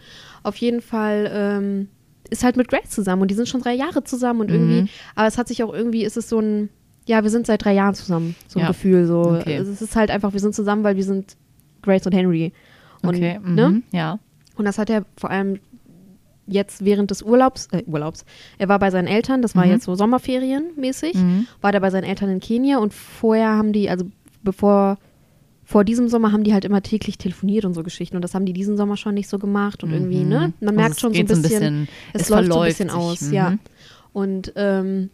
Auf 0.43 0.57
jeden 0.57 0.81
Fall 0.81 1.31
ähm, 1.33 1.89
ist 2.31 2.45
halt 2.45 2.57
mit 2.57 2.69
Grace 2.69 2.91
zusammen 2.91 3.23
und 3.23 3.31
die 3.31 3.35
sind 3.35 3.49
schon 3.49 3.61
drei 3.61 3.75
Jahre 3.75 4.05
zusammen 4.05 4.41
und 4.41 4.51
irgendwie, 4.51 4.83
Mhm. 4.83 4.89
aber 5.15 5.27
es 5.27 5.39
hat 5.39 5.49
sich 5.49 5.63
auch 5.63 5.73
irgendwie, 5.73 6.05
ist 6.05 6.17
es 6.17 6.29
so 6.29 6.39
ein, 6.41 6.69
ja, 7.07 7.23
wir 7.23 7.31
sind 7.31 7.47
seit 7.47 7.65
drei 7.65 7.73
Jahren 7.75 7.95
zusammen, 7.95 8.35
so 8.49 8.59
ein 8.59 8.63
Ja. 8.63 8.69
Gefühl. 8.69 9.07
So. 9.07 9.21
Okay. 9.41 9.57
Es 9.57 9.81
ist 9.81 9.97
halt 9.97 10.11
einfach, 10.11 10.33
wir 10.35 10.41
sind 10.41 10.55
zusammen, 10.55 10.85
weil 10.85 10.97
wir 10.97 11.05
sind 11.05 11.37
Grace 11.83 12.05
und 12.07 12.13
Henry. 12.13 12.53
Und, 13.03 13.15
Okay, 13.17 13.39
mhm. 13.43 13.55
ne? 13.55 13.83
ja. 13.93 14.19
Und 14.57 14.65
das 14.67 14.77
hat 14.79 14.91
er 14.91 15.05
vor 15.17 15.31
allem 15.31 15.59
jetzt 16.47 16.85
während 16.85 17.11
des 17.11 17.23
Urlaubs, 17.23 17.69
äh, 17.73 17.83
Urlaubs, 17.87 18.25
er 18.59 18.69
war 18.69 18.79
bei 18.79 18.91
seinen 18.91 19.07
Eltern, 19.07 19.43
das 19.43 19.55
war 19.55 19.65
Mhm. 19.67 19.73
jetzt 19.73 19.85
so 19.85 19.95
Sommerferien 19.95 20.71
mäßig, 20.77 21.15
Mhm. 21.15 21.47
war 21.61 21.73
der 21.73 21.81
bei 21.81 21.91
seinen 21.91 22.05
Eltern 22.05 22.31
in 22.31 22.41
Kenia 22.41 22.79
und 22.79 22.95
vorher 22.95 23.51
haben 23.51 23.73
die, 23.73 23.89
also 23.91 24.07
bevor, 24.43 24.99
vor 25.71 25.85
diesem 25.85 26.09
Sommer 26.09 26.33
haben 26.33 26.45
die 26.45 26.55
halt 26.55 26.65
immer 26.65 26.81
täglich 26.83 27.19
telefoniert 27.19 27.67
und 27.67 27.75
so 27.75 27.83
Geschichten 27.83 28.17
und 28.17 28.23
das 28.23 28.33
haben 28.35 28.47
die 28.47 28.55
diesen 28.55 28.79
Sommer 28.79 28.97
schon 28.97 29.13
nicht 29.13 29.29
so 29.29 29.39
gemacht 29.39 29.85
und 29.85 29.93
irgendwie, 29.93 30.23
Mhm. 30.25 30.29
ne? 30.31 30.53
Man 30.61 30.69
Also 30.71 30.75
merkt 30.81 30.95
es 30.95 31.01
schon 31.01 31.13
so 31.13 31.21
ein 31.21 31.27
geht 31.27 31.43
bisschen, 31.43 31.89
es, 32.15 32.23
es 32.23 32.29
läuft 32.31 32.51
so 32.51 32.59
ein 32.61 32.69
bisschen 32.69 32.89
sich, 32.89 32.99
aus, 32.99 33.21
mhm. 33.21 33.33
ja. 33.35 33.59
Und 34.15 34.51
ähm, 34.57 35.11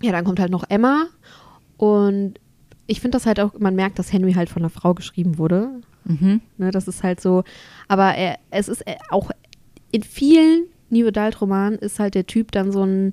ja, 0.00 0.12
dann 0.12 0.24
kommt 0.24 0.40
halt 0.40 0.50
noch 0.50 0.64
Emma 0.70 1.04
und 1.76 2.40
ich 2.86 3.02
finde 3.02 3.16
das 3.16 3.26
halt 3.26 3.38
auch, 3.38 3.52
man 3.58 3.74
merkt, 3.74 3.98
dass 3.98 4.14
Henry 4.14 4.32
halt 4.32 4.48
von 4.48 4.62
einer 4.62 4.70
Frau 4.70 4.94
geschrieben 4.94 5.36
wurde. 5.36 5.68
Mhm. 6.04 6.40
Ne, 6.56 6.70
das 6.70 6.88
ist 6.88 7.02
halt 7.02 7.20
so, 7.20 7.44
aber 7.86 8.14
er, 8.14 8.38
es 8.50 8.66
ist 8.68 8.82
auch 9.10 9.30
in 9.92 10.02
vielen 10.02 10.68
New 10.88 11.06
Adult 11.06 11.38
Romanen 11.42 11.78
ist 11.78 12.00
halt 12.00 12.14
der 12.14 12.26
Typ 12.26 12.50
dann 12.52 12.72
so 12.72 12.82
ein 12.84 13.12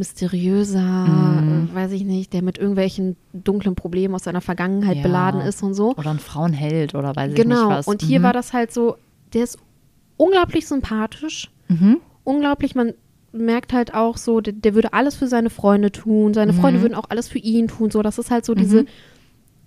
mysteriöser, 0.00 0.80
Mhm. 0.80 1.68
äh, 1.70 1.74
weiß 1.74 1.92
ich 1.92 2.04
nicht, 2.04 2.32
der 2.32 2.42
mit 2.42 2.58
irgendwelchen 2.58 3.16
dunklen 3.32 3.74
Problemen 3.74 4.14
aus 4.14 4.24
seiner 4.24 4.40
Vergangenheit 4.40 4.96
Ja. 4.96 5.02
beladen 5.02 5.40
ist 5.40 5.62
und 5.62 5.74
so. 5.74 5.94
Oder 5.96 6.10
ein 6.10 6.18
Frauenheld 6.18 6.94
oder 6.94 7.14
weiß 7.14 7.30
ich 7.30 7.36
Genau. 7.36 7.68
nicht 7.68 7.78
was. 7.78 7.86
Und 7.86 8.02
hier 8.02 8.18
mhm. 8.20 8.24
war 8.24 8.32
das 8.32 8.52
halt 8.52 8.72
so, 8.72 8.96
der 9.32 9.44
ist 9.44 9.58
unglaublich 10.16 10.66
sympathisch, 10.66 11.50
Mhm. 11.68 11.98
unglaublich, 12.24 12.74
man 12.74 12.94
merkt 13.32 13.72
halt 13.72 13.94
auch 13.94 14.16
so, 14.16 14.40
der, 14.40 14.52
der 14.54 14.74
würde 14.74 14.92
alles 14.92 15.14
für 15.14 15.28
seine 15.28 15.50
Freunde 15.50 15.92
tun, 15.92 16.34
seine 16.34 16.52
Freunde 16.52 16.78
Mhm. 16.78 16.82
würden 16.82 16.94
auch 16.94 17.08
alles 17.10 17.28
für 17.28 17.38
ihn 17.38 17.68
tun, 17.68 17.90
so, 17.90 18.02
das 18.02 18.18
ist 18.18 18.30
halt 18.30 18.44
so 18.44 18.54
diese, 18.54 18.82
Mhm. 18.82 18.86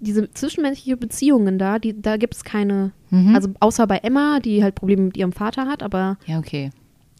diese 0.02 0.32
zwischenmenschliche 0.34 0.98
Beziehungen 0.98 1.58
da, 1.58 1.80
die, 1.80 2.00
da 2.02 2.17
gibt 2.17 2.36
es 2.36 2.43
keine, 2.43 2.91
Mhm. 3.10 3.34
also 3.36 3.50
außer 3.62 3.88
bei 3.88 3.98
Emma, 4.00 4.39
die 4.41 4.62
halt 4.63 4.76
Probleme 4.76 5.04
mit 5.04 5.15
ihrem 5.17 5.32
Vater 5.32 5.65
hat, 5.67 5.82
aber 5.82 6.17
ja, 6.26 6.39
okay. 6.39 6.72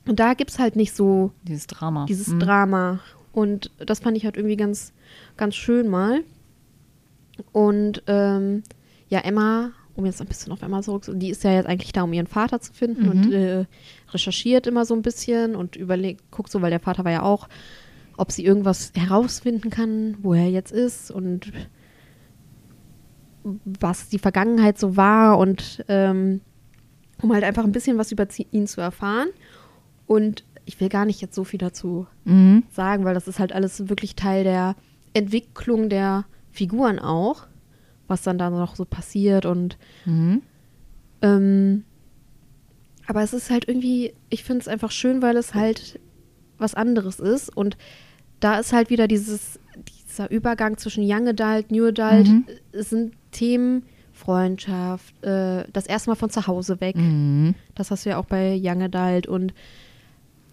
Und 0.08 0.20
da 0.20 0.34
gibt 0.34 0.52
es 0.52 0.60
halt 0.60 0.76
nicht 0.76 0.94
so 0.96 1.32
Dieses 1.44 1.68
Drama. 1.68 2.06
dieses 2.06 2.28
Mhm. 2.28 2.40
Drama. 2.40 3.00
Und 3.32 3.72
das 3.80 4.00
fand 4.00 4.16
ich 4.18 4.26
halt 4.26 4.38
irgendwie 4.38 4.58
ganz, 4.58 4.94
ganz 5.38 5.56
schön 5.56 5.88
mal. 5.88 6.22
Und 7.52 8.04
ähm, 8.08 8.64
ja, 9.10 9.20
Emma, 9.20 9.72
um 9.96 10.06
jetzt 10.06 10.22
ein 10.22 10.28
bisschen 10.28 10.52
auf 10.54 10.62
Emma 10.62 10.82
zurück, 10.82 11.04
die 11.14 11.30
ist 11.30 11.44
ja 11.44 11.54
jetzt 11.54 11.66
eigentlich 11.68 11.94
da, 11.94 12.04
um 12.04 12.14
ihren 12.14 12.28
Vater 12.28 12.60
zu 12.62 12.74
finden 12.74 13.04
Mhm. 13.04 13.10
und 13.10 13.32
äh, 13.34 13.66
recherchiert 14.12 14.68
immer 14.68 14.86
so 14.86 14.94
ein 14.96 15.02
bisschen 15.02 15.56
und 15.56 15.76
überlegt, 15.76 16.30
guckt 16.32 16.52
so, 16.52 16.62
weil 16.62 16.70
der 16.72 16.80
Vater 16.80 17.06
war 17.06 17.12
ja 17.12 17.24
auch, 17.24 17.48
ob 18.18 18.32
sie 18.32 18.46
irgendwas 18.46 18.92
herausfinden 18.96 19.70
kann, 19.72 20.18
wo 20.22 20.34
er 20.36 20.50
jetzt 20.50 20.72
ist 20.72 21.10
und 21.10 21.52
was 23.66 24.10
die 24.10 24.20
Vergangenheit 24.20 24.78
so 24.80 24.96
war 24.96 25.38
und 25.38 25.84
ähm, 25.88 26.42
um 27.22 27.34
halt 27.34 27.44
einfach 27.44 27.64
ein 27.64 27.72
bisschen 27.72 27.98
was 27.98 28.12
über 28.12 28.28
ihn 28.52 28.68
zu 28.68 28.80
erfahren. 28.82 29.28
Und 30.14 30.44
ich 30.66 30.80
will 30.80 30.90
gar 30.90 31.06
nicht 31.06 31.22
jetzt 31.22 31.34
so 31.36 31.44
viel 31.44 31.58
dazu 31.60 32.06
Mhm. 32.26 32.64
sagen, 32.72 33.04
weil 33.04 33.14
das 33.16 33.28
ist 33.28 33.40
halt 33.40 33.52
alles 33.52 33.90
wirklich 33.90 34.16
Teil 34.16 34.44
der 34.44 34.76
Entwicklung 35.14 35.90
der 35.90 36.26
Figuren 36.52 37.00
auch, 37.00 37.48
was 38.08 38.22
dann 38.22 38.38
da 38.38 38.50
noch 38.50 38.76
so 38.76 38.86
passiert 38.86 39.46
und 39.46 39.78
Mhm. 40.06 40.42
ähm, 41.22 41.84
aber 43.08 43.22
es 43.24 43.34
ist 43.34 43.50
halt 43.50 43.68
irgendwie, 43.68 44.14
ich 44.30 44.44
finde 44.44 44.62
es 44.62 44.68
einfach 44.68 44.92
schön, 44.92 45.22
weil 45.22 45.36
es 45.38 45.54
halt 45.54 46.00
was 46.58 46.76
anderes 46.76 47.20
ist 47.20 47.56
und 47.56 47.76
da 48.40 48.60
ist 48.60 48.72
halt 48.74 48.90
wieder 48.90 49.08
dieses, 49.08 49.60
dieser 50.08 50.30
Übergang 50.32 50.78
zwischen 50.78 51.04
Young 51.06 51.28
Adult, 51.28 51.72
New 51.72 51.86
Adult, 51.88 52.28
Mhm. 52.30 52.46
es 52.72 52.90
sind 52.92 53.14
Themen, 53.32 53.84
Freundschaft, 54.14 55.14
äh, 55.24 55.66
das 55.74 55.88
erste 55.88 56.10
Mal 56.12 56.16
von 56.16 56.30
zu 56.30 56.46
Hause 56.48 56.80
weg, 56.82 56.96
Mhm. 56.96 57.56
das 57.76 57.90
hast 57.92 58.06
du 58.06 58.10
ja 58.12 58.18
auch 58.18 58.26
bei 58.26 58.58
Young 58.62 58.82
Adult 58.84 59.28
und 59.28 59.54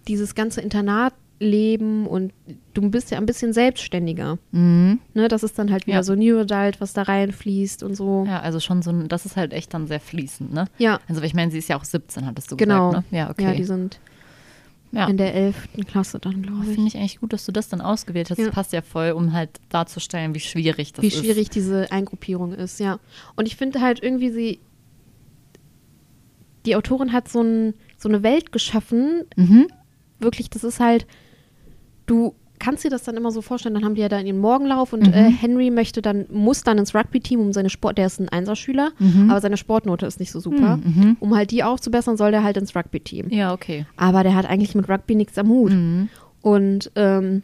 dieses 0.07 0.35
ganze 0.35 0.61
Internatleben 0.61 2.07
und 2.07 2.33
du 2.73 2.89
bist 2.89 3.11
ja 3.11 3.17
ein 3.17 3.25
bisschen 3.25 3.53
selbstständiger. 3.53 4.37
Mhm. 4.51 4.99
Ne? 5.13 5.27
Das 5.27 5.43
ist 5.43 5.57
dann 5.59 5.71
halt 5.71 5.85
wieder 5.87 5.97
Ja. 5.97 6.03
so 6.03 6.15
New 6.15 6.37
Adult, 6.39 6.79
was 6.81 6.93
da 6.93 7.03
reinfließt 7.03 7.83
und 7.83 7.95
so. 7.95 8.25
Ja, 8.27 8.39
also 8.41 8.59
schon 8.59 8.81
so 8.81 8.91
ein, 8.91 9.07
das 9.07 9.25
ist 9.25 9.37
halt 9.37 9.53
echt 9.53 9.73
dann 9.73 9.87
sehr 9.87 9.99
fließend, 9.99 10.53
ne? 10.53 10.65
Ja, 10.77 10.99
Also 11.07 11.21
ich 11.21 11.33
meine, 11.33 11.51
sie 11.51 11.57
ist 11.59 11.69
ja 11.69 11.77
auch 11.77 11.83
17, 11.83 12.25
hattest 12.25 12.51
du 12.51 12.57
genau. 12.57 12.89
gesagt, 12.89 13.11
ne? 13.11 13.17
Ja, 13.17 13.29
okay. 13.29 13.43
Ja, 13.43 13.53
die 13.53 13.63
sind 13.63 13.99
Ja. 14.91 15.07
in 15.07 15.17
der 15.17 15.33
11. 15.33 15.55
Klasse 15.87 16.19
dann, 16.19 16.41
glaube 16.41 16.65
ich. 16.67 16.73
Finde 16.73 16.87
ich 16.89 16.97
eigentlich 16.97 17.19
gut, 17.21 17.31
dass 17.33 17.45
du 17.45 17.51
das 17.51 17.69
dann 17.69 17.79
ausgewählt 17.81 18.29
hast. 18.29 18.37
Ja. 18.39 18.45
Das 18.47 18.53
passt 18.55 18.73
ja 18.73 18.81
voll, 18.81 19.11
um 19.11 19.31
halt 19.33 19.49
darzustellen, 19.69 20.35
wie 20.35 20.39
schwierig 20.41 20.93
das 20.93 21.01
Wie 21.03 21.07
ist. 21.07 21.17
schwierig 21.17 21.49
diese 21.49 21.91
Eingruppierung 21.91 22.53
ist, 22.53 22.79
ja. 22.79 22.99
Und 23.35 23.47
ich 23.47 23.55
finde 23.55 23.79
halt 23.81 24.03
irgendwie, 24.03 24.29
sie. 24.31 24.59
Die 26.65 26.75
Autorin 26.75 27.11
hat 27.11 27.27
so, 27.27 27.41
ein, 27.41 27.73
so 27.97 28.07
eine 28.07 28.21
Welt 28.21 28.51
geschaffen. 28.51 29.23
Mhm. 29.35 29.67
Wirklich, 30.21 30.49
das 30.49 30.63
ist 30.63 30.79
halt. 30.79 31.05
Du 32.05 32.33
kannst 32.59 32.83
dir 32.83 32.89
das 32.91 33.01
dann 33.03 33.17
immer 33.17 33.31
so 33.31 33.41
vorstellen, 33.41 33.73
dann 33.73 33.83
haben 33.83 33.95
die 33.95 34.01
ja 34.01 34.09
da 34.09 34.19
ihren 34.19 34.37
Morgenlauf 34.39 34.93
und 34.93 35.07
Mhm. 35.07 35.13
äh, 35.13 35.31
Henry 35.31 35.71
möchte 35.71 36.01
dann, 36.03 36.25
muss 36.31 36.61
dann 36.63 36.77
ins 36.77 36.93
Rugby-Team, 36.93 37.39
um 37.39 37.53
seine 37.53 37.71
Sport, 37.71 37.97
der 37.97 38.05
ist 38.05 38.19
ein 38.19 38.29
Einserschüler, 38.29 38.91
Mhm. 38.99 39.31
aber 39.31 39.41
seine 39.41 39.57
Sportnote 39.57 40.05
ist 40.05 40.19
nicht 40.19 40.31
so 40.31 40.39
super. 40.39 40.77
Mhm. 40.77 41.17
Um 41.19 41.35
halt 41.35 41.49
die 41.49 41.63
aufzubessern, 41.63 42.17
soll 42.17 42.29
der 42.31 42.43
halt 42.43 42.57
ins 42.57 42.75
Rugby-Team. 42.75 43.29
Ja, 43.29 43.51
okay. 43.53 43.87
Aber 43.97 44.21
der 44.23 44.35
hat 44.35 44.45
eigentlich 44.45 44.75
mit 44.75 44.87
Rugby 44.89 45.15
nichts 45.15 45.37
am 45.39 45.47
Hut. 45.49 45.71
Mhm. 45.71 46.09
Und 46.41 46.91
ähm, 46.95 47.41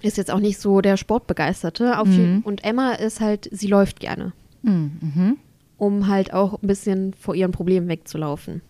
ist 0.00 0.16
jetzt 0.16 0.30
auch 0.30 0.38
nicht 0.40 0.58
so 0.60 0.80
der 0.80 0.96
Sportbegeisterte. 0.96 1.94
Mhm. 2.04 2.42
Und 2.44 2.62
Emma 2.62 2.92
ist 2.92 3.20
halt, 3.20 3.48
sie 3.50 3.66
läuft 3.66 3.98
gerne, 3.98 4.32
Mhm. 4.62 4.90
Mhm. 5.00 5.36
um 5.76 6.06
halt 6.06 6.32
auch 6.32 6.62
ein 6.62 6.66
bisschen 6.68 7.14
vor 7.14 7.34
ihren 7.34 7.50
Problemen 7.52 7.88
wegzulaufen. 7.88 8.60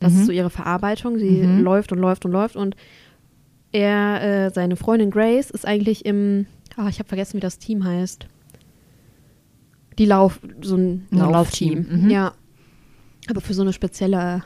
Das 0.00 0.12
Mhm. 0.12 0.20
ist 0.20 0.26
so 0.26 0.32
ihre 0.32 0.50
Verarbeitung. 0.50 1.18
Sie 1.18 1.42
Mhm. 1.42 1.60
läuft 1.62 1.92
und 1.92 1.98
läuft 1.98 2.24
und 2.24 2.32
läuft. 2.32 2.56
Und 2.56 2.76
er, 3.72 4.22
äh, 4.46 4.50
seine 4.50 4.76
Freundin 4.76 5.10
Grace, 5.10 5.50
ist 5.50 5.66
eigentlich 5.66 6.04
im, 6.06 6.46
ah, 6.76 6.88
ich 6.88 6.98
habe 6.98 7.08
vergessen, 7.08 7.36
wie 7.36 7.40
das 7.40 7.58
Team 7.58 7.84
heißt. 7.84 8.26
Die 9.98 10.04
Lauf, 10.04 10.40
so 10.60 10.76
ein 10.76 11.06
Laufteam. 11.10 11.32
Laufteam, 11.32 12.02
mhm. 12.04 12.10
Ja. 12.10 12.32
Aber 13.28 13.40
für 13.40 13.54
so 13.54 13.62
eine 13.62 13.72
spezielle, 13.72 14.44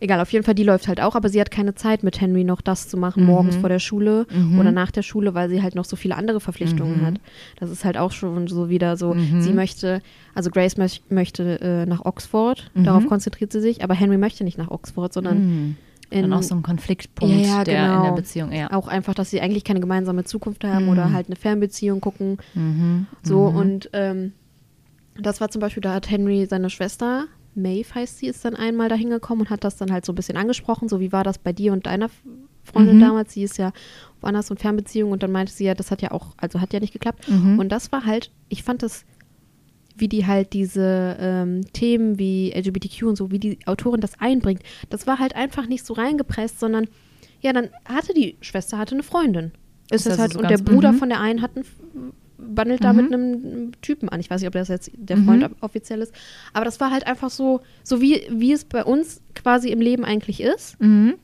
egal, 0.00 0.20
auf 0.20 0.32
jeden 0.32 0.44
Fall, 0.44 0.54
die 0.54 0.62
läuft 0.64 0.88
halt 0.88 1.00
auch, 1.00 1.14
aber 1.16 1.28
sie 1.28 1.40
hat 1.40 1.50
keine 1.50 1.74
Zeit 1.74 2.02
mit 2.02 2.20
Henry 2.20 2.44
noch 2.44 2.60
das 2.60 2.88
zu 2.88 2.96
machen, 2.96 3.20
Mhm. 3.22 3.26
morgens 3.28 3.56
vor 3.56 3.68
der 3.68 3.78
Schule 3.78 4.26
Mhm. 4.32 4.58
oder 4.58 4.72
nach 4.72 4.90
der 4.90 5.02
Schule, 5.02 5.34
weil 5.34 5.48
sie 5.48 5.62
halt 5.62 5.74
noch 5.74 5.84
so 5.84 5.96
viele 5.96 6.16
andere 6.16 6.40
Verpflichtungen 6.40 7.00
Mhm. 7.00 7.06
hat. 7.06 7.14
Das 7.58 7.70
ist 7.70 7.84
halt 7.84 7.96
auch 7.96 8.12
schon 8.12 8.46
so 8.46 8.68
wieder 8.68 8.96
so, 8.96 9.14
Mhm. 9.14 9.40
sie 9.40 9.52
möchte, 9.52 10.00
also 10.34 10.50
Grace 10.50 10.76
möch, 10.76 11.02
möchte 11.08 11.60
äh, 11.60 11.86
nach 11.86 12.04
Oxford, 12.04 12.70
Mhm. 12.74 12.84
darauf 12.84 13.06
konzentriert 13.06 13.52
sie 13.52 13.60
sich, 13.60 13.82
aber 13.84 13.94
Henry 13.94 14.18
möchte 14.18 14.44
nicht 14.44 14.58
nach 14.58 14.70
Oxford, 14.70 15.12
sondern 15.12 15.38
Mhm. 15.38 15.76
in, 16.10 16.22
Dann 16.22 16.32
auch 16.32 16.42
so 16.42 16.54
ein 16.54 16.62
Konfliktpunkt, 16.62 17.44
Ja, 17.46 17.64
der 17.64 17.84
in 17.84 17.90
genau. 17.92 18.02
der 18.04 18.12
Beziehung, 18.12 18.50
ja. 18.52 18.72
auch 18.72 18.88
einfach, 18.88 19.12
dass 19.12 19.28
sie 19.30 19.42
eigentlich 19.42 19.62
keine 19.64 19.80
gemeinsame 19.80 20.24
Zukunft 20.24 20.64
haben 20.64 20.84
Mhm. 20.84 20.90
oder 20.90 21.12
halt 21.12 21.26
eine 21.26 21.36
Fernbeziehung 21.36 22.00
gucken. 22.00 22.38
Mhm. 22.54 23.06
So 23.22 23.50
mhm. 23.50 23.56
und 23.56 23.90
ähm, 23.92 24.32
das 25.20 25.40
war 25.40 25.50
zum 25.50 25.60
Beispiel, 25.60 25.80
da 25.82 25.92
hat 25.94 26.08
Henry 26.10 26.46
seine 26.46 26.70
Schwester, 26.70 27.24
Maeve 27.58 27.94
heißt 27.94 28.18
sie, 28.18 28.26
ist 28.26 28.44
dann 28.44 28.54
einmal 28.54 28.88
dahin 28.88 29.10
gekommen 29.10 29.42
und 29.42 29.50
hat 29.50 29.64
das 29.64 29.76
dann 29.76 29.92
halt 29.92 30.04
so 30.04 30.12
ein 30.12 30.14
bisschen 30.16 30.36
angesprochen, 30.36 30.88
so 30.88 31.00
wie 31.00 31.12
war 31.12 31.24
das 31.24 31.38
bei 31.38 31.52
dir 31.52 31.72
und 31.72 31.86
deiner 31.86 32.10
Freundin 32.64 32.96
Mhm. 32.96 33.00
damals, 33.00 33.32
sie 33.32 33.42
ist 33.42 33.58
ja 33.58 33.72
woanders 34.20 34.50
und 34.50 34.60
Fernbeziehung 34.60 35.10
und 35.12 35.22
dann 35.22 35.32
meinte 35.32 35.52
sie 35.52 35.64
ja, 35.64 35.74
das 35.74 35.90
hat 35.90 36.02
ja 36.02 36.10
auch, 36.12 36.34
also 36.36 36.60
hat 36.60 36.72
ja 36.72 36.80
nicht 36.80 36.92
geklappt. 36.92 37.28
Mhm. 37.28 37.58
Und 37.58 37.70
das 37.70 37.92
war 37.92 38.04
halt, 38.04 38.30
ich 38.48 38.62
fand 38.62 38.82
das, 38.82 39.04
wie 39.96 40.08
die 40.08 40.26
halt 40.26 40.52
diese 40.52 41.16
ähm, 41.18 41.62
Themen 41.72 42.18
wie 42.18 42.52
LGBTQ 42.52 43.02
und 43.04 43.16
so, 43.16 43.30
wie 43.30 43.38
die 43.38 43.58
Autorin 43.66 44.00
das 44.00 44.20
einbringt, 44.20 44.62
das 44.90 45.06
war 45.06 45.18
halt 45.18 45.34
einfach 45.34 45.66
nicht 45.66 45.84
so 45.84 45.94
reingepresst, 45.94 46.60
sondern 46.60 46.86
ja, 47.40 47.52
dann 47.52 47.68
hatte 47.84 48.14
die 48.14 48.36
Schwester 48.40 48.78
hatte 48.78 48.94
eine 48.94 49.02
Freundin. 49.02 49.52
Ist 49.90 50.00
Ist 50.00 50.06
das 50.06 50.12
also 50.12 50.22
halt, 50.22 50.32
so 50.32 50.38
und 50.40 50.50
der 50.50 50.58
Bruder 50.58 50.92
mhm. 50.92 50.98
von 50.98 51.08
der 51.08 51.20
einen 51.20 51.40
hat 51.40 51.56
einen, 51.56 51.64
bandelt 52.38 52.82
da 52.84 52.92
Mhm. 52.92 52.96
mit 53.02 53.12
einem 53.12 53.72
Typen 53.82 54.08
an. 54.08 54.20
Ich 54.20 54.30
weiß 54.30 54.40
nicht, 54.40 54.46
ob 54.48 54.54
das 54.54 54.68
jetzt 54.68 54.90
der 54.94 55.16
Mhm. 55.16 55.24
Freund 55.26 55.50
offiziell 55.60 56.00
ist. 56.00 56.12
Aber 56.52 56.64
das 56.64 56.78
war 56.80 56.90
halt 56.90 57.06
einfach 57.06 57.30
so, 57.30 57.60
so 57.82 58.00
wie, 58.00 58.22
wie 58.30 58.52
es 58.52 58.64
bei 58.64 58.84
uns 58.84 59.20
quasi 59.34 59.70
im 59.70 59.80
Leben 59.80 60.04
eigentlich 60.04 60.40
ist. 60.40 60.80
Mhm. 60.80 61.14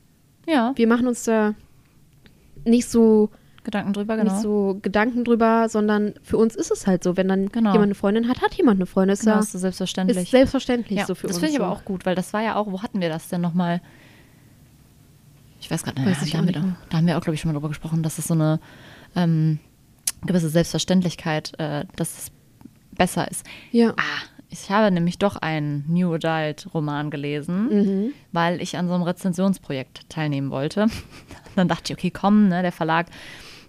Ja, 0.47 0.73
Wir 0.75 0.87
machen 0.87 1.07
uns 1.07 1.23
da 1.23 1.55
nicht 2.65 2.87
so, 2.89 3.29
Gedanken 3.63 3.93
drüber, 3.93 4.15
genau. 4.15 4.31
nicht 4.31 4.41
so 4.43 4.77
Gedanken 4.83 5.23
drüber, 5.23 5.69
sondern 5.69 6.13
für 6.21 6.37
uns 6.37 6.55
ist 6.55 6.69
es 6.69 6.85
halt 6.85 7.03
so. 7.03 7.17
Wenn 7.17 7.27
dann 7.27 7.47
Genau. 7.49 7.71
jemand 7.71 7.85
eine 7.85 7.95
Freundin 7.95 8.27
hat, 8.27 8.41
hat 8.41 8.53
jemand 8.53 8.77
eine 8.77 8.85
Freundin. 8.85 9.13
Ist, 9.13 9.21
genau, 9.21 9.35
ja, 9.35 9.39
ist 9.39 9.53
so 9.53 9.57
selbstverständlich. 9.57 10.17
ist 10.17 10.29
selbstverständlich 10.31 10.99
ja, 10.99 11.05
so 11.07 11.15
für 11.15 11.25
das 11.27 11.37
uns. 11.37 11.43
finde 11.45 11.55
ich 11.57 11.61
aber 11.61 11.73
so. 11.73 11.79
auch 11.81 11.85
gut, 11.85 12.05
weil 12.05 12.13
das 12.13 12.31
war 12.33 12.43
ja 12.43 12.55
auch, 12.57 12.71
wo 12.71 12.83
hatten 12.83 13.01
wir 13.01 13.09
das 13.09 13.27
denn 13.29 13.41
nochmal? 13.41 13.81
Ich 15.59 15.71
weiß 15.71 15.83
gerade 15.83 15.99
nicht, 16.01 16.21
ich 16.21 16.31
da, 16.31 16.37
haben 16.37 16.45
wir 16.47 16.53
da 16.53 16.97
haben 16.97 17.07
wir 17.07 17.17
auch, 17.17 17.21
glaube 17.21 17.33
ich, 17.35 17.41
schon 17.41 17.49
mal 17.49 17.53
drüber 17.53 17.69
gesprochen, 17.69 18.03
dass 18.03 18.19
es 18.19 18.27
so 18.27 18.35
eine 18.35 18.59
ähm, 19.15 19.57
gewisse 20.25 20.49
Selbstverständlichkeit, 20.49 21.53
äh, 21.59 21.85
dass 21.95 22.17
es 22.17 22.31
besser 22.97 23.29
ist. 23.29 23.45
Ja. 23.71 23.89
Ah, 23.91 24.23
ich 24.49 24.69
habe 24.69 24.89
nämlich 24.91 25.17
doch 25.17 25.35
einen 25.35 25.83
New 25.87 26.13
Adult 26.13 26.67
Roman 26.73 27.09
gelesen, 27.11 27.67
Mhm. 27.67 28.13
weil 28.31 28.61
ich 28.61 28.77
an 28.77 28.87
so 28.87 28.93
einem 28.93 29.03
Rezensionsprojekt 29.03 30.09
teilnehmen 30.09 30.49
wollte. 30.51 30.87
Dann 31.55 31.67
dachte 31.67 31.91
ich, 31.93 31.97
okay, 31.97 32.11
komm, 32.11 32.47
ne, 32.49 32.61
der 32.61 32.71
Verlag 32.71 33.07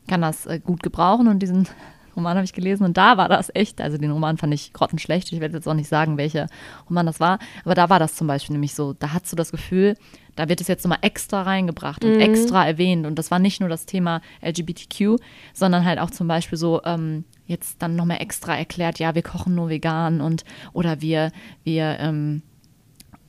kann 0.08 0.20
das 0.22 0.46
äh, 0.46 0.60
gut 0.60 0.82
gebrauchen 0.82 1.26
und 1.28 1.40
diesen 1.40 1.66
Roman 2.14 2.36
habe 2.36 2.44
ich 2.44 2.52
gelesen 2.54 2.84
und 2.84 2.96
da 2.96 3.18
war 3.18 3.28
das 3.28 3.50
echt, 3.54 3.80
also 3.80 3.98
den 3.98 4.10
Roman 4.10 4.38
fand 4.38 4.54
ich 4.54 4.72
grottenschlecht, 4.72 5.30
ich 5.32 5.40
werde 5.40 5.54
jetzt 5.56 5.68
auch 5.68 5.74
nicht 5.74 5.88
sagen, 5.88 6.16
welcher 6.16 6.46
Roman 6.88 7.04
das 7.04 7.20
war, 7.20 7.38
aber 7.64 7.74
da 7.74 7.90
war 7.90 7.98
das 7.98 8.14
zum 8.14 8.26
Beispiel 8.26 8.54
nämlich 8.54 8.74
so, 8.74 8.94
da 8.94 9.12
hast 9.12 9.30
du 9.30 9.36
das 9.36 9.50
Gefühl, 9.50 9.96
da 10.36 10.48
wird 10.48 10.60
es 10.60 10.68
jetzt 10.68 10.84
nochmal 10.84 11.00
extra 11.02 11.42
reingebracht 11.42 12.04
und 12.04 12.20
extra 12.20 12.66
erwähnt. 12.66 13.06
Und 13.06 13.18
das 13.18 13.30
war 13.30 13.38
nicht 13.38 13.60
nur 13.60 13.68
das 13.68 13.86
Thema 13.86 14.20
LGBTQ, 14.42 15.16
sondern 15.52 15.84
halt 15.84 15.98
auch 15.98 16.10
zum 16.10 16.28
Beispiel 16.28 16.58
so, 16.58 16.82
ähm, 16.84 17.24
jetzt 17.46 17.82
dann 17.82 17.96
nochmal 17.96 18.20
extra 18.20 18.56
erklärt, 18.56 18.98
ja, 18.98 19.14
wir 19.14 19.22
kochen 19.22 19.54
nur 19.54 19.68
vegan 19.68 20.20
und 20.20 20.44
oder 20.72 21.00
wir, 21.00 21.32
wir, 21.64 21.96
ähm, 22.00 22.42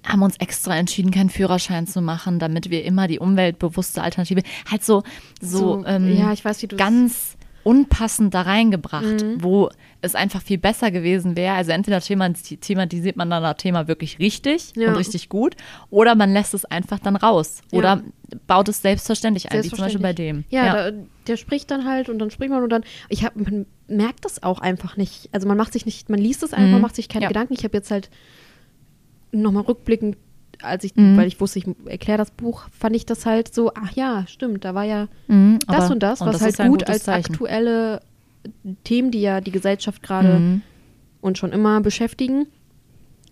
haben 0.05 0.21
uns 0.21 0.37
extra 0.37 0.75
entschieden, 0.75 1.11
keinen 1.11 1.29
Führerschein 1.29 1.85
zu 1.85 2.01
machen, 2.01 2.39
damit 2.39 2.69
wir 2.69 2.85
immer 2.85 3.07
die 3.07 3.19
umweltbewusste 3.19 4.01
Alternative, 4.01 4.41
halt 4.69 4.83
so, 4.83 5.03
so, 5.41 5.57
So, 5.57 5.85
ähm, 5.85 6.17
ja, 6.17 6.31
ich 6.31 6.43
weiß, 6.45 6.61
wie 6.61 6.67
du 6.67 6.77
ganz 6.77 7.36
unpassend 7.67 8.33
da 8.33 8.43
reingebracht, 8.43 9.21
Mhm. 9.23 9.43
wo 9.43 9.69
es 10.01 10.15
einfach 10.15 10.41
viel 10.41 10.57
besser 10.57 10.89
gewesen 10.89 11.35
wäre. 11.35 11.53
Also 11.55 11.71
entweder 11.71 11.99
thema- 11.99 12.31
thematisiert 12.33 13.17
man 13.17 13.29
dann 13.29 13.43
das 13.43 13.57
Thema 13.57 13.89
wirklich 13.89 14.19
richtig 14.19 14.71
Ja. 14.77 14.87
und 14.89 14.95
richtig 14.95 15.27
gut, 15.27 15.55
oder 15.89 16.15
man 16.15 16.31
lässt 16.31 16.53
es 16.53 16.63
einfach 16.63 16.99
dann 16.99 17.17
raus. 17.17 17.61
Ja. 17.71 17.79
Oder 17.79 18.03
baut 18.47 18.69
es 18.69 18.81
selbstverständlich 18.81 19.51
ein, 19.51 19.63
wie 19.63 19.67
zum 19.69 19.79
Beispiel 19.79 20.01
bei 20.01 20.13
dem. 20.13 20.45
Ja, 20.49 20.91
Da, 20.91 20.97
der 21.27 21.35
spricht 21.35 21.69
dann 21.69 21.83
halt 21.85 22.07
und 22.07 22.19
dann 22.19 22.31
spricht 22.31 22.51
man 22.51 22.63
und 22.63 22.69
dann, 22.69 22.83
ich 23.09 23.25
habe, 23.25 23.43
man 23.43 23.65
merkt 23.87 24.23
das 24.23 24.43
auch 24.43 24.59
einfach 24.59 24.95
nicht. 24.95 25.27
Also 25.33 25.45
man 25.47 25.57
macht 25.57 25.73
sich 25.73 25.85
nicht, 25.85 26.09
man 26.09 26.19
liest 26.19 26.43
es 26.43 26.53
einfach, 26.53 26.75
Mhm. 26.77 26.81
macht 26.81 26.95
sich 26.95 27.09
keine 27.09 27.23
Ja. 27.23 27.27
Gedanken. 27.29 27.53
Ich 27.53 27.65
habe 27.65 27.75
jetzt 27.75 27.91
halt 27.91 28.09
nochmal 29.33 29.63
rückblickend, 29.63 30.15
als 30.61 30.83
ich, 30.83 30.95
Mhm. 30.95 31.17
weil 31.17 31.27
ich 31.27 31.39
wusste, 31.39 31.59
ich 31.59 31.65
erkläre 31.85 32.17
das 32.17 32.31
Buch, 32.31 32.65
fand 32.71 32.95
ich 32.95 33.05
das 33.05 33.25
halt 33.25 33.53
so, 33.53 33.71
ach 33.75 33.91
ja, 33.93 34.25
stimmt, 34.27 34.63
da 34.65 34.73
war 34.75 34.83
ja 34.83 35.07
Mhm, 35.27 35.59
das 35.67 35.91
und 35.91 36.01
das, 36.01 36.21
was 36.21 36.39
das 36.39 36.59
halt 36.59 36.69
gut 36.71 36.87
als 36.89 37.03
Zeichen. 37.03 37.33
aktuelle 37.33 38.01
Themen, 38.83 39.11
die 39.11 39.21
ja 39.21 39.41
die 39.41 39.51
Gesellschaft 39.51 40.01
gerade 40.03 40.39
Mhm. 40.39 40.61
und 41.21 41.37
schon 41.37 41.51
immer 41.51 41.81
beschäftigen, 41.81 42.47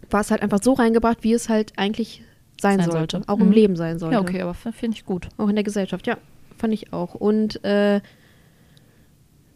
war 0.09 0.21
es 0.21 0.31
halt 0.31 0.41
einfach 0.41 0.61
so 0.61 0.73
reingebracht, 0.73 1.19
wie 1.23 1.33
es 1.33 1.49
halt 1.49 1.73
eigentlich 1.77 2.21
sein, 2.61 2.79
Sein 2.79 2.91
sollte. 2.91 3.17
sollte. 3.17 3.29
Auch 3.29 3.39
im 3.39 3.47
Mhm. 3.47 3.53
Leben 3.53 3.75
sein 3.75 3.97
sollte. 3.99 4.15
Ja, 4.15 4.21
okay, 4.21 4.41
aber 4.41 4.53
finde 4.53 4.95
ich 4.97 5.05
gut. 5.05 5.27
Auch 5.37 5.49
in 5.49 5.55
der 5.55 5.63
Gesellschaft, 5.63 6.07
ja. 6.07 6.17
Fand 6.57 6.73
ich 6.73 6.93
auch. 6.93 7.15
Und 7.15 7.63
äh, 7.65 8.01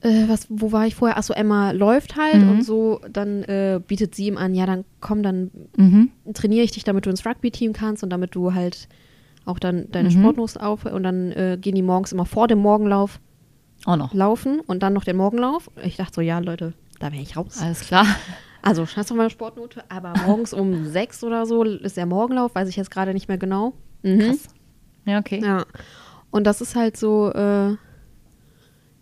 äh, 0.01 0.27
was, 0.27 0.47
wo 0.49 0.71
war 0.71 0.85
ich 0.87 0.95
vorher? 0.95 1.17
Achso, 1.17 1.33
Emma 1.33 1.71
läuft 1.71 2.15
halt 2.15 2.43
Mhm. 2.43 2.49
und 2.49 2.61
so, 2.63 3.01
dann 3.11 3.43
äh, 3.43 3.79
bietet 3.85 4.15
sie 4.15 4.27
ihm 4.27 4.37
an, 4.37 4.53
ja, 4.55 4.65
dann 4.65 4.85
komm, 5.01 5.23
dann 5.23 5.51
Mhm. 5.77 6.09
trainiere 6.33 6.63
ich 6.63 6.71
dich, 6.71 6.83
damit 6.83 7.05
du 7.05 7.09
ins 7.09 7.25
Rugby-Team 7.25 7.73
kannst 7.73 8.03
und 8.03 8.09
damit 8.09 8.35
du 8.35 8.53
halt 8.53 8.87
auch 9.45 9.59
dann 9.59 9.89
deine 9.91 10.09
Mhm. 10.09 10.13
Sportlust 10.13 10.59
auf 10.59 10.85
und 10.85 11.03
dann 11.03 11.31
äh, 11.31 11.57
gehen 11.59 11.75
die 11.75 11.81
morgens 11.81 12.11
immer 12.11 12.25
vor 12.25 12.47
dem 12.47 12.59
Morgenlauf 12.59 13.19
Auch 13.85 13.95
noch. 13.97 14.13
laufen 14.13 14.59
und 14.59 14.83
dann 14.83 14.93
noch 14.93 15.03
den 15.03 15.17
Morgenlauf. 15.17 15.69
Ich 15.83 15.97
dachte 15.97 16.13
so, 16.15 16.21
ja, 16.21 16.39
Leute, 16.39 16.73
da 16.99 17.11
wäre 17.11 17.21
ich 17.23 17.35
raus. 17.35 17.57
Alles 17.61 17.81
klar. 17.81 18.05
Also, 18.61 18.85
scheiß 18.85 19.09
auf 19.11 19.17
meine 19.17 19.29
Sportnote, 19.29 19.83
aber 19.89 20.13
morgens 20.25 20.53
um 20.53 20.85
sechs 20.91 21.23
oder 21.23 21.45
so 21.45 21.63
ist 21.63 21.95
der 21.97 22.05
Morgenlauf, 22.05 22.53
weiß 22.55 22.67
ich 22.69 22.75
jetzt 22.75 22.91
gerade 22.91 23.13
nicht 23.13 23.27
mehr 23.29 23.37
genau. 23.37 23.73
Mhm. 24.03 24.19
Krass. 24.19 24.47
Ja, 25.05 25.19
okay. 25.19 25.41
Ja. 25.43 25.65
Und 26.29 26.45
das 26.45 26.59
ist 26.61 26.75
halt 26.75 26.95
so, 26.97 27.31
äh, 27.33 27.75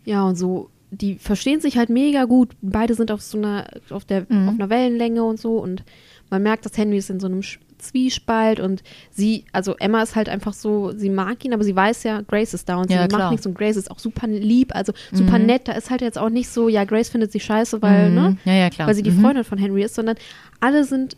ja, 0.06 0.24
und 0.24 0.36
so, 0.36 0.70
die 0.92 1.16
verstehen 1.16 1.60
sich 1.60 1.78
halt 1.78 1.90
mega 1.90 2.26
gut. 2.26 2.56
Beide 2.62 2.94
sind 2.94 3.12
auf 3.12 3.22
so 3.22 3.38
einer, 3.38 3.68
auf 3.90 4.06
der, 4.06 4.26
Mhm. 4.30 4.50
auf 4.50 4.56
einer 4.56 4.70
Wellenlänge 4.70 5.24
und 5.24 5.40
so. 5.40 5.58
Und 5.58 5.84
man 6.30 6.44
merkt, 6.44 6.66
dass 6.66 6.78
Henry 6.78 6.98
ist 6.98 7.10
in 7.10 7.20
so 7.20 7.28
einem 7.28 7.42
Zwiespalt 7.78 8.60
und 8.60 8.82
sie, 9.12 9.46
also 9.52 9.76
Emma 9.78 10.02
ist 10.02 10.16
halt 10.16 10.30
einfach 10.30 10.54
so, 10.54 10.94
sie 10.98 11.10
mag 11.12 11.44
ihn, 11.46 11.54
aber 11.54 11.64
sie 11.64 11.76
weiß 11.76 12.04
ja, 12.04 12.22
Grace 12.22 12.54
ist 12.56 12.68
da 12.70 12.78
und 12.78 12.90
Ja, 12.90 13.04
sie 13.04 13.08
klar. 13.08 13.20
macht 13.22 13.32
nichts 13.32 13.46
und 13.46 13.56
Grace 13.56 13.76
ist 13.78 13.92
auch 13.92 14.00
super 14.00 14.28
lieb, 14.28 14.74
also 14.76 14.94
super 15.12 15.38
Mhm. 15.38 15.46
nett. 15.46 15.68
Da 15.68 15.74
ist 15.74 15.90
halt 15.92 16.02
jetzt 16.02 16.18
auch 16.18 16.30
nicht 16.30 16.50
so, 16.50 16.70
ja, 16.70 16.86
Grace 16.86 17.10
findet 17.10 17.32
sie 17.32 17.40
scheiße, 17.40 17.82
weil, 17.82 18.10
Mhm. 18.10 18.16
ne? 18.16 18.38
Ja, 18.46 18.54
ja, 18.54 18.70
klar. 18.70 18.88
Weil 18.88 18.96
sie 18.96 19.04
die 19.04 19.12
Mhm. 19.12 19.22
Freundin 19.22 19.44
von 19.44 19.58
Henry 19.60 19.84
ist, 19.84 19.94
sondern 19.96 20.16
alle 20.60 20.86
sind 20.86 21.18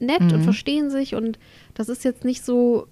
nett 0.00 0.20
und 0.32 0.38
Mhm. 0.38 0.42
verstehen 0.42 0.90
sich 0.90 1.14
und 1.14 1.38
das 1.74 1.88
ist 1.88 2.04
jetzt 2.04 2.24
nicht 2.24 2.44
so, 2.44 2.86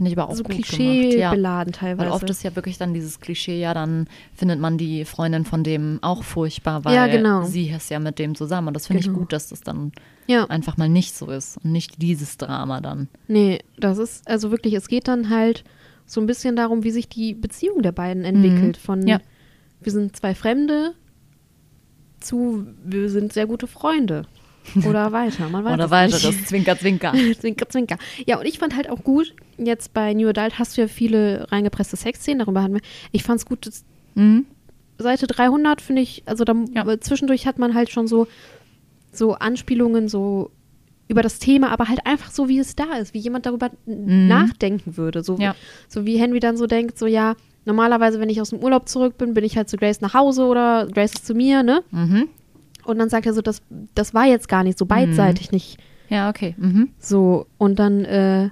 Finde 0.00 0.12
ich 0.12 0.18
aber 0.18 0.30
auch 0.30 0.34
so 0.34 0.42
gut 0.42 0.52
gemacht. 0.56 0.72
Ja. 0.72 0.76
klischeebeladen 0.78 1.74
teilweise. 1.74 2.08
Weil 2.08 2.14
oft 2.14 2.30
ist 2.30 2.42
ja 2.42 2.56
wirklich 2.56 2.78
dann 2.78 2.94
dieses 2.94 3.20
Klischee, 3.20 3.60
ja, 3.60 3.74
dann 3.74 4.06
findet 4.34 4.58
man 4.58 4.78
die 4.78 5.04
Freundin 5.04 5.44
von 5.44 5.62
dem 5.62 5.98
auch 6.00 6.22
furchtbar, 6.24 6.86
weil 6.86 6.94
Ja, 6.94 7.06
genau. 7.06 7.42
sie 7.44 7.68
ist 7.68 7.90
ja 7.90 7.98
mit 7.98 8.18
dem 8.18 8.34
zusammen. 8.34 8.68
Und 8.68 8.74
das 8.74 8.86
finde 8.86 9.02
Genau. 9.02 9.12
ich 9.12 9.18
gut, 9.18 9.32
dass 9.34 9.50
das 9.50 9.60
dann 9.60 9.92
ja. 10.26 10.46
einfach 10.46 10.78
mal 10.78 10.88
nicht 10.88 11.14
so 11.14 11.26
ist 11.30 11.58
und 11.62 11.72
nicht 11.72 12.00
dieses 12.00 12.38
Drama 12.38 12.80
dann. 12.80 13.08
Nee, 13.28 13.58
das 13.78 13.98
ist, 13.98 14.26
also 14.26 14.50
wirklich, 14.50 14.72
es 14.72 14.88
geht 14.88 15.06
dann 15.06 15.28
halt 15.28 15.64
so 16.06 16.18
ein 16.22 16.26
bisschen 16.26 16.56
darum, 16.56 16.82
wie 16.82 16.90
sich 16.92 17.10
die 17.10 17.34
Beziehung 17.34 17.82
der 17.82 17.92
beiden 17.92 18.24
entwickelt. 18.24 18.78
Von 18.78 19.00
Mhm. 19.00 19.06
Ja. 19.06 19.20
wir 19.82 19.92
sind 19.92 20.16
zwei 20.16 20.34
Fremde 20.34 20.94
zu 22.20 22.66
wir 22.84 23.10
sind 23.10 23.32
sehr 23.34 23.46
gute 23.46 23.66
Freunde. 23.66 24.22
Oder 24.86 25.10
weiter. 25.12 25.48
Man 25.48 25.64
weiß 25.64 25.74
Oder 25.74 25.90
weiteres, 25.90 26.22
nicht. 26.24 26.48
Zwinker, 26.48 26.78
Zwinker. 26.78 27.12
zwinker, 27.40 27.68
zwinker. 27.68 27.98
Ja, 28.26 28.38
und 28.38 28.46
ich 28.46 28.58
fand 28.58 28.76
halt 28.76 28.88
auch 28.88 29.02
gut, 29.02 29.34
jetzt 29.58 29.92
bei 29.92 30.12
New 30.14 30.28
Adult 30.28 30.58
hast 30.58 30.76
du 30.76 30.82
ja 30.82 30.88
viele 30.88 31.46
reingepresste 31.50 31.96
Sexszenen, 31.96 32.40
darüber 32.40 32.62
hatten 32.62 32.74
wir. 32.74 32.80
Ich 33.12 33.22
fand 33.22 33.38
es 33.40 33.46
gut, 33.46 33.66
dass 33.66 33.84
Mhm. 34.14 34.46
Seite 34.98 35.26
300 35.26 35.80
finde 35.80 36.02
ich, 36.02 36.22
also 36.26 36.44
da, 36.44 36.54
Ja. 36.74 37.00
zwischendurch 37.00 37.46
hat 37.46 37.58
man 37.58 37.74
halt 37.74 37.90
schon 37.90 38.06
so, 38.06 38.26
so 39.12 39.34
Anspielungen 39.34 40.08
so 40.08 40.50
über 41.08 41.22
das 41.22 41.38
Thema, 41.38 41.70
aber 41.72 41.88
halt 41.88 42.06
einfach 42.06 42.30
so, 42.30 42.48
wie 42.48 42.58
es 42.58 42.76
da 42.76 42.96
ist, 42.96 43.14
wie 43.14 43.18
jemand 43.18 43.46
darüber 43.46 43.70
Mhm. 43.86 44.28
nachdenken 44.28 44.96
würde. 44.96 45.22
So, 45.24 45.36
Ja. 45.38 45.54
so 45.88 46.06
wie 46.06 46.18
Henry 46.18 46.38
dann 46.38 46.56
so 46.56 46.66
denkt, 46.66 46.98
so 46.98 47.06
ja, 47.06 47.34
normalerweise, 47.64 48.20
wenn 48.20 48.28
ich 48.28 48.40
aus 48.40 48.50
dem 48.50 48.60
Urlaub 48.60 48.88
zurück 48.88 49.16
bin, 49.18 49.34
bin 49.34 49.42
ich 49.44 49.56
halt 49.56 49.68
zu 49.68 49.76
Grace 49.76 50.00
nach 50.00 50.14
Hause 50.14 50.44
oder 50.44 50.86
Grace 50.86 51.14
ist 51.14 51.26
zu 51.26 51.34
mir, 51.34 51.62
ne? 51.62 51.82
Mhm. 51.90 52.28
Und 52.84 52.98
dann 52.98 53.08
sagt 53.08 53.26
er 53.26 53.34
so, 53.34 53.42
das, 53.42 53.62
das 53.94 54.14
war 54.14 54.26
jetzt 54.26 54.48
gar 54.48 54.62
nicht 54.64 54.78
so 54.78 54.86
beidseitig 54.86 55.52
nicht 55.52 55.78
Ja, 56.08 56.28
okay. 56.30 56.54
Mhm. 56.58 56.90
so. 56.98 57.46
Und 57.58 57.78
dann, 57.78 58.04
äh, 58.04 58.50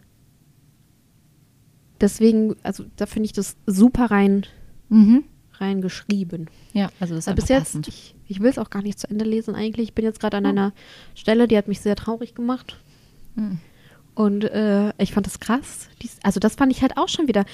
deswegen, 2.00 2.56
also 2.62 2.84
da 2.96 3.06
finde 3.06 3.26
ich 3.26 3.32
das 3.32 3.56
super 3.66 4.06
rein, 4.10 4.46
Mhm. 4.88 5.24
reingeschrieben. 5.54 6.48
Ja, 6.72 6.88
also 7.00 7.14
das 7.14 7.26
ist 7.26 7.34
bis 7.34 7.48
jetzt, 7.48 7.64
passend. 7.64 7.88
ich, 7.88 8.14
ich 8.26 8.40
will 8.40 8.48
es 8.50 8.58
auch 8.58 8.70
gar 8.70 8.82
nicht 8.82 8.98
zu 8.98 9.10
Ende 9.10 9.24
lesen 9.24 9.54
eigentlich. 9.54 9.88
Ich 9.88 9.94
bin 9.94 10.04
jetzt 10.04 10.20
gerade 10.20 10.36
an 10.36 10.46
einer 10.46 10.72
Stelle, 11.14 11.48
die 11.48 11.56
hat 11.58 11.68
mich 11.68 11.80
sehr 11.80 11.96
traurig 11.96 12.34
gemacht. 12.34 12.78
Mhm. 13.34 13.58
Und 14.14 14.44
äh, 14.44 14.92
ich 14.98 15.12
fand 15.12 15.26
das 15.26 15.40
krass. 15.40 15.88
Dies, 16.02 16.18
also 16.22 16.40
das 16.40 16.54
fand 16.54 16.72
ich 16.72 16.82
halt 16.82 16.96
auch 16.96 17.08
schon 17.08 17.28
wieder. 17.28 17.44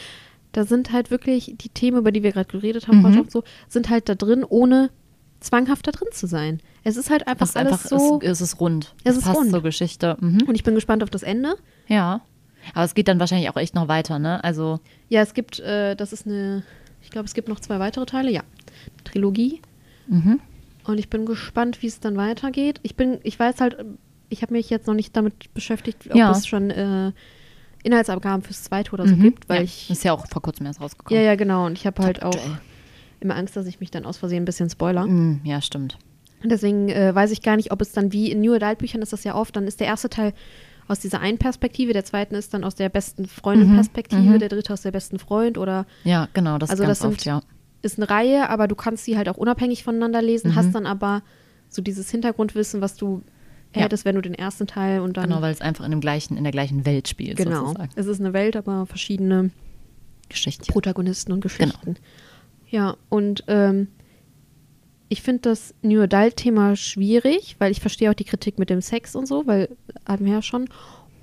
Da 0.52 0.64
sind 0.64 0.92
halt 0.92 1.10
wirklich 1.10 1.54
die 1.58 1.68
Themen, 1.70 1.98
über 1.98 2.12
die 2.12 2.22
wir 2.22 2.32
gerade 2.32 2.50
geredet 2.50 2.86
haben, 2.88 3.02
Mhm. 3.02 3.26
So, 3.28 3.42
sind 3.68 3.88
halt 3.90 4.08
da 4.08 4.14
drin, 4.14 4.44
ohne 4.48 4.90
zwanghaft 5.44 5.86
da 5.86 5.90
drin 5.92 6.08
zu 6.12 6.26
sein. 6.26 6.60
Es 6.82 6.96
ist 6.96 7.10
halt 7.10 7.26
einfach 7.26 7.44
Es 7.44 7.50
ist 7.50 7.56
alles 7.56 7.72
einfach, 7.72 7.88
so. 7.88 8.20
es, 8.22 8.28
es 8.30 8.40
ist 8.40 8.60
rund. 8.60 8.94
Es 9.04 9.12
Es 9.12 9.18
ist 9.18 9.24
passt 9.24 9.38
rund. 9.38 9.50
zur 9.50 9.62
Geschichte. 9.62 10.16
Mhm. 10.20 10.42
und 10.46 10.54
ich 10.54 10.64
bin 10.64 10.74
gespannt 10.74 11.02
auf 11.02 11.10
das 11.10 11.22
Ende. 11.22 11.54
Ja. 11.88 12.20
Aber 12.72 12.84
es 12.84 12.94
geht 12.94 13.08
dann 13.08 13.20
wahrscheinlich 13.20 13.50
auch 13.50 13.56
echt 13.56 13.74
noch 13.74 13.88
weiter, 13.88 14.18
ne? 14.18 14.42
Also, 14.42 14.80
Ja, 15.10 15.20
es 15.20 15.34
gibt, 15.34 15.60
äh, 15.60 15.94
das 15.96 16.12
ist 16.14 16.26
eine, 16.26 16.62
ich 17.02 17.10
glaube, 17.10 17.26
es 17.26 17.34
gibt 17.34 17.48
noch 17.48 17.60
zwei 17.60 17.78
weitere 17.78 18.06
Teile, 18.06 18.30
ja. 18.30 18.42
Trilogie. 19.04 19.60
mhm. 20.08 20.40
Und 20.86 20.98
ich 20.98 21.08
bin 21.08 21.24
gespannt, 21.24 21.80
wie 21.80 21.86
es 21.86 21.98
dann 22.00 22.16
weitergeht. 22.18 22.78
Ich 22.82 22.94
bin, 22.94 23.18
ich 23.22 23.38
weiß 23.38 23.60
halt, 23.62 23.82
ich 24.28 24.42
habe 24.42 24.52
mich 24.52 24.68
jetzt 24.68 24.86
noch 24.86 24.92
nicht 24.92 25.16
damit 25.16 25.54
beschäftigt, 25.54 26.08
ob 26.10 26.14
Ja. 26.16 26.30
es 26.30 26.46
schon 26.46 26.70
äh, 26.70 27.12
Inhaltsangaben 27.82 28.42
fürs 28.42 28.64
zweite 28.64 28.92
oder 28.92 29.06
so 29.08 29.14
mhm. 29.16 29.22
gibt, 29.22 29.48
weil 29.48 29.58
ja. 29.58 29.62
ich. 29.64 29.90
Ist 29.90 30.04
ja 30.04 30.12
auch 30.12 30.26
vor 30.28 30.42
kurzem 30.42 30.66
erst 30.66 30.80
rausgekommen. 30.82 31.18
Ja, 31.22 31.26
ja, 31.30 31.36
genau. 31.36 31.64
Und 31.66 31.78
ich 31.78 31.86
habe 31.86 32.02
halt 32.02 32.22
auch 32.22 32.34
Aktuell. 32.34 32.58
Immer 33.24 33.36
Angst, 33.36 33.56
dass 33.56 33.66
ich 33.66 33.80
mich 33.80 33.90
dann 33.90 34.04
aus 34.06 34.18
Versehen 34.18 34.42
ein 34.42 34.44
bisschen 34.44 34.70
spoiler. 34.70 35.06
Mm, 35.06 35.40
ja, 35.44 35.60
stimmt. 35.60 35.98
Deswegen 36.44 36.90
äh, 36.90 37.14
weiß 37.14 37.30
ich 37.30 37.40
gar 37.42 37.56
nicht, 37.56 37.72
ob 37.72 37.80
es 37.80 37.92
dann 37.92 38.12
wie 38.12 38.30
in 38.30 38.40
New 38.42 38.52
Adult 38.52 38.78
Büchern 38.78 39.00
ist 39.02 39.12
das 39.12 39.24
ja 39.24 39.34
oft, 39.34 39.56
dann 39.56 39.66
ist 39.66 39.80
der 39.80 39.86
erste 39.86 40.10
Teil 40.10 40.34
aus 40.86 41.00
dieser 41.00 41.20
einen 41.20 41.38
Perspektive, 41.38 41.94
der 41.94 42.04
zweite 42.04 42.36
ist 42.36 42.52
dann 42.52 42.62
aus 42.62 42.74
der 42.74 42.90
besten 42.90 43.26
Freundin-Perspektive, 43.26 44.20
Mhm, 44.20 44.32
mhm. 44.34 44.38
der 44.38 44.50
dritte 44.50 44.72
aus 44.74 44.82
der 44.82 44.90
besten 44.90 45.18
Freund 45.18 45.56
oder 45.56 45.86
Ja, 46.04 46.28
genau, 46.34 46.58
das 46.58 46.68
Also 46.68 46.82
ganz 46.82 46.98
das 46.98 47.00
sind- 47.00 47.14
oft, 47.14 47.24
ja. 47.24 47.40
ist 47.80 47.98
eine 47.98 48.10
Reihe, 48.10 48.50
aber 48.50 48.68
du 48.68 48.74
kannst 48.74 49.04
sie 49.06 49.16
halt 49.16 49.30
auch 49.30 49.38
unabhängig 49.38 49.82
voneinander 49.82 50.20
lesen, 50.20 50.50
Mhm. 50.50 50.54
hast 50.56 50.74
dann 50.74 50.84
aber 50.84 51.22
so 51.70 51.80
dieses 51.80 52.10
Hintergrundwissen, 52.10 52.82
was 52.82 52.96
du 52.96 53.22
Ja. 53.74 53.80
hättest, 53.82 54.04
wenn 54.04 54.14
du 54.16 54.20
den 54.20 54.34
ersten 54.34 54.66
Teil 54.66 55.00
und 55.00 55.16
dann 55.16 55.30
Genau, 55.30 55.40
weil 55.40 55.52
es 55.54 55.62
einfach 55.62 55.86
in, 55.86 55.90
dem 55.90 56.00
gleichen, 56.02 56.36
in 56.36 56.44
der 56.44 56.52
gleichen 56.52 56.84
Welt 56.84 57.08
spielt, 57.08 57.38
genau. 57.38 57.68
sozusagen. 57.68 57.88
Es 57.96 58.04
ist 58.06 58.20
eine 58.20 58.34
Welt, 58.34 58.54
aber 58.54 58.84
verschiedene 58.84 59.50
Geschichte. 60.28 60.70
Protagonisten 60.70 61.32
und 61.32 61.40
Geschichten. 61.40 61.80
Genau. 61.84 61.96
Ja, 62.74 62.96
und 63.08 63.44
ähm, 63.46 63.86
ich 65.08 65.22
finde 65.22 65.42
das 65.42 65.74
New 65.82 66.00
Adult-Thema 66.02 66.74
schwierig, 66.74 67.54
weil 67.60 67.70
ich 67.70 67.80
verstehe 67.80 68.10
auch 68.10 68.14
die 68.14 68.24
Kritik 68.24 68.58
mit 68.58 68.68
dem 68.68 68.80
Sex 68.80 69.14
und 69.14 69.26
so, 69.26 69.46
weil 69.46 69.68
hatten 70.04 70.24
wir 70.24 70.32
ja 70.32 70.42
schon. 70.42 70.68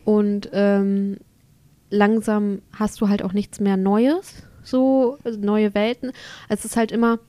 Und 0.06 0.50
ähm, 0.54 1.18
langsam 1.90 2.62
hast 2.72 3.02
du 3.02 3.10
halt 3.10 3.22
auch 3.22 3.34
nichts 3.34 3.60
mehr 3.60 3.76
Neues, 3.76 4.44
so 4.64 5.18
also 5.26 5.38
neue 5.42 5.74
Welten. 5.74 6.14
Es 6.48 6.64
ist 6.64 6.78
halt 6.78 6.94
immer 6.94 7.20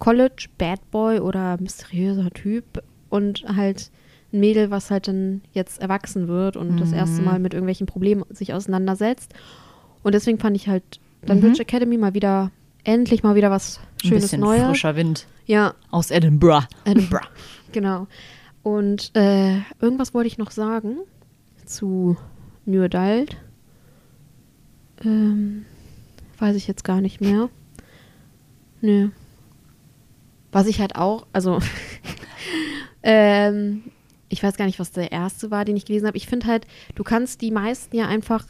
College, 0.00 0.48
Bad 0.58 0.80
Boy 0.90 1.20
oder 1.20 1.56
mysteriöser 1.60 2.30
Typ 2.30 2.82
und 3.08 3.44
halt 3.46 3.92
ein 4.32 4.40
Mädel, 4.40 4.72
was 4.72 4.90
halt 4.90 5.06
dann 5.06 5.42
jetzt 5.52 5.80
erwachsen 5.80 6.26
wird 6.26 6.56
und 6.56 6.80
das 6.80 6.92
erste 6.92 7.20
Mhm. 7.20 7.24
Mal 7.24 7.38
mit 7.38 7.54
irgendwelchen 7.54 7.86
Problemen 7.86 8.24
sich 8.30 8.52
auseinandersetzt. 8.52 9.32
Und 10.02 10.12
deswegen 10.16 10.40
fand 10.40 10.56
ich 10.56 10.66
halt 10.66 10.82
dann 11.24 11.36
Mhm. 11.38 11.42
Bridge 11.42 11.62
Academy 11.62 11.98
mal 11.98 12.14
wieder, 12.14 12.50
endlich 12.84 13.22
mal 13.22 13.34
wieder 13.34 13.50
was 13.50 13.78
Ein 14.02 14.08
Schönes 14.08 14.22
bisschen 14.24 14.40
Neues. 14.40 14.62
frischer 14.64 14.96
Wind 14.96 15.26
Ja, 15.46 15.74
aus 15.90 16.10
Edinburgh. 16.10 16.66
Edinburgh. 16.84 17.26
genau. 17.72 18.06
Und 18.62 19.14
äh, 19.16 19.58
irgendwas 19.80 20.12
wollte 20.14 20.28
ich 20.28 20.38
noch 20.38 20.50
sagen 20.50 20.98
zu 21.64 22.16
New 22.66 22.82
Adult. 22.82 23.36
Ähm, 25.04 25.64
weiß 26.38 26.56
ich 26.56 26.66
jetzt 26.66 26.84
gar 26.84 27.00
nicht 27.00 27.20
mehr. 27.20 27.48
Nö. 28.80 29.08
Was 30.52 30.66
ich 30.66 30.80
halt 30.80 30.96
auch, 30.96 31.26
also 31.32 31.60
ähm, 33.02 33.84
ich 34.28 34.42
weiß 34.42 34.56
gar 34.56 34.66
nicht, 34.66 34.78
was 34.78 34.92
der 34.92 35.12
erste 35.12 35.50
war, 35.50 35.64
den 35.64 35.76
ich 35.76 35.84
gelesen 35.86 36.06
habe. 36.06 36.16
Ich 36.16 36.26
finde 36.26 36.46
halt, 36.46 36.66
du 36.94 37.02
kannst 37.02 37.40
die 37.40 37.50
meisten 37.50 37.96
ja 37.96 38.06
einfach 38.08 38.46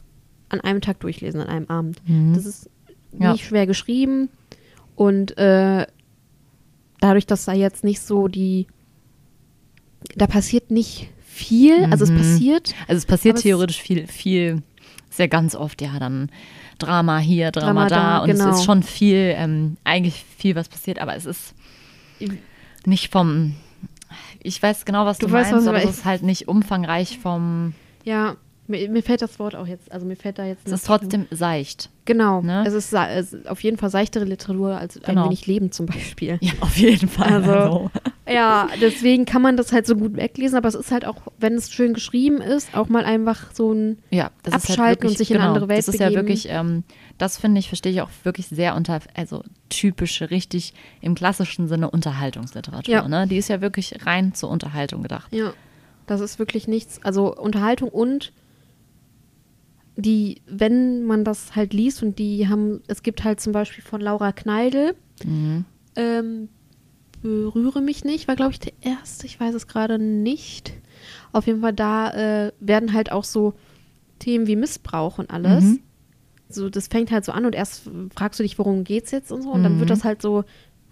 an 0.48 0.60
einem 0.60 0.80
Tag 0.80 1.00
durchlesen, 1.00 1.40
an 1.40 1.48
einem 1.48 1.66
Abend. 1.68 2.02
Mhm. 2.08 2.34
Das 2.34 2.44
ist 2.46 2.68
Ja. 3.18 3.32
nicht 3.32 3.44
schwer 3.44 3.66
geschrieben 3.66 4.28
und 4.96 5.36
äh, 5.38 5.86
dadurch, 7.00 7.26
dass 7.26 7.44
da 7.46 7.52
jetzt 7.52 7.82
nicht 7.84 8.00
so 8.00 8.28
die, 8.28 8.66
da 10.16 10.26
passiert 10.26 10.70
nicht 10.70 11.08
viel, 11.24 11.84
also 11.90 12.04
es 12.04 12.10
Mhm. 12.10 12.16
passiert, 12.18 12.74
Also 12.88 12.98
es 12.98 13.06
passiert 13.06 13.32
Aber 13.34 13.38
es- 13.38 13.42
theoretisch 13.42 13.80
viel, 13.80 14.06
viel, 14.06 14.62
sehr 15.10 15.28
ganz 15.28 15.54
oft, 15.54 15.80
ja, 15.82 15.98
dann 15.98 16.30
Drama 16.78 17.18
hier, 17.18 17.50
Drama, 17.50 17.86
Drama 17.86 17.88
da, 17.88 17.96
da, 17.96 18.18
und 18.24 18.30
genau. 18.30 18.50
es 18.50 18.58
ist 18.58 18.64
schon 18.64 18.82
viel, 18.82 19.34
ähm, 19.36 19.76
eigentlich 19.84 20.24
viel, 20.38 20.54
was 20.54 20.68
passiert, 20.68 20.98
aber 20.98 21.14
es 21.16 21.26
ist 21.26 21.54
nicht 22.86 23.10
vom, 23.12 23.54
ich 24.42 24.62
weiß 24.62 24.84
genau, 24.84 25.04
was 25.06 25.18
du, 25.18 25.26
Du 25.26 25.32
weißt, 25.32 25.52
meinst, 25.52 25.66
was 25.66 25.74
aber 25.74 25.82
es 25.84 25.98
ist 25.98 26.04
halt 26.04 26.22
nicht 26.22 26.48
umfangreich 26.48 27.18
vom, 27.18 27.74
ja, 28.04 28.36
mir, 28.70 28.88
mir 28.88 29.02
fällt 29.02 29.20
das 29.22 29.38
Wort 29.38 29.54
auch 29.54 29.66
jetzt, 29.66 29.90
also 29.92 30.06
mir 30.06 30.16
fällt 30.16 30.38
da 30.38 30.44
jetzt 30.44 30.66
es 30.66 30.72
ist 30.72 30.86
trotzdem 30.86 31.26
seicht. 31.30 31.90
Genau, 32.06 32.40
ne? 32.40 32.64
es, 32.66 32.72
ist, 32.74 32.92
es 32.92 33.32
ist 33.32 33.48
auf 33.48 33.62
jeden 33.62 33.76
Fall 33.76 33.90
seichtere 33.90 34.24
Literatur 34.24 34.76
als 34.76 34.98
Genau. 35.00 35.22
ein 35.22 35.26
wenig 35.26 35.46
Leben 35.46 35.70
zum 35.70 35.86
Beispiel. 35.86 36.38
Ja, 36.40 36.52
auf 36.60 36.76
jeden 36.76 37.08
Fall. 37.08 37.32
Also- 37.44 37.90
Ja, 38.28 38.68
deswegen 38.80 39.24
kann 39.26 39.42
man 39.42 39.56
das 39.56 39.72
halt 39.72 39.86
so 39.86 39.96
gut 39.96 40.16
weglesen, 40.16 40.56
aber 40.56 40.68
es 40.68 40.74
ist 40.76 40.92
halt 40.92 41.04
auch, 41.04 41.16
wenn 41.38 41.54
es 41.54 41.72
schön 41.72 41.94
geschrieben 41.94 42.40
ist, 42.40 42.76
auch 42.76 42.88
mal 42.88 43.04
einfach 43.04 43.52
so 43.52 43.72
ein, 43.72 43.98
ja, 44.10 44.30
ist 44.46 44.54
abschalten 44.54 44.82
halt 44.84 44.96
wirklich, 44.98 45.10
und 45.12 45.18
sich 45.18 45.30
in 45.30 45.36
eine 45.36 45.42
genau, 45.44 45.54
andere 45.54 45.68
Welt 45.68 45.78
Das 45.78 45.88
ist 45.88 45.98
ja 46.00 46.06
begeben. 46.08 46.28
wirklich, 46.28 46.48
ähm, 46.48 46.84
das 47.18 47.38
finde 47.38 47.58
ich, 47.58 47.68
verstehe 47.68 47.90
ich 47.92 48.00
auch 48.02 48.10
wirklich 48.22 48.46
sehr 48.46 48.76
unter, 48.76 49.00
also 49.14 49.42
typische, 49.68 50.30
richtig 50.30 50.74
im 51.00 51.14
klassischen 51.16 51.66
Sinne 51.68 51.90
Unterhaltungsliteratur. 51.90 52.92
Ja. 52.94 53.08
Ne? 53.08 53.26
Die 53.26 53.36
ist 53.36 53.48
ja 53.48 53.60
wirklich 53.60 54.06
rein 54.06 54.32
zur 54.34 54.48
Unterhaltung 54.50 55.02
gedacht. 55.02 55.32
ja, 55.32 55.52
das 56.06 56.20
ist 56.20 56.38
wirklich 56.40 56.66
nichts, 56.66 57.00
also 57.04 57.36
Unterhaltung 57.36 57.88
und 57.88 58.32
die, 60.00 60.42
wenn 60.46 61.04
man 61.04 61.24
das 61.24 61.54
halt 61.56 61.72
liest 61.72 62.02
und 62.02 62.18
die 62.18 62.48
haben, 62.48 62.80
es 62.88 63.02
gibt 63.02 63.24
halt 63.24 63.40
zum 63.40 63.52
Beispiel 63.52 63.82
von 63.84 64.00
Laura 64.00 64.32
Kneidl, 64.32 64.94
Mhm. 65.24 65.64
ähm, 65.96 66.48
Berühre 67.22 67.82
mich 67.82 68.02
nicht, 68.04 68.28
war 68.28 68.36
glaube 68.36 68.52
ich 68.52 68.60
der 68.60 68.72
erste, 68.80 69.26
ich 69.26 69.38
weiß 69.38 69.54
es 69.54 69.66
gerade 69.66 69.98
nicht. 69.98 70.72
Auf 71.32 71.46
jeden 71.46 71.60
Fall, 71.60 71.74
da 71.74 72.46
äh, 72.46 72.52
werden 72.60 72.94
halt 72.94 73.12
auch 73.12 73.24
so 73.24 73.52
Themen 74.18 74.46
wie 74.46 74.56
Missbrauch 74.56 75.18
und 75.18 75.30
alles. 75.30 75.64
Mhm. 75.64 75.80
So, 76.48 76.70
das 76.70 76.88
fängt 76.88 77.10
halt 77.10 77.26
so 77.26 77.32
an 77.32 77.44
und 77.44 77.54
erst 77.54 77.90
fragst 78.16 78.40
du 78.40 78.42
dich, 78.42 78.58
worum 78.58 78.84
geht's 78.84 79.10
jetzt 79.10 79.30
und 79.32 79.42
so. 79.42 79.50
Und 79.50 79.62
dann 79.64 79.74
Mhm. 79.74 79.80
wird 79.80 79.90
das 79.90 80.02
halt 80.04 80.22
so 80.22 80.44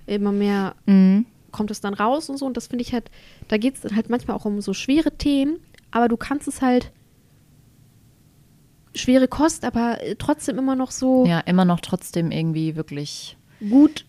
immer 0.07 0.31
mehr, 0.33 0.75
Mhm. 0.85 1.25
kommt 1.51 1.71
es 1.71 1.81
dann 1.81 1.95
raus 1.95 2.29
und 2.29 2.37
so. 2.37 2.45
Und 2.45 2.59
das 2.59 2.67
finde 2.67 2.83
ich 2.83 2.93
halt, 2.93 3.11
da 3.49 3.57
geht 3.57 3.83
es 3.83 3.95
halt 3.95 4.11
manchmal 4.11 4.37
auch 4.37 4.45
um 4.45 4.61
so 4.61 4.75
schwere 4.75 5.11
Themen, 5.17 5.57
aber 5.91 6.09
du 6.09 6.19
kannst 6.19 6.47
es 6.47 6.61
halt 6.61 6.93
schwere 8.99 9.29
Kost, 9.29 9.65
aber 9.65 10.03
äh, 10.03 10.15
trotzdem 10.17 10.59
immer 10.59 10.77
noch 10.77 10.91
so 10.91 11.25
Ja, 11.27 11.41
immer 11.41 11.65
noch 11.65 11.81
trotzdem 11.81 12.31
irgendwie 12.31 12.77
wirklich. 12.77 13.37
gut, 13.69 14.05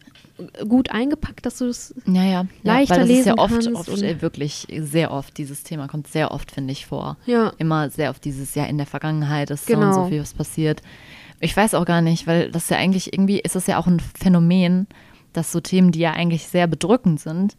gut 0.67 0.91
eingepackt, 0.91 1.45
dass 1.45 1.57
du 1.57 1.65
es 1.65 1.93
Ja, 2.05 2.23
ja. 2.23 2.45
Leichter 2.63 2.95
ja, 2.95 3.01
weil 3.01 3.07
das 3.07 3.17
ist 3.19 3.25
ja 3.25 3.33
lesen 3.33 3.39
oft, 3.39 3.53
kannst 3.65 3.89
oft 3.89 4.01
äh, 4.03 4.21
wirklich 4.21 4.67
sehr 4.79 5.11
oft, 5.11 5.37
dieses 5.37 5.63
Thema 5.63 5.87
kommt 5.87 6.07
sehr 6.07 6.31
oft, 6.31 6.51
finde 6.51 6.71
ich, 6.71 6.85
vor. 6.85 7.17
ja, 7.25 7.51
Immer 7.57 7.89
sehr 7.89 8.09
oft 8.09 8.23
dieses 8.25 8.55
Jahr 8.55 8.67
in 8.67 8.77
der 8.77 8.87
Vergangenheit 8.87 9.49
ist 9.51 9.65
so 9.67 9.73
und 9.73 9.79
Genau. 9.81 9.91
so 10.03 10.09
viel 10.09 10.21
was 10.21 10.33
passiert. 10.33 10.81
Ich 11.41 11.55
weiß 11.55 11.73
auch 11.73 11.85
gar 11.85 12.01
nicht, 12.01 12.27
weil 12.27 12.51
das 12.51 12.69
ja 12.69 12.77
eigentlich 12.77 13.13
irgendwie 13.13 13.39
ist 13.39 13.55
das 13.55 13.67
ja 13.67 13.77
auch 13.77 13.87
ein 13.87 13.99
Phänomen, 13.99 14.87
dass 15.33 15.51
so 15.51 15.59
Themen, 15.61 15.91
die 15.91 15.99
ja 15.99 16.11
eigentlich 16.11 16.47
sehr 16.47 16.67
bedrückend 16.67 17.19
sind, 17.19 17.55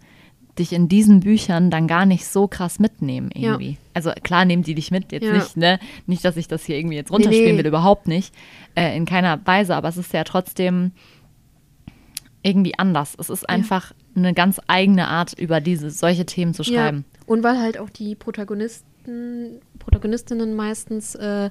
dich 0.61 0.72
in 0.72 0.88
diesen 0.88 1.20
Büchern 1.20 1.70
dann 1.70 1.88
gar 1.88 2.06
nicht 2.06 2.26
so 2.26 2.46
krass 2.46 2.78
mitnehmen 2.78 3.30
Ja. 3.34 3.52
irgendwie. 3.52 3.78
Also 3.94 4.12
klar 4.22 4.44
nehmen 4.44 4.62
die 4.62 4.74
dich 4.74 4.90
mit, 4.90 5.11
jetzt 5.11 5.24
Ja. 5.24 5.32
nicht, 5.34 5.56
ne? 5.56 5.80
Nicht, 6.06 6.24
dass 6.24 6.36
ich 6.36 6.46
das 6.46 6.64
hier 6.64 6.78
irgendwie 6.78 6.96
jetzt 6.96 7.11
runterspielen 7.11 7.56
nee. 7.56 7.58
will, 7.58 7.66
überhaupt 7.66 8.06
nicht. 8.06 8.34
Äh, 8.74 8.96
in 8.96 9.04
keiner 9.06 9.44
Weise, 9.44 9.74
aber 9.74 9.88
es 9.88 9.96
ist 9.96 10.12
ja 10.12 10.24
trotzdem 10.24 10.92
irgendwie 12.42 12.78
anders. 12.78 13.16
Es 13.18 13.28
ist 13.28 13.48
einfach 13.48 13.92
eine 14.14 14.32
ganz 14.34 14.61
eigene 14.66 15.08
Art, 15.08 15.38
über 15.38 15.61
diese 15.61 15.90
solche 15.90 16.24
Themen 16.26 16.54
zu 16.54 16.64
schreiben. 16.64 17.04
Ja. 17.12 17.20
Und 17.26 17.42
weil 17.42 17.58
halt 17.58 17.78
auch 17.78 17.90
die 17.90 18.14
Protagonisten, 18.14 19.61
Protagonistinnen 19.78 20.54
meistens 20.54 21.14
äh, 21.16 21.50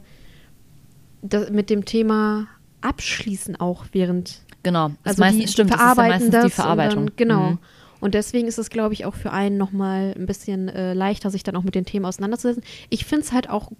mit 1.51 1.70
dem 1.70 1.86
Thema 1.86 2.47
abschließen 2.82 3.60
auch 3.60 3.86
während 3.91 4.41
Genau. 4.64 4.89
Das 5.03 5.12
also 5.12 5.22
meistens, 5.22 5.45
die 5.45 5.51
stimmt, 5.51 5.70
das 5.72 5.78
ist 5.78 5.82
verarbeiten 5.82 6.10
ja 6.10 6.16
meistens 6.16 6.32
das 6.32 6.45
die 6.45 6.51
Verarbeitung. 6.51 7.05
Dann, 7.07 7.16
genau. 7.16 7.49
Mhm. 7.51 7.60
Und 8.02 8.14
deswegen 8.14 8.47
ist 8.47 8.58
es, 8.58 8.70
glaube 8.70 8.93
ich, 8.93 9.06
auch 9.06 9.16
für 9.16 9.32
einen 9.32 9.58
nochmal 9.58 10.14
ein 10.18 10.26
bisschen 10.26 10.70
äh, 10.70 10.93
leichter, 10.93 11.30
sich 11.32 11.43
dann 11.43 11.56
auch 11.56 11.64
mit 11.64 11.76
den 11.76 11.86
Themen 11.86 12.06
auseinanderzusetzen. 12.06 12.64
Ich 12.89 13.06
finde 13.06 13.26
es 13.26 13.32
halt 13.34 13.50
auch 13.50 13.72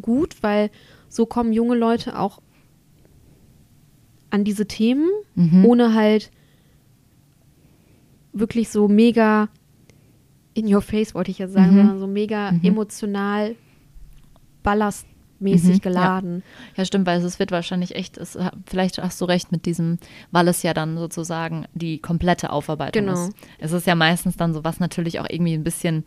gut, 0.00 0.36
weil 0.42 0.70
so 1.08 1.26
kommen 1.26 1.52
junge 1.52 1.74
Leute 1.76 2.18
auch 2.18 2.40
an 4.30 4.44
diese 4.44 4.66
Themen, 4.66 5.08
Mhm. 5.34 5.64
ohne 5.64 5.94
halt 5.94 6.30
wirklich 8.32 8.68
so 8.68 8.86
mega 8.88 9.48
in 10.54 10.72
your 10.72 10.82
face, 10.82 11.14
wollte 11.14 11.30
ich 11.30 11.38
jetzt 11.38 11.52
sagen, 11.52 11.72
Mhm. 11.72 11.76
sondern 11.78 11.98
so 11.98 12.06
mega 12.06 12.52
Mhm. 12.52 12.60
emotional 12.64 13.56
ballastmäßig 15.40 15.68
Mhm, 15.68 15.72
ja. 15.74 15.78
geladen. 15.80 16.42
Ja, 16.76 16.84
stimmt, 16.84 17.06
weil 17.06 17.20
es 17.22 17.38
wird 17.38 17.50
wahrscheinlich 17.50 17.94
echt, 17.94 18.18
es, 18.18 18.38
vielleicht 18.66 18.98
hast 19.02 19.20
du 19.20 19.24
recht 19.24 19.52
mit 19.52 19.66
diesem, 19.66 19.98
weil 20.30 20.48
es 20.48 20.62
ja 20.62 20.74
dann 20.74 20.96
sozusagen 20.98 21.66
die 21.74 21.98
komplette 21.98 22.50
Aufarbeitung 22.50 23.06
Genau. 23.06 23.26
ist. 23.26 23.32
Es 23.58 23.72
ist 23.72 23.86
ja 23.86 23.94
meistens 23.94 24.36
dann 24.36 24.54
so, 24.54 24.64
was 24.64 24.80
natürlich 24.80 25.20
auch 25.20 25.26
irgendwie 25.28 25.54
ein 25.54 25.64
bisschen, 25.64 26.04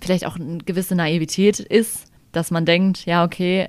vielleicht 0.00 0.26
auch 0.26 0.36
eine 0.36 0.58
gewisse 0.58 0.94
Naivität 0.94 1.60
ist, 1.60 2.06
dass 2.32 2.50
man 2.50 2.64
denkt, 2.64 3.04
ja, 3.04 3.24
okay, 3.24 3.66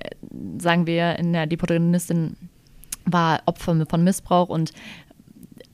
sagen 0.58 0.86
wir, 0.86 1.18
in 1.18 1.32
der, 1.32 1.46
die 1.46 1.56
Protagonistin 1.56 2.36
war 3.06 3.42
Opfer 3.44 3.84
von 3.86 4.02
Missbrauch 4.02 4.48
und 4.48 4.72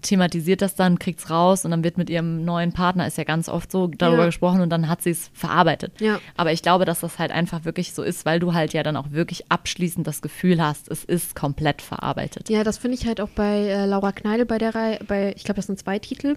thematisiert 0.02 0.62
das 0.62 0.74
dann, 0.74 0.98
kriegt's 0.98 1.30
raus 1.30 1.64
und 1.64 1.70
dann 1.70 1.84
wird 1.84 1.98
mit 1.98 2.10
ihrem 2.10 2.44
neuen 2.44 2.72
Partner, 2.72 3.06
ist 3.06 3.18
ja 3.18 3.24
ganz 3.24 3.48
oft 3.48 3.70
so, 3.72 3.86
darüber 3.88 4.20
Ja. 4.20 4.26
gesprochen 4.26 4.60
und 4.60 4.70
dann 4.70 4.88
hat 4.88 5.02
sie 5.02 5.10
es 5.10 5.30
verarbeitet. 5.34 6.00
Ja. 6.00 6.18
Aber 6.36 6.52
ich 6.52 6.62
glaube, 6.62 6.84
dass 6.84 7.00
das 7.00 7.18
halt 7.18 7.30
einfach 7.32 7.64
wirklich 7.64 7.92
so 7.92 8.02
ist, 8.02 8.24
weil 8.24 8.40
du 8.40 8.54
halt 8.54 8.72
ja 8.72 8.82
dann 8.82 8.96
auch 8.96 9.10
wirklich 9.10 9.50
abschließend 9.50 10.06
das 10.06 10.22
Gefühl 10.22 10.62
hast, 10.62 10.88
es 10.90 11.04
ist 11.04 11.34
komplett 11.34 11.82
verarbeitet. 11.82 12.48
Ja, 12.50 12.64
das 12.64 12.78
finde 12.78 12.96
ich 12.96 13.06
halt 13.06 13.20
auch 13.20 13.28
bei 13.30 13.66
äh, 13.68 13.86
Laura 13.86 14.12
Kneidel 14.12 14.46
bei 14.46 14.58
der 14.58 14.74
Reihe, 14.74 14.98
bei, 15.06 15.32
ich 15.36 15.44
glaube, 15.44 15.56
das 15.56 15.66
sind 15.66 15.78
zwei 15.78 15.98
Titel. 15.98 16.36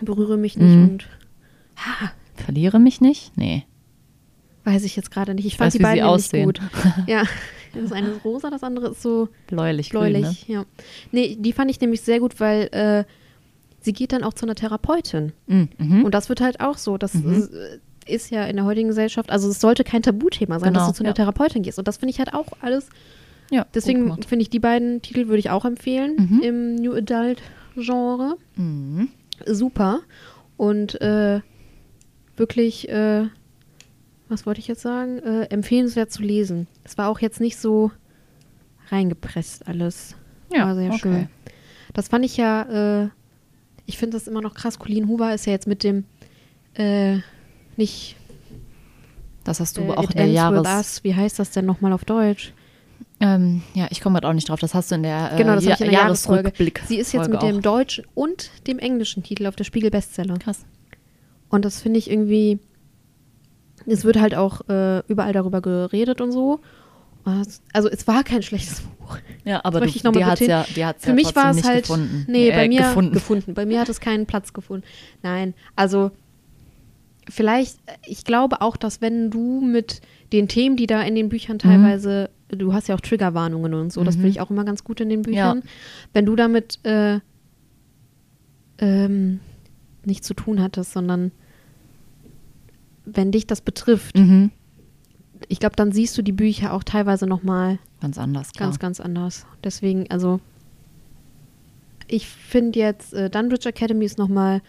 Berühre 0.00 0.36
mich 0.36 0.56
nicht 0.56 0.74
Mhm. 0.76 0.82
und 0.88 1.08
Verliere 2.34 2.78
mich 2.78 3.00
nicht? 3.00 3.32
Nee. 3.36 3.64
weiß 4.64 4.84
ich 4.84 4.96
jetzt 4.96 5.10
gerade 5.10 5.34
nicht. 5.34 5.46
Ich, 5.46 5.52
Ich 5.54 5.58
fand 5.58 5.68
weiß, 5.68 5.72
die 5.78 5.82
beiden 5.82 6.04
aussehen. 6.04 6.44
gut. 6.44 6.60
ja, 7.06 7.22
das 7.74 7.92
eine 7.92 8.08
ist 8.08 8.24
rosa, 8.24 8.50
das 8.50 8.62
andere 8.62 8.88
ist 8.88 9.02
so 9.02 9.28
Bläulich, 9.46 9.90
bläulich. 9.90 10.46
grün, 10.46 10.56
ne? 10.56 10.62
Ja. 10.62 10.64
Nee, 11.12 11.36
die 11.38 11.52
fand 11.52 11.70
ich 11.70 11.80
nämlich 11.80 12.00
sehr 12.02 12.20
gut, 12.20 12.40
weil 12.40 12.68
äh, 12.72 13.04
sie 13.80 13.92
geht 13.92 14.12
dann 14.12 14.24
auch 14.24 14.34
zu 14.34 14.46
einer 14.46 14.54
Therapeutin. 14.54 15.32
Mhm. 15.46 15.68
Mhm. 15.78 16.04
Und 16.04 16.14
das 16.14 16.28
wird 16.28 16.40
halt 16.40 16.60
auch 16.60 16.76
so. 16.78 16.98
Das 16.98 17.14
ist, 17.14 17.52
äh, 17.52 17.78
ist 18.06 18.30
ja 18.30 18.44
in 18.46 18.56
der 18.56 18.64
heutigen 18.64 18.88
Gesellschaft, 18.88 19.30
also 19.30 19.48
es 19.50 19.60
sollte 19.60 19.84
kein 19.84 20.02
Tabuthema 20.02 20.58
sein, 20.58 20.72
Genau, 20.72 20.80
dass 20.86 20.88
du 20.88 20.94
zu 20.96 21.02
einer 21.02 21.10
ja. 21.10 21.14
Therapeutin 21.14 21.62
gehst. 21.62 21.78
Und 21.78 21.86
das 21.88 21.98
finde 21.98 22.10
ich 22.10 22.18
halt 22.18 22.32
auch 22.34 22.46
alles. 22.60 22.88
ja, 23.50 23.66
Deswegen 23.74 24.22
finde 24.22 24.42
ich 24.42 24.50
die 24.50 24.60
beiden 24.60 25.02
Titel 25.02 25.26
würde 25.28 25.38
ich 25.38 25.50
auch 25.50 25.64
empfehlen 25.64 26.16
Mhm. 26.16 26.40
im 26.42 26.74
New 26.76 26.94
Adult 26.94 27.42
Genre. 27.76 28.36
Mhm. 28.56 29.08
Super. 29.46 30.00
Und 30.56 31.00
äh, 31.00 31.40
wirklich, 32.36 32.88
äh, 32.88 33.26
was 34.28 34.46
wollte 34.46 34.60
ich 34.60 34.68
jetzt 34.68 34.82
sagen? 34.82 35.18
Äh, 35.18 35.44
empfehlenswert 35.44 36.10
zu 36.12 36.22
lesen. 36.22 36.66
Es 36.84 36.98
war 36.98 37.08
auch 37.08 37.20
jetzt 37.20 37.40
nicht 37.40 37.56
so 37.58 37.90
reingepresst 38.90 39.66
alles. 39.68 40.16
Ja, 40.52 40.66
war 40.66 40.74
sehr 40.74 40.88
okay. 40.90 40.98
schön. 40.98 41.28
Das 41.94 42.08
fand 42.08 42.24
ich 42.24 42.36
ja, 42.36 43.02
äh, 43.04 43.08
ich 43.86 43.98
finde 43.98 44.16
das 44.16 44.26
immer 44.28 44.40
noch 44.40 44.54
krass. 44.54 44.78
Colleen 44.78 45.08
Hoover 45.08 45.34
ist 45.34 45.46
ja 45.46 45.52
jetzt 45.52 45.66
mit 45.66 45.82
dem 45.82 46.04
äh, 46.74 47.18
nicht 47.76 48.16
Das 49.44 49.60
hast 49.60 49.76
du 49.76 49.82
äh, 49.82 49.90
auch 49.90 50.10
in 50.10 50.16
der 50.16 50.26
Jahres... 50.26 50.60
With 50.60 50.68
Us. 50.68 51.04
Wie 51.04 51.14
heißt 51.14 51.38
das 51.38 51.50
denn 51.50 51.64
nochmal 51.66 51.92
auf 51.92 52.04
Deutsch? 52.04 52.52
Ähm, 53.20 53.62
ja, 53.74 53.88
ich 53.90 54.00
komme 54.00 54.14
gerade 54.14 54.28
auch 54.28 54.32
nicht 54.32 54.48
drauf. 54.48 54.60
Das 54.60 54.74
hast 54.74 54.90
du 54.90 54.94
in 54.94 55.02
der, 55.02 55.32
äh, 55.32 55.36
Genau, 55.36 55.54
das 55.54 55.64
Ja- 55.64 55.74
ich 55.74 55.80
in 55.80 55.90
der. 55.90 56.00
Jahresrückblick. 56.00 56.82
Sie 56.86 56.98
ist 56.98 57.12
jetzt 57.12 57.26
Folge 57.26 57.32
mit 57.32 57.42
dem 57.42 57.58
auch. 57.58 57.62
deutschen 57.62 58.04
und 58.14 58.50
dem 58.66 58.78
englischen 58.78 59.22
Titel 59.22 59.46
auf 59.46 59.56
der 59.56 59.64
Spiegel 59.64 59.90
Bestseller. 59.90 60.38
Krass. 60.38 60.64
Und 61.48 61.64
das 61.64 61.80
finde 61.80 61.98
ich 61.98 62.10
irgendwie, 62.10 62.58
es 63.90 64.04
wird 64.04 64.20
halt 64.20 64.34
auch 64.34 64.68
äh, 64.68 65.00
überall 65.08 65.32
darüber 65.32 65.60
geredet 65.60 66.20
und 66.20 66.32
so. 66.32 66.60
Es- 67.42 67.60
Also 67.72 67.88
es 67.88 68.06
war 68.06 68.24
kein 68.24 68.42
schlechtes 68.42 68.80
Buch. 68.80 69.18
Ja, 69.44 69.60
aber 69.64 69.80
möchte 69.80 70.02
du, 70.02 70.12
die 70.12 70.24
hat's 70.24 70.40
betonen. 70.40 70.50
ja, 70.50 70.66
die 70.74 70.84
hat's 70.84 71.02
Für 71.04 71.10
ja 71.10 71.14
mich 71.14 71.34
war 71.36 71.50
es 71.50 71.56
nicht 71.56 71.66
halt, 71.68 71.82
gefunden. 71.82 72.24
nee, 72.28 72.50
bei 72.50 72.64
Äh, 72.64 72.68
mir 72.68 72.94
gefunden. 73.10 73.54
Bei 73.54 73.66
mir 73.66 73.80
hat 73.80 73.88
es 73.88 74.00
keinen 74.00 74.26
Platz 74.26 74.52
gefunden. 74.52 74.86
Nein, 75.22 75.54
also 75.76 76.10
vielleicht, 77.28 77.78
ich 78.06 78.24
glaube 78.24 78.60
auch, 78.62 78.76
dass 78.78 79.00
wenn 79.02 79.30
du 79.30 79.60
mit 79.60 80.00
den 80.32 80.48
Themen, 80.48 80.76
die 80.76 80.86
da 80.86 81.02
in 81.02 81.14
den 81.14 81.28
Büchern 81.28 81.58
teilweise, 81.58 82.30
du 82.48 82.72
hast 82.72 82.88
ja 82.88 82.94
auch 82.94 83.00
Triggerwarnungen 83.00 83.74
und 83.74 83.92
so, 83.92 84.02
das 84.04 84.16
Mhm. 84.16 84.20
finde 84.20 84.30
ich 84.30 84.40
auch 84.40 84.50
immer 84.50 84.64
ganz 84.64 84.82
gut 84.84 85.00
in 85.00 85.10
den 85.10 85.22
Büchern. 85.22 85.62
Wenn 86.14 86.24
du 86.24 86.36
damit 86.36 86.78
äh, 86.84 87.20
ähm, 88.78 89.40
nichts 90.04 90.26
zu 90.26 90.34
tun 90.34 90.62
hattest, 90.62 90.92
sondern 90.92 91.32
wenn 93.14 93.32
dich 93.32 93.46
das 93.46 93.60
betrifft, 93.60 94.16
Mhm. 94.16 94.50
ich 95.48 95.60
glaube, 95.60 95.76
dann 95.76 95.92
siehst 95.92 96.16
du 96.18 96.22
die 96.22 96.32
Bücher 96.32 96.72
auch 96.72 96.82
teilweise 96.84 97.26
nochmal 97.26 97.78
Ganz 98.00 98.18
anders, 98.18 98.52
klar. 98.52 98.68
ganz, 98.68 98.78
ganz 98.78 99.00
anders. 99.00 99.46
Deswegen, 99.64 100.10
also 100.10 100.40
ich 102.06 102.26
finde 102.26 102.78
jetzt, 102.78 103.12
äh, 103.14 103.28
Dunbridge 103.30 103.68
Academy 103.68 104.04
ist 104.04 104.18
nochmal 104.18 104.62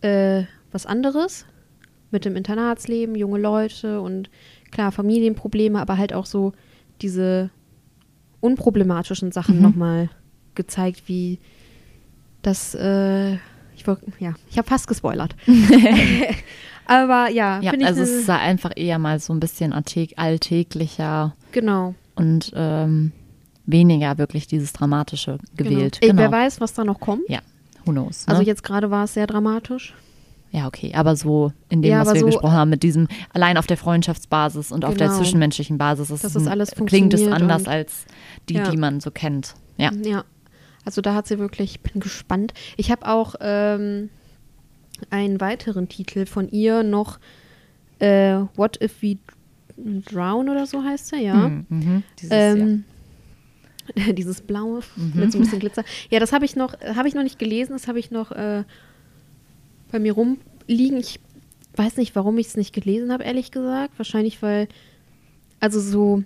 äh, 0.00 0.44
was 0.72 0.86
anderes 0.86 1.46
mit 2.10 2.24
dem 2.24 2.36
Internatsleben, 2.36 3.14
junge 3.14 3.38
Leute 3.38 4.00
und 4.00 4.30
klar, 4.70 4.92
Familienprobleme, 4.92 5.78
aber 5.80 5.98
halt 5.98 6.12
auch 6.12 6.26
so 6.26 6.52
diese 7.02 7.50
unproblematischen 8.40 9.32
Sachen 9.32 9.56
Mhm. 9.56 9.62
nochmal 9.62 10.10
gezeigt, 10.54 11.02
wie 11.06 11.38
das, 12.42 12.74
äh, 12.74 13.34
ich 13.76 13.84
ja, 14.18 14.34
ich 14.50 14.58
habe 14.58 14.68
fast 14.68 14.88
gespoilert. 14.88 15.36
aber 16.88 17.30
ja, 17.30 17.60
ja, 17.60 17.72
also 17.84 18.02
es 18.02 18.10
ist 18.10 18.28
einfach 18.30 18.72
eher 18.74 18.98
mal 18.98 19.20
so 19.20 19.32
ein 19.32 19.38
bisschen 19.40 19.72
alltäg 19.72 20.14
alltäglicher 20.16 21.34
genau. 21.52 21.94
und 22.16 22.52
ähm, 22.56 23.12
weniger 23.66 24.18
wirklich 24.18 24.46
dieses 24.46 24.72
Dramatische 24.72 25.38
gewählt. 25.56 25.98
Genau. 26.00 26.12
Ey, 26.12 26.18
wer 26.18 26.26
Genau. 26.28 26.36
weiß, 26.38 26.60
was 26.60 26.72
da 26.74 26.84
noch 26.84 26.98
kommt. 27.00 27.28
Ja, 27.28 27.40
who 27.84 27.92
knows. 27.92 28.24
Also 28.26 28.40
ne? 28.42 28.46
jetzt 28.48 28.62
gerade 28.62 28.90
war 28.90 29.04
es 29.04 29.14
sehr 29.14 29.26
dramatisch. 29.26 29.94
Ja, 30.50 30.66
okay, 30.66 30.92
aber 30.94 31.14
so 31.14 31.52
in 31.68 31.82
dem, 31.82 31.90
Ja, 31.90 32.00
was 32.06 32.14
wir 32.14 32.20
so- 32.20 32.26
gesprochen 32.26 32.52
haben, 32.56 32.70
mit 32.70 32.82
diesem 32.82 33.06
allein 33.34 33.58
auf 33.58 33.66
der 33.66 33.76
Freundschaftsbasis 33.76 34.72
und 34.72 34.86
auf 34.86 34.96
der 34.96 35.08
Genau. 35.08 35.18
zwischenmenschlichen 35.18 35.76
Basis, 35.76 36.08
ist 36.10 36.24
es 36.24 36.32
das 36.32 36.42
ein- 36.44 36.48
alles 36.48 36.70
klingt 36.86 37.12
es 37.12 37.26
anders 37.30 37.68
als 37.68 38.06
die, 38.48 38.54
Ja. 38.54 38.70
die 38.70 38.78
man 38.78 39.00
so 39.00 39.10
kennt. 39.10 39.54
Ja. 39.76 39.90
Ja. 40.02 40.24
Also 40.86 41.02
da 41.02 41.12
hat 41.14 41.26
sie 41.26 41.38
wirklich, 41.38 41.72
ich 41.72 41.80
bin 41.82 42.00
gespannt. 42.00 42.54
Ich 42.78 42.90
habe 42.90 43.06
auch 43.06 43.34
ähm, 43.42 44.08
einen 45.10 45.40
weiteren 45.40 45.88
Titel 45.88 46.26
von 46.26 46.48
ihr 46.50 46.82
noch, 46.82 47.18
äh, 47.98 48.36
What 48.56 48.80
If 48.82 49.02
We 49.02 49.18
Drown 49.76 50.48
oder 50.48 50.66
so 50.66 50.82
heißt 50.82 51.12
er, 51.12 51.18
ja. 51.20 51.34
Mhm, 51.48 51.66
mhm. 51.68 52.02
Dieses, 52.20 52.32
Ähm, 52.32 52.84
dieses 54.14 54.40
blaue 54.40 54.80
Mhm. 54.96 55.12
mit 55.20 55.32
so 55.32 55.38
ein 55.38 55.42
bisschen 55.42 55.60
Glitzer. 55.60 55.84
Ja, 56.10 56.18
das 56.20 56.32
habe 56.32 56.44
ich 56.44 56.56
noch, 56.56 56.74
habe 56.80 57.06
ich 57.08 57.14
noch 57.14 57.22
nicht 57.22 57.38
gelesen, 57.38 57.72
das 57.72 57.86
habe 57.88 57.98
ich 57.98 58.10
noch 58.10 58.32
äh, 58.32 58.64
bei 59.90 59.98
mir 59.98 60.12
rumliegen. 60.12 60.98
Ich 60.98 61.20
weiß 61.76 61.96
nicht, 61.96 62.14
warum 62.16 62.36
ich 62.38 62.48
es 62.48 62.56
nicht 62.56 62.74
gelesen 62.74 63.12
habe, 63.12 63.22
ehrlich 63.24 63.50
gesagt. 63.52 63.98
Wahrscheinlich, 63.98 64.42
weil, 64.42 64.68
also 65.60 65.80
so 65.80 66.22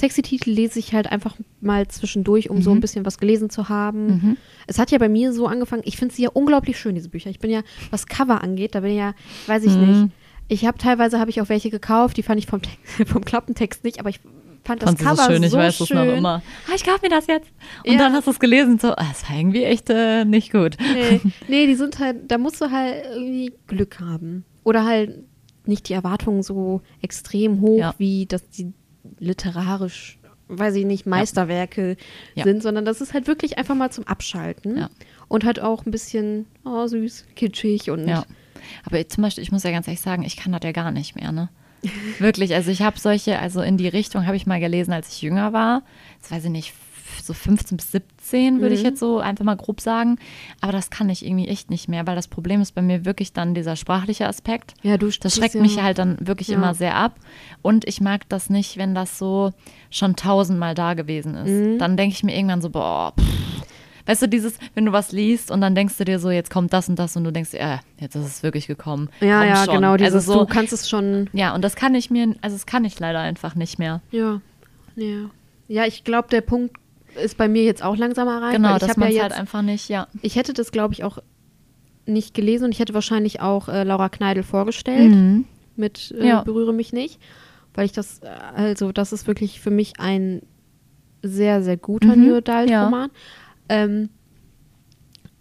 sexy 0.00 0.22
Titel 0.22 0.50
lese 0.50 0.78
ich 0.78 0.92
halt 0.94 1.10
einfach 1.12 1.36
mal 1.60 1.86
zwischendurch, 1.88 2.50
um 2.50 2.62
so 2.62 2.70
Mhm. 2.70 2.78
ein 2.78 2.80
bisschen 2.80 3.04
was 3.06 3.18
gelesen 3.18 3.50
zu 3.50 3.68
haben. 3.68 4.06
Mhm. 4.06 4.36
Es 4.66 4.78
hat 4.78 4.90
ja 4.90 4.98
bei 4.98 5.08
mir 5.08 5.32
so 5.32 5.46
angefangen, 5.46 5.82
ich 5.84 5.96
finde 5.96 6.14
sie 6.14 6.22
ja 6.22 6.30
unglaublich 6.32 6.78
schön, 6.78 6.94
diese 6.94 7.08
Bücher. 7.08 7.30
Ich 7.30 7.38
bin 7.38 7.50
ja, 7.50 7.62
was 7.90 8.06
Cover 8.06 8.42
angeht, 8.42 8.74
da 8.74 8.80
bin 8.80 8.90
ich 8.92 8.98
ja, 8.98 9.14
weiß 9.46 9.64
ich 9.64 9.72
Mhm. 9.76 9.86
nicht. 10.02 10.12
Ich 10.48 10.64
habe 10.66 10.78
teilweise 10.78 11.20
habe 11.20 11.30
ich 11.30 11.40
auch 11.40 11.48
welche 11.48 11.70
gekauft, 11.70 12.16
die 12.16 12.22
fand 12.24 12.40
ich 12.40 12.46
vom, 12.46 12.60
Text, 12.62 12.78
vom 13.08 13.24
Klappentext 13.24 13.84
nicht, 13.84 14.00
aber 14.00 14.08
ich 14.10 14.18
fand 14.64 14.82
das 14.82 14.88
Fandst 14.90 15.02
du 15.02 15.08
Cover 15.08 15.22
so 15.24 15.30
schön, 15.32 15.42
ich 15.44 15.50
so 15.50 15.56
weiß 15.58 15.80
es 15.80 15.90
noch 15.90 16.04
immer. 16.06 16.42
Ah, 16.68 16.72
ich 16.74 16.84
kauf 16.84 17.00
mir 17.02 17.08
das 17.08 17.26
jetzt. 17.28 17.48
Und 17.86 17.92
Ja. 17.92 17.98
dann 17.98 18.12
hast 18.12 18.26
du 18.26 18.30
es 18.32 18.40
gelesen, 18.40 18.78
so, 18.78 18.88
ah, 18.92 19.06
das 19.08 19.28
war 19.30 19.36
irgendwie 19.38 19.64
echt 19.64 19.88
äh, 19.90 20.24
nicht 20.24 20.50
gut. 20.52 20.76
Nee, 20.94 21.20
nee, 21.48 21.66
die 21.66 21.74
sind 21.76 21.98
halt, 21.98 22.30
da 22.30 22.36
musst 22.38 22.60
du 22.60 22.70
halt 22.70 23.04
irgendwie 23.14 23.52
Glück 23.68 24.00
haben. 24.00 24.44
Oder 24.64 24.84
halt 24.84 25.24
nicht 25.66 25.88
die 25.88 25.92
Erwartungen 25.92 26.42
so 26.42 26.80
extrem 27.00 27.60
hoch, 27.60 27.78
Ja. 27.78 27.94
wie 27.98 28.26
dass 28.26 28.48
die 28.50 28.72
literarisch, 29.20 30.18
weiß 30.48 30.74
ich 30.74 30.84
nicht, 30.84 31.06
Meisterwerke 31.06 31.96
Ja. 32.34 32.44
sind, 32.44 32.62
sondern 32.62 32.84
das 32.84 33.00
ist 33.00 33.14
halt 33.14 33.26
wirklich 33.28 33.58
einfach 33.58 33.76
mal 33.76 33.90
zum 33.90 34.06
Abschalten. 34.06 34.76
Ja. 34.78 34.90
Und 35.28 35.44
halt 35.44 35.60
auch 35.60 35.86
ein 35.86 35.92
bisschen, 35.92 36.46
oh, 36.64 36.86
süß, 36.86 37.26
kitschig 37.36 37.90
und 37.90 38.08
Ja. 38.08 38.24
Aber 38.84 39.06
zum 39.08 39.22
Beispiel, 39.22 39.42
ich 39.44 39.52
muss 39.52 39.62
ja 39.62 39.70
ganz 39.70 39.86
ehrlich 39.86 40.00
sagen, 40.00 40.22
ich 40.22 40.36
kann 40.36 40.52
das 40.52 40.60
ja 40.64 40.72
gar 40.72 40.90
nicht 40.90 41.14
mehr, 41.14 41.32
ne? 41.32 41.48
Wirklich, 42.18 42.54
also 42.54 42.70
ich 42.70 42.82
habe 42.82 42.98
solche, 42.98 43.38
also 43.38 43.62
in 43.62 43.76
die 43.78 43.88
Richtung 43.88 44.26
habe 44.26 44.36
ich 44.36 44.46
mal 44.46 44.60
gelesen, 44.60 44.92
als 44.92 45.08
ich 45.08 45.22
jünger 45.22 45.52
war. 45.52 45.82
Das 46.20 46.30
weiß 46.30 46.44
ich 46.44 46.50
nicht, 46.50 46.74
so 47.22 47.34
15 47.34 47.76
bis 47.76 47.92
17 47.92 48.60
würde 48.60 48.74
ich 48.74 48.80
Mhm. 48.80 48.86
jetzt 48.86 49.00
so 49.00 49.18
einfach 49.18 49.44
mal 49.44 49.56
grob 49.56 49.80
sagen. 49.80 50.18
Aber 50.60 50.72
das 50.72 50.90
kann 50.90 51.08
ich 51.08 51.24
irgendwie 51.26 51.48
echt 51.48 51.70
nicht 51.70 51.88
mehr, 51.88 52.06
weil 52.06 52.16
das 52.16 52.28
Problem 52.28 52.60
ist 52.60 52.74
bei 52.74 52.82
mir 52.82 53.04
wirklich 53.04 53.32
dann 53.32 53.54
dieser 53.54 53.76
sprachliche 53.76 54.26
Aspekt. 54.28 54.74
Ja, 54.82 54.96
du 54.96 55.08
Das 55.10 55.36
schreckt 55.36 55.54
ja- 55.54 55.60
mich 55.60 55.80
halt 55.82 55.98
dann 55.98 56.16
wirklich 56.20 56.48
Ja. 56.48 56.56
immer 56.56 56.74
sehr 56.74 56.94
ab. 56.96 57.16
Und 57.62 57.86
ich 57.86 58.00
mag 58.00 58.28
das 58.28 58.50
nicht, 58.50 58.76
wenn 58.76 58.94
das 58.94 59.18
so 59.18 59.52
schon 59.90 60.16
tausendmal 60.16 60.74
da 60.74 60.94
gewesen 60.94 61.34
ist. 61.34 61.50
Mhm. 61.50 61.78
Dann 61.78 61.96
denke 61.96 62.14
ich 62.14 62.22
mir 62.22 62.34
irgendwann 62.36 62.62
so, 62.62 62.70
boah, 62.70 63.12
pff. 63.18 63.26
Weißt 64.06 64.22
du, 64.22 64.28
dieses, 64.28 64.58
wenn 64.74 64.86
du 64.86 64.92
was 64.92 65.12
liest 65.12 65.50
und 65.52 65.60
dann 65.60 65.74
denkst 65.76 65.96
du 65.98 66.04
dir 66.04 66.18
so, 66.18 66.30
jetzt 66.30 66.50
kommt 66.50 66.72
das 66.72 66.88
und 66.88 66.98
das 66.98 67.14
und 67.16 67.22
du 67.24 67.30
denkst, 67.30 67.54
äh, 67.54 67.78
jetzt 68.00 68.16
ist 68.16 68.26
es 68.26 68.42
wirklich 68.42 68.66
gekommen. 68.66 69.08
Ja, 69.20 69.40
Komm 69.40 69.48
ja, 69.48 69.64
schon. 69.66 69.74
genau, 69.76 69.96
dieses, 69.96 70.14
also 70.14 70.32
so, 70.32 70.38
du 70.40 70.46
kannst 70.46 70.72
es 70.72 70.88
schon, 70.88 71.28
Ja, 71.32 71.54
und 71.54 71.62
das 71.62 71.76
kann 71.76 71.94
ich 71.94 72.10
mir, 72.10 72.34
also 72.40 72.56
das 72.56 72.66
kann 72.66 72.84
ich 72.84 72.98
leider 72.98 73.20
einfach 73.20 73.54
nicht 73.54 73.78
mehr. 73.78 74.00
ja, 74.10 74.40
ja. 74.96 75.30
Ja, 75.68 75.84
ich 75.84 76.02
glaube, 76.02 76.26
der 76.30 76.40
Punkt 76.40 76.74
ist 77.16 77.36
bei 77.36 77.48
mir 77.48 77.64
jetzt 77.64 77.82
auch 77.82 77.96
langsam 77.96 78.28
erreicht. 78.28 78.56
Genau, 78.56 78.76
ich 78.76 78.82
man 78.96 79.00
ja 79.00 79.06
es 79.08 79.14
jetzt, 79.14 79.22
halt 79.22 79.32
einfach 79.40 79.62
nicht, 79.62 79.88
ja. 79.88 80.06
Ich 80.22 80.36
hätte 80.36 80.52
das, 80.52 80.72
glaube 80.72 80.94
ich, 80.94 81.04
auch 81.04 81.18
nicht 82.06 82.34
gelesen 82.34 82.64
und 82.66 82.72
ich 82.72 82.78
hätte 82.80 82.94
wahrscheinlich 82.94 83.40
auch 83.40 83.68
äh, 83.68 83.84
Laura 83.84 84.08
Kneidel 84.08 84.42
vorgestellt 84.42 85.14
Mhm. 85.14 85.44
mit 85.76 86.12
äh, 86.18 86.26
Ja. 86.26 86.42
Berühre 86.42 86.72
mich 86.72 86.92
nicht, 86.92 87.20
weil 87.74 87.84
ich 87.86 87.92
das, 87.92 88.20
äh, 88.20 88.28
also 88.56 88.90
das 88.92 89.12
ist 89.12 89.26
wirklich 89.26 89.60
für 89.60 89.70
mich 89.70 90.00
ein 90.00 90.42
sehr, 91.22 91.62
sehr 91.62 91.76
guter 91.76 92.16
Mhm, 92.16 92.26
New 92.28 92.34
Adult 92.36 92.70
ja. 92.70 92.84
Roman. 92.84 93.10
Ähm, 93.68 94.08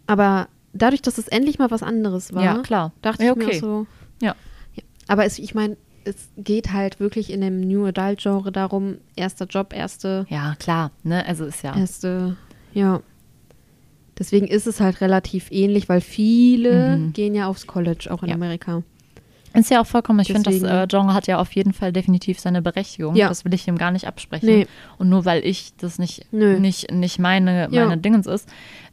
aber 0.07 0.47
dadurch, 0.73 1.01
dass 1.01 1.17
es 1.17 1.27
endlich 1.27 1.59
mal 1.59 1.71
was 1.71 1.83
anderes 1.83 2.33
war, 2.33 2.43
Ja, 2.43 2.57
klar. 2.61 2.93
dachte 3.01 3.23
Ja, 3.23 3.31
ich 3.31 3.37
mir 3.37 3.45
okay. 3.45 3.59
so, 3.59 3.87
Ja. 4.21 4.35
ja. 4.75 4.83
aber 5.07 5.25
es, 5.25 5.39
ich 5.39 5.55
meine, 5.55 5.77
es 6.09 6.29
geht 6.37 6.71
halt 6.73 6.99
wirklich 6.99 7.31
in 7.31 7.41
dem 7.41 7.61
New 7.61 7.85
Adult 7.85 8.19
Genre 8.21 8.51
darum, 8.51 8.97
erster 9.15 9.45
Job, 9.45 9.73
erste 9.73 10.25
Ja, 10.29 10.55
klar, 10.59 10.91
ne, 11.03 11.25
also 11.25 11.45
ist 11.45 11.63
ja. 11.63 11.75
Erste, 11.77 12.35
ja. 12.73 13.01
Deswegen 14.17 14.47
ist 14.47 14.67
es 14.67 14.81
halt 14.81 14.99
relativ 15.01 15.49
ähnlich, 15.51 15.87
weil 15.87 16.01
viele 16.01 16.97
Mhm. 16.97 17.13
gehen 17.13 17.35
ja 17.35 17.47
aufs 17.47 17.67
College, 17.67 18.09
auch 18.11 18.21
in 18.23 18.29
Ja. 18.29 18.35
Amerika. 18.35 18.83
Ist 19.53 19.71
ja 19.71 19.81
auch 19.81 19.87
vollkommen, 19.87 20.19
ich 20.19 20.27
finde, 20.31 20.51
das 20.51 20.61
äh, 20.61 20.85
Genre 20.87 21.13
hat 21.13 21.25
ja 21.25 21.39
auf 21.39 21.51
jeden 21.53 21.73
Fall 21.73 21.91
definitiv 21.91 22.39
seine 22.39 22.61
Berechtigung. 22.61 23.15
Ja. 23.15 23.29
Das 23.29 23.45
will 23.45 23.53
ich 23.53 23.67
ihm 23.67 23.77
gar 23.79 23.89
nicht 23.91 24.05
absprechen. 24.05 24.45
Nee. 24.47 24.67
Und 24.99 25.09
nur 25.09 25.25
weil 25.25 25.43
ich 25.43 25.73
das 25.77 25.97
nicht, 25.97 26.27
Nö. 26.31 26.59
nicht, 26.59 26.91
nicht 26.91 27.17
meine, 27.17 27.67
Ja. 27.71 27.85
meine 27.87 27.97
Dingens 27.99 28.27
ist, 28.27 28.47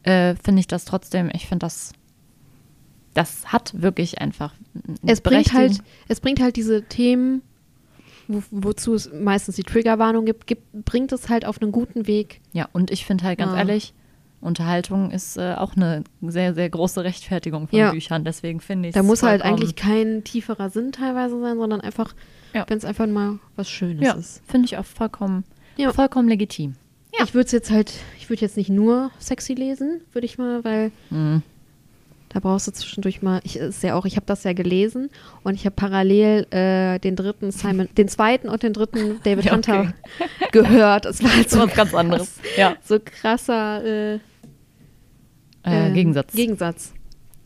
äh, 0.04 0.34
finde 0.42 0.60
ich 0.60 0.66
das 0.66 0.86
trotzdem, 0.86 1.28
ich 1.34 1.46
finde 1.46 1.66
das, 1.66 1.92
das 3.16 3.52
hat 3.52 3.72
wirklich 3.80 4.20
einfach 4.20 4.52
Es 5.06 5.20
bringt 5.20 5.52
halt, 5.52 5.78
es 6.08 6.20
bringt 6.20 6.40
halt 6.40 6.56
diese 6.56 6.82
Themen, 6.82 7.42
wo, 8.28 8.42
wozu 8.50 8.94
es 8.94 9.10
meistens 9.12 9.56
die 9.56 9.62
Triggerwarnung 9.62 10.24
gibt, 10.26 10.46
gibt, 10.46 10.84
bringt 10.84 11.12
es 11.12 11.28
halt 11.28 11.44
auf 11.46 11.60
einen 11.62 11.72
guten 11.72 12.06
Weg. 12.06 12.40
Ja, 12.52 12.68
und 12.72 12.90
ich 12.90 13.06
finde 13.06 13.24
halt 13.24 13.38
ganz 13.38 13.52
Ja. 13.52 13.58
ehrlich, 13.58 13.94
Unterhaltung 14.40 15.10
ist 15.10 15.38
äh, 15.38 15.54
auch 15.54 15.76
eine 15.76 16.04
sehr, 16.22 16.54
sehr 16.54 16.68
große 16.68 17.02
Rechtfertigung 17.04 17.68
von 17.68 17.78
Ja. 17.78 17.90
Büchern. 17.92 18.22
Deswegen 18.24 18.60
finde 18.60 18.88
ich 18.90 18.94
Da 18.94 19.02
muss 19.02 19.22
halt 19.22 19.42
eigentlich 19.42 19.76
kein 19.76 20.24
tieferer 20.24 20.68
Sinn 20.70 20.92
teilweise 20.92 21.40
sein, 21.40 21.56
sondern 21.56 21.80
einfach, 21.80 22.14
Ja. 22.52 22.64
wenn 22.68 22.76
es 22.78 22.84
einfach 22.84 23.06
mal 23.06 23.38
was 23.56 23.68
Schönes 23.70 24.04
Ja, 24.06 24.12
ist. 24.12 24.42
finde 24.46 24.66
ich 24.66 24.76
auch 24.76 24.84
vollkommen, 24.84 25.44
vollkommen 25.92 26.28
legitim. 26.28 26.74
Ich 27.24 27.32
würde 27.32 27.46
es 27.46 27.52
jetzt 27.52 27.70
halt, 27.70 27.94
ich 28.18 28.28
würde 28.28 28.42
jetzt 28.42 28.58
nicht 28.58 28.68
nur 28.68 29.10
sexy 29.18 29.54
lesen, 29.54 30.02
würde 30.12 30.26
ich 30.26 30.36
mal, 30.36 30.62
weil 30.64 30.92
Mhm. 31.08 31.42
Da 32.28 32.40
brauchst 32.40 32.66
du 32.66 32.72
zwischendurch 32.72 33.22
mal, 33.22 33.40
ich 33.44 33.56
ist 33.56 33.82
ja 33.82 33.94
auch, 33.94 34.04
ich 34.04 34.16
habe 34.16 34.26
das 34.26 34.44
ja 34.44 34.52
gelesen 34.52 35.10
und 35.42 35.54
ich 35.54 35.64
habe 35.64 35.74
parallel 35.76 36.46
äh, 36.50 36.98
den 36.98 37.16
dritten 37.16 37.50
Simon, 37.52 37.88
den 37.96 38.08
zweiten 38.08 38.48
und 38.48 38.62
den 38.62 38.72
dritten 38.72 39.20
David 39.24 39.44
Ja, 39.46 39.52
okay. 39.56 39.72
Hunter 39.78 39.94
gehört. 40.52 41.06
Es 41.06 41.22
war 41.22 41.34
halt 41.34 41.50
so 41.50 41.60
was 41.60 41.74
ganz 41.74 41.94
anderes. 41.94 42.38
Ja. 42.56 42.76
so 42.84 42.98
krasser 43.02 43.84
äh, 43.84 44.18
Äh, 45.62 45.90
Gegensatz. 45.92 46.32
Gegensatz. 46.32 46.92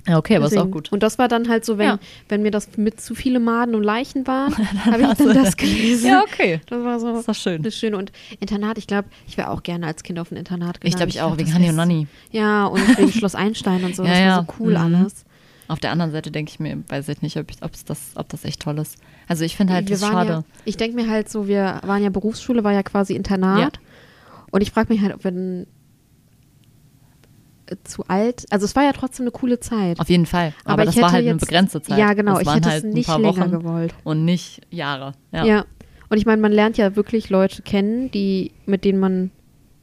Ja, 0.09 0.18
okay, 0.18 0.36
aber 0.36 0.46
ist 0.46 0.57
auch 0.59 0.70
gut. 0.70 0.90
Und 0.92 1.03
das 1.03 1.18
war 1.18 1.28
dann 1.28 1.48
halt 1.48 1.64
so, 1.64 1.76
wenn, 1.78 1.86
Ja. 1.88 1.98
wenn 2.28 2.42
mir 2.42 2.51
das 2.51 2.76
mit 2.76 3.01
zu 3.01 3.14
viele 3.14 3.38
Maden 3.40 3.74
und 3.74 3.82
Leichen 3.82 4.26
waren, 4.26 4.55
habe 4.86 5.03
ich 5.03 5.09
dann 5.14 5.34
das 5.34 5.57
gelesen. 5.57 6.07
Ja, 6.09 6.22
okay. 6.22 6.61
Das 6.68 6.82
war 6.84 6.98
so 7.01 7.09
Das 7.12 7.20
ist 7.20 7.28
doch 7.28 7.34
schön. 7.34 7.62
das 7.62 7.74
Schöne. 7.76 7.96
Und 7.96 8.11
Internat, 8.40 8.78
ich 8.78 8.86
glaube, 8.86 9.09
ich 9.28 9.36
wäre 9.36 9.51
auch 9.51 9.62
gerne 9.62 9.86
als 9.86 10.03
Kind 10.03 10.18
auf 10.18 10.30
ein 10.32 10.36
Internat 10.36 10.80
gegangen. 10.80 10.88
Ich 10.88 10.96
glaube, 10.96 11.11
ich 11.11 11.20
auch, 11.20 11.28
glaub, 11.36 11.38
wegen 11.38 11.55
Hanni 11.55 11.68
und 11.68 11.76
Nanni. 11.76 12.07
Ja, 12.32 12.66
und 12.66 12.98
wegen 12.98 13.12
Schloss 13.12 13.34
Einstein 13.34 13.84
und 13.84 13.94
so. 13.94 14.03
Ja, 14.05 14.11
das 14.11 14.18
ja. 14.20 14.36
war 14.36 14.46
so 14.46 14.55
cool 14.59 14.70
Mhm. 14.78 14.96
alles. 14.96 15.24
Auf 15.68 15.78
der 15.78 15.92
anderen 15.92 16.11
Seite 16.11 16.30
denke 16.32 16.51
ich 16.51 16.59
mir, 16.59 16.82
weiß 16.88 17.09
ich 17.09 17.22
nicht, 17.22 17.36
ob, 17.36 17.48
ich, 17.51 17.59
das, 17.84 18.01
ob 18.16 18.28
das 18.28 18.44
echt 18.44 18.61
toll 18.62 18.78
ist. 18.78 18.96
Also 19.28 19.44
ich 19.44 19.57
finde 19.57 19.72
halt 19.74 19.88
wir 19.88 19.96
das 19.98 20.09
schade. 20.09 20.30
Ja, 20.32 20.44
ich 20.64 20.76
denke 20.76 20.96
mir 20.96 21.09
halt 21.09 21.28
so, 21.28 21.46
wir 21.46 21.80
waren 21.84 22.03
ja 22.03 22.11
Berufsschule, 22.11 22.64
war 22.64 22.72
ja 22.72 22.82
quasi 22.82 23.14
Internat. 23.14 23.78
Und 24.51 24.62
ich 24.62 24.72
frage 24.72 24.92
mich 24.92 25.01
halt, 25.01 25.14
ob 25.14 25.22
wir 25.22 25.30
dann 25.30 25.66
zu 27.84 28.04
alt, 28.08 28.46
also 28.50 28.64
es 28.64 28.74
war 28.76 28.84
ja 28.84 28.92
trotzdem 28.92 29.24
eine 29.24 29.30
coole 29.30 29.60
Zeit. 29.60 29.98
Auf 30.00 30.08
jeden 30.08 30.26
Fall. 30.26 30.52
Aber, 30.64 30.74
Aber 30.74 30.84
das 30.84 30.96
war 30.96 31.12
halt 31.12 31.22
eine 31.24 31.32
jetzt- 31.32 31.40
begrenzte 31.40 31.82
Zeit. 31.82 31.98
Ja, 31.98 32.12
genau, 32.14 32.32
Das 32.34 32.42
ich 32.42 32.48
hätte 32.48 32.68
es 32.68 32.74
halt 32.74 32.84
ein 32.84 32.90
nicht 32.90 33.08
länger 33.08 33.28
Wochen 33.28 33.50
gewollt. 33.50 33.94
Und 34.04 34.24
nicht 34.24 34.60
Jahre. 34.70 35.12
Ja. 35.32 35.44
Ja. 35.44 35.64
Und 36.08 36.16
ich 36.18 36.26
meine, 36.26 36.42
man 36.42 36.52
lernt 36.52 36.76
ja 36.76 36.96
wirklich 36.96 37.30
Leute 37.30 37.62
kennen, 37.62 38.10
die, 38.10 38.52
mit 38.66 38.84
denen 38.84 38.98
man 39.00 39.30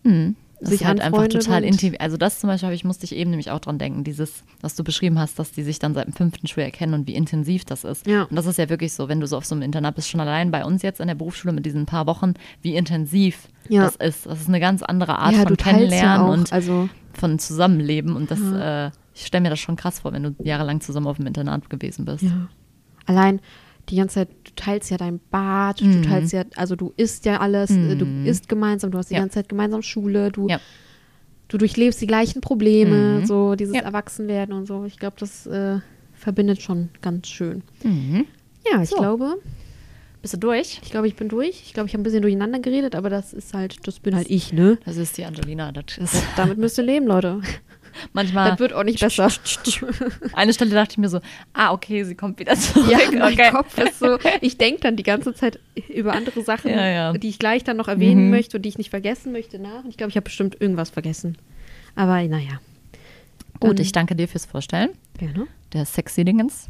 Mhm. 0.04 0.36
Das 0.60 0.70
sich 0.70 0.82
ist 0.82 0.88
halt 0.88 1.02
einfach 1.02 1.28
total 1.28 1.64
intim. 1.64 1.94
Also 2.00 2.18
das 2.18 2.40
zum 2.40 2.50
Beispiel 2.50 2.72
ich, 2.72 2.84
musste 2.84 3.06
ich 3.06 3.16
eben 3.16 3.30
nämlich 3.30 3.52
auch 3.52 3.60
dran 3.60 3.78
denken, 3.78 4.04
dieses, 4.04 4.44
was 4.62 4.74
du 4.76 4.84
beschrieben 4.84 5.20
hast, 5.20 5.38
dass 5.38 5.52
die 5.52 5.62
sich 5.62 5.78
dann 5.78 5.94
seit 5.94 6.08
dem 6.08 6.14
fünften 6.14 6.48
Schuljahr 6.48 6.72
kennen 6.72 6.96
und 6.96 7.08
wie 7.08 7.14
intensiv 7.14 7.64
das 7.64 7.84
ist. 7.84 8.08
Ja. 8.08 8.24
Und 8.24 8.36
das 8.36 8.48
ist 8.48 8.58
ja 8.58 8.68
wirklich 8.68 8.94
so, 8.94 9.08
wenn 9.08 9.20
du 9.20 9.28
so 9.28 9.38
auf 9.38 9.46
so 9.46 9.54
einem 9.54 9.62
Internat 9.62 9.94
bist, 9.94 10.10
schon 10.10 10.20
allein 10.20 10.50
bei 10.50 10.66
uns 10.66 10.82
jetzt 10.82 11.00
in 11.00 11.08
der 11.08 11.14
Berufsschule 11.16 11.54
mit 11.54 11.64
diesen 11.68 11.86
paar 11.86 12.08
Wochen, 12.08 12.34
wie 12.64 12.76
intensiv 12.76 13.50
Ja. 13.70 13.84
das 13.84 13.98
ist. 13.98 14.26
Das 14.26 14.42
ist 14.42 14.48
eine 14.48 14.60
ganz 14.60 14.82
andere 14.82 15.20
Art 15.20 15.34
ja, 15.36 15.44
von 15.44 15.58
teilst 15.58 15.66
ja 15.68 15.72
Kennenlernen 15.78 16.26
auch, 16.28 16.34
und 16.34 16.52
also 16.54 16.90
von 17.18 17.40
Zusammenleben. 17.40 18.16
Und 18.16 18.32
das, 18.32 18.40
äh, 18.42 18.92
ich 19.14 19.26
stelle 19.26 19.42
mir 19.44 19.50
das 19.50 19.60
schon 19.60 19.76
krass 19.76 20.00
vor, 20.00 20.14
wenn 20.14 20.24
du 20.24 20.36
jahrelang 20.44 20.80
zusammen 20.82 21.08
auf 21.08 21.18
dem 21.18 21.28
Internat 21.28 21.70
gewesen 21.70 22.06
bist. 22.06 22.24
ja. 22.24 22.48
allein 23.06 23.40
die 23.90 23.96
ganze 23.96 24.16
Zeit, 24.16 24.30
du 24.44 24.52
teilst 24.58 24.92
ja 24.92 24.98
dein 24.98 25.22
Bad, 25.32 25.82
Mhm. 25.82 26.02
du 26.02 26.10
teilst 26.10 26.34
ja, 26.34 26.44
also 26.58 26.76
du 26.76 26.92
isst 26.98 27.24
ja 27.26 27.40
alles, 27.40 27.72
äh, 27.72 27.96
du 27.96 28.04
Mhm. 28.06 28.26
isst 28.26 28.50
gemeinsam, 28.50 28.92
du 28.92 28.98
hast 28.98 29.10
die 29.10 29.14
Ja. 29.14 29.22
ganze 29.22 29.36
Zeit 29.36 29.48
gemeinsam 29.48 29.82
Schule, 29.82 30.30
du, 30.30 30.50
Ja. 30.50 30.60
du 31.48 31.58
durchlebst 31.58 32.02
die 32.02 32.08
gleichen 32.08 32.42
Probleme, 32.42 33.22
Mhm. 33.22 33.26
so 33.26 33.56
dieses 33.56 33.76
Ja. 33.76 33.84
Erwachsenwerden 33.84 34.54
und 34.54 34.66
so. 34.66 34.84
Ich 34.84 35.00
glaube, 35.00 35.16
das 35.20 35.46
äh, 35.48 35.80
verbindet 36.14 36.62
schon 36.62 36.90
ganz 37.02 37.30
schön. 37.30 37.64
Mhm. 37.84 38.26
Ja, 38.70 38.82
ich 38.82 38.90
So. 38.90 38.98
glaube, 38.98 39.38
Bist 40.22 40.34
du 40.34 40.38
durch? 40.38 40.80
ich 40.84 40.92
glaube, 40.92 41.08
ich 41.08 41.16
bin 41.16 41.30
durch. 41.30 41.62
Ich 41.66 41.74
glaube, 41.74 41.88
ich 41.88 41.94
habe 41.94 42.02
ein 42.02 42.04
bisschen 42.04 42.22
durcheinander 42.22 42.60
geredet, 42.60 42.96
aber 42.96 43.10
das 43.10 43.34
ist 43.34 43.54
halt, 43.54 43.88
das 43.88 44.00
bin 44.00 44.16
halt 44.16 44.30
ich, 44.30 44.52
ne? 44.52 44.78
Das 44.86 44.98
ist 44.98 45.18
die 45.18 45.26
Angelina. 45.26 45.72
Das 45.72 45.98
ist 45.98 46.24
Damit 46.36 46.58
müsst 46.58 46.78
ihr 46.78 46.84
leben, 46.84 47.06
Leute. 47.08 47.42
manchmal. 48.14 48.52
Das 48.52 48.60
wird 48.60 48.74
auch 48.74 48.84
nicht 48.84 49.00
besser. 49.00 49.30
Eine 50.34 50.54
Stelle 50.54 50.72
dachte 50.72 50.94
ich 50.94 50.98
mir 50.98 51.10
so, 51.10 51.20
ah, 51.54 51.72
okay, 51.72 52.04
sie 52.04 52.16
kommt 52.16 52.40
wieder 52.40 52.56
zurück. 52.56 52.90
Ja, 52.92 52.98
mein 53.20 53.34
okay. 53.34 53.52
Kopf 53.52 53.78
ist 53.78 54.00
so, 54.00 54.18
ich 54.42 54.58
denke 54.58 54.82
dann 54.82 54.96
die 54.96 55.04
ganze 55.04 55.34
Zeit 55.34 55.60
über 55.88 56.14
andere 56.14 56.42
Sachen, 56.44 56.72
Ja, 56.72 56.88
ja. 56.88 57.14
die 57.14 57.30
ich 57.30 57.40
gleich 57.40 57.64
dann 57.64 57.78
noch 57.78 57.88
erwähnen 57.88 58.26
Mhm. 58.26 58.32
möchte 58.32 58.58
und 58.58 58.64
die 58.64 58.70
ich 58.70 58.78
nicht 58.78 58.90
vergessen 58.90 59.32
möchte 59.32 59.60
nach. 59.60 59.84
Und 59.84 59.90
ich 59.90 59.98
glaube, 59.98 60.10
ich 60.10 60.16
habe 60.18 60.26
bestimmt 60.26 60.60
irgendwas 60.60 60.90
vergessen. 60.90 61.38
Aber 61.96 62.22
naja, 62.28 62.60
Gut, 63.60 63.80
ich 63.80 63.92
danke 63.92 64.16
dir 64.16 64.28
fürs 64.28 64.46
Vorstellen. 64.46 64.90
gerne. 65.18 65.48
Der 65.74 65.86
sexy 65.86 66.24
Dingens. 66.24 66.70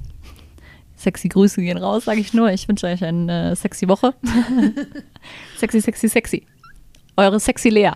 Sexy 0.97 1.29
Grüße 1.29 1.61
gehen 1.61 1.77
raus, 1.77 2.05
sage 2.05 2.19
ich 2.19 2.33
nur. 2.33 2.51
Ich 2.51 2.67
wünsche 2.67 2.87
euch 2.87 3.03
eine 3.03 3.51
äh, 3.51 3.55
sexy 3.55 3.87
Woche. 3.87 4.15
sexy, 5.57 5.79
sexy, 5.79 6.09
sexy. 6.09 6.45
Eure 7.15 7.39
sexy 7.39 7.69
Lea. 7.69 7.91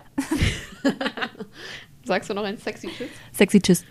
Sagst 2.04 2.30
du 2.30 2.34
noch 2.34 2.44
ein 2.44 2.58
sexy 2.58 2.88
Tschüss? 2.88 3.08
Sexy 3.32 3.60
Tschüss. 3.60 3.84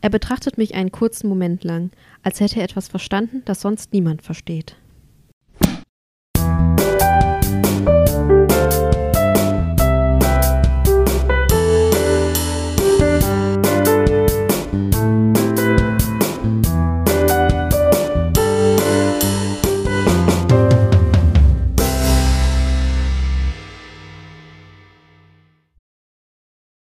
Er 0.00 0.10
betrachtet 0.10 0.58
mich 0.58 0.74
einen 0.74 0.92
kurzen 0.92 1.28
Moment 1.28 1.64
lang, 1.64 1.90
als 2.22 2.40
hätte 2.40 2.58
er 2.58 2.64
etwas 2.64 2.88
verstanden, 2.88 3.42
das 3.44 3.60
sonst 3.60 3.92
niemand 3.92 4.22
versteht. 4.22 4.76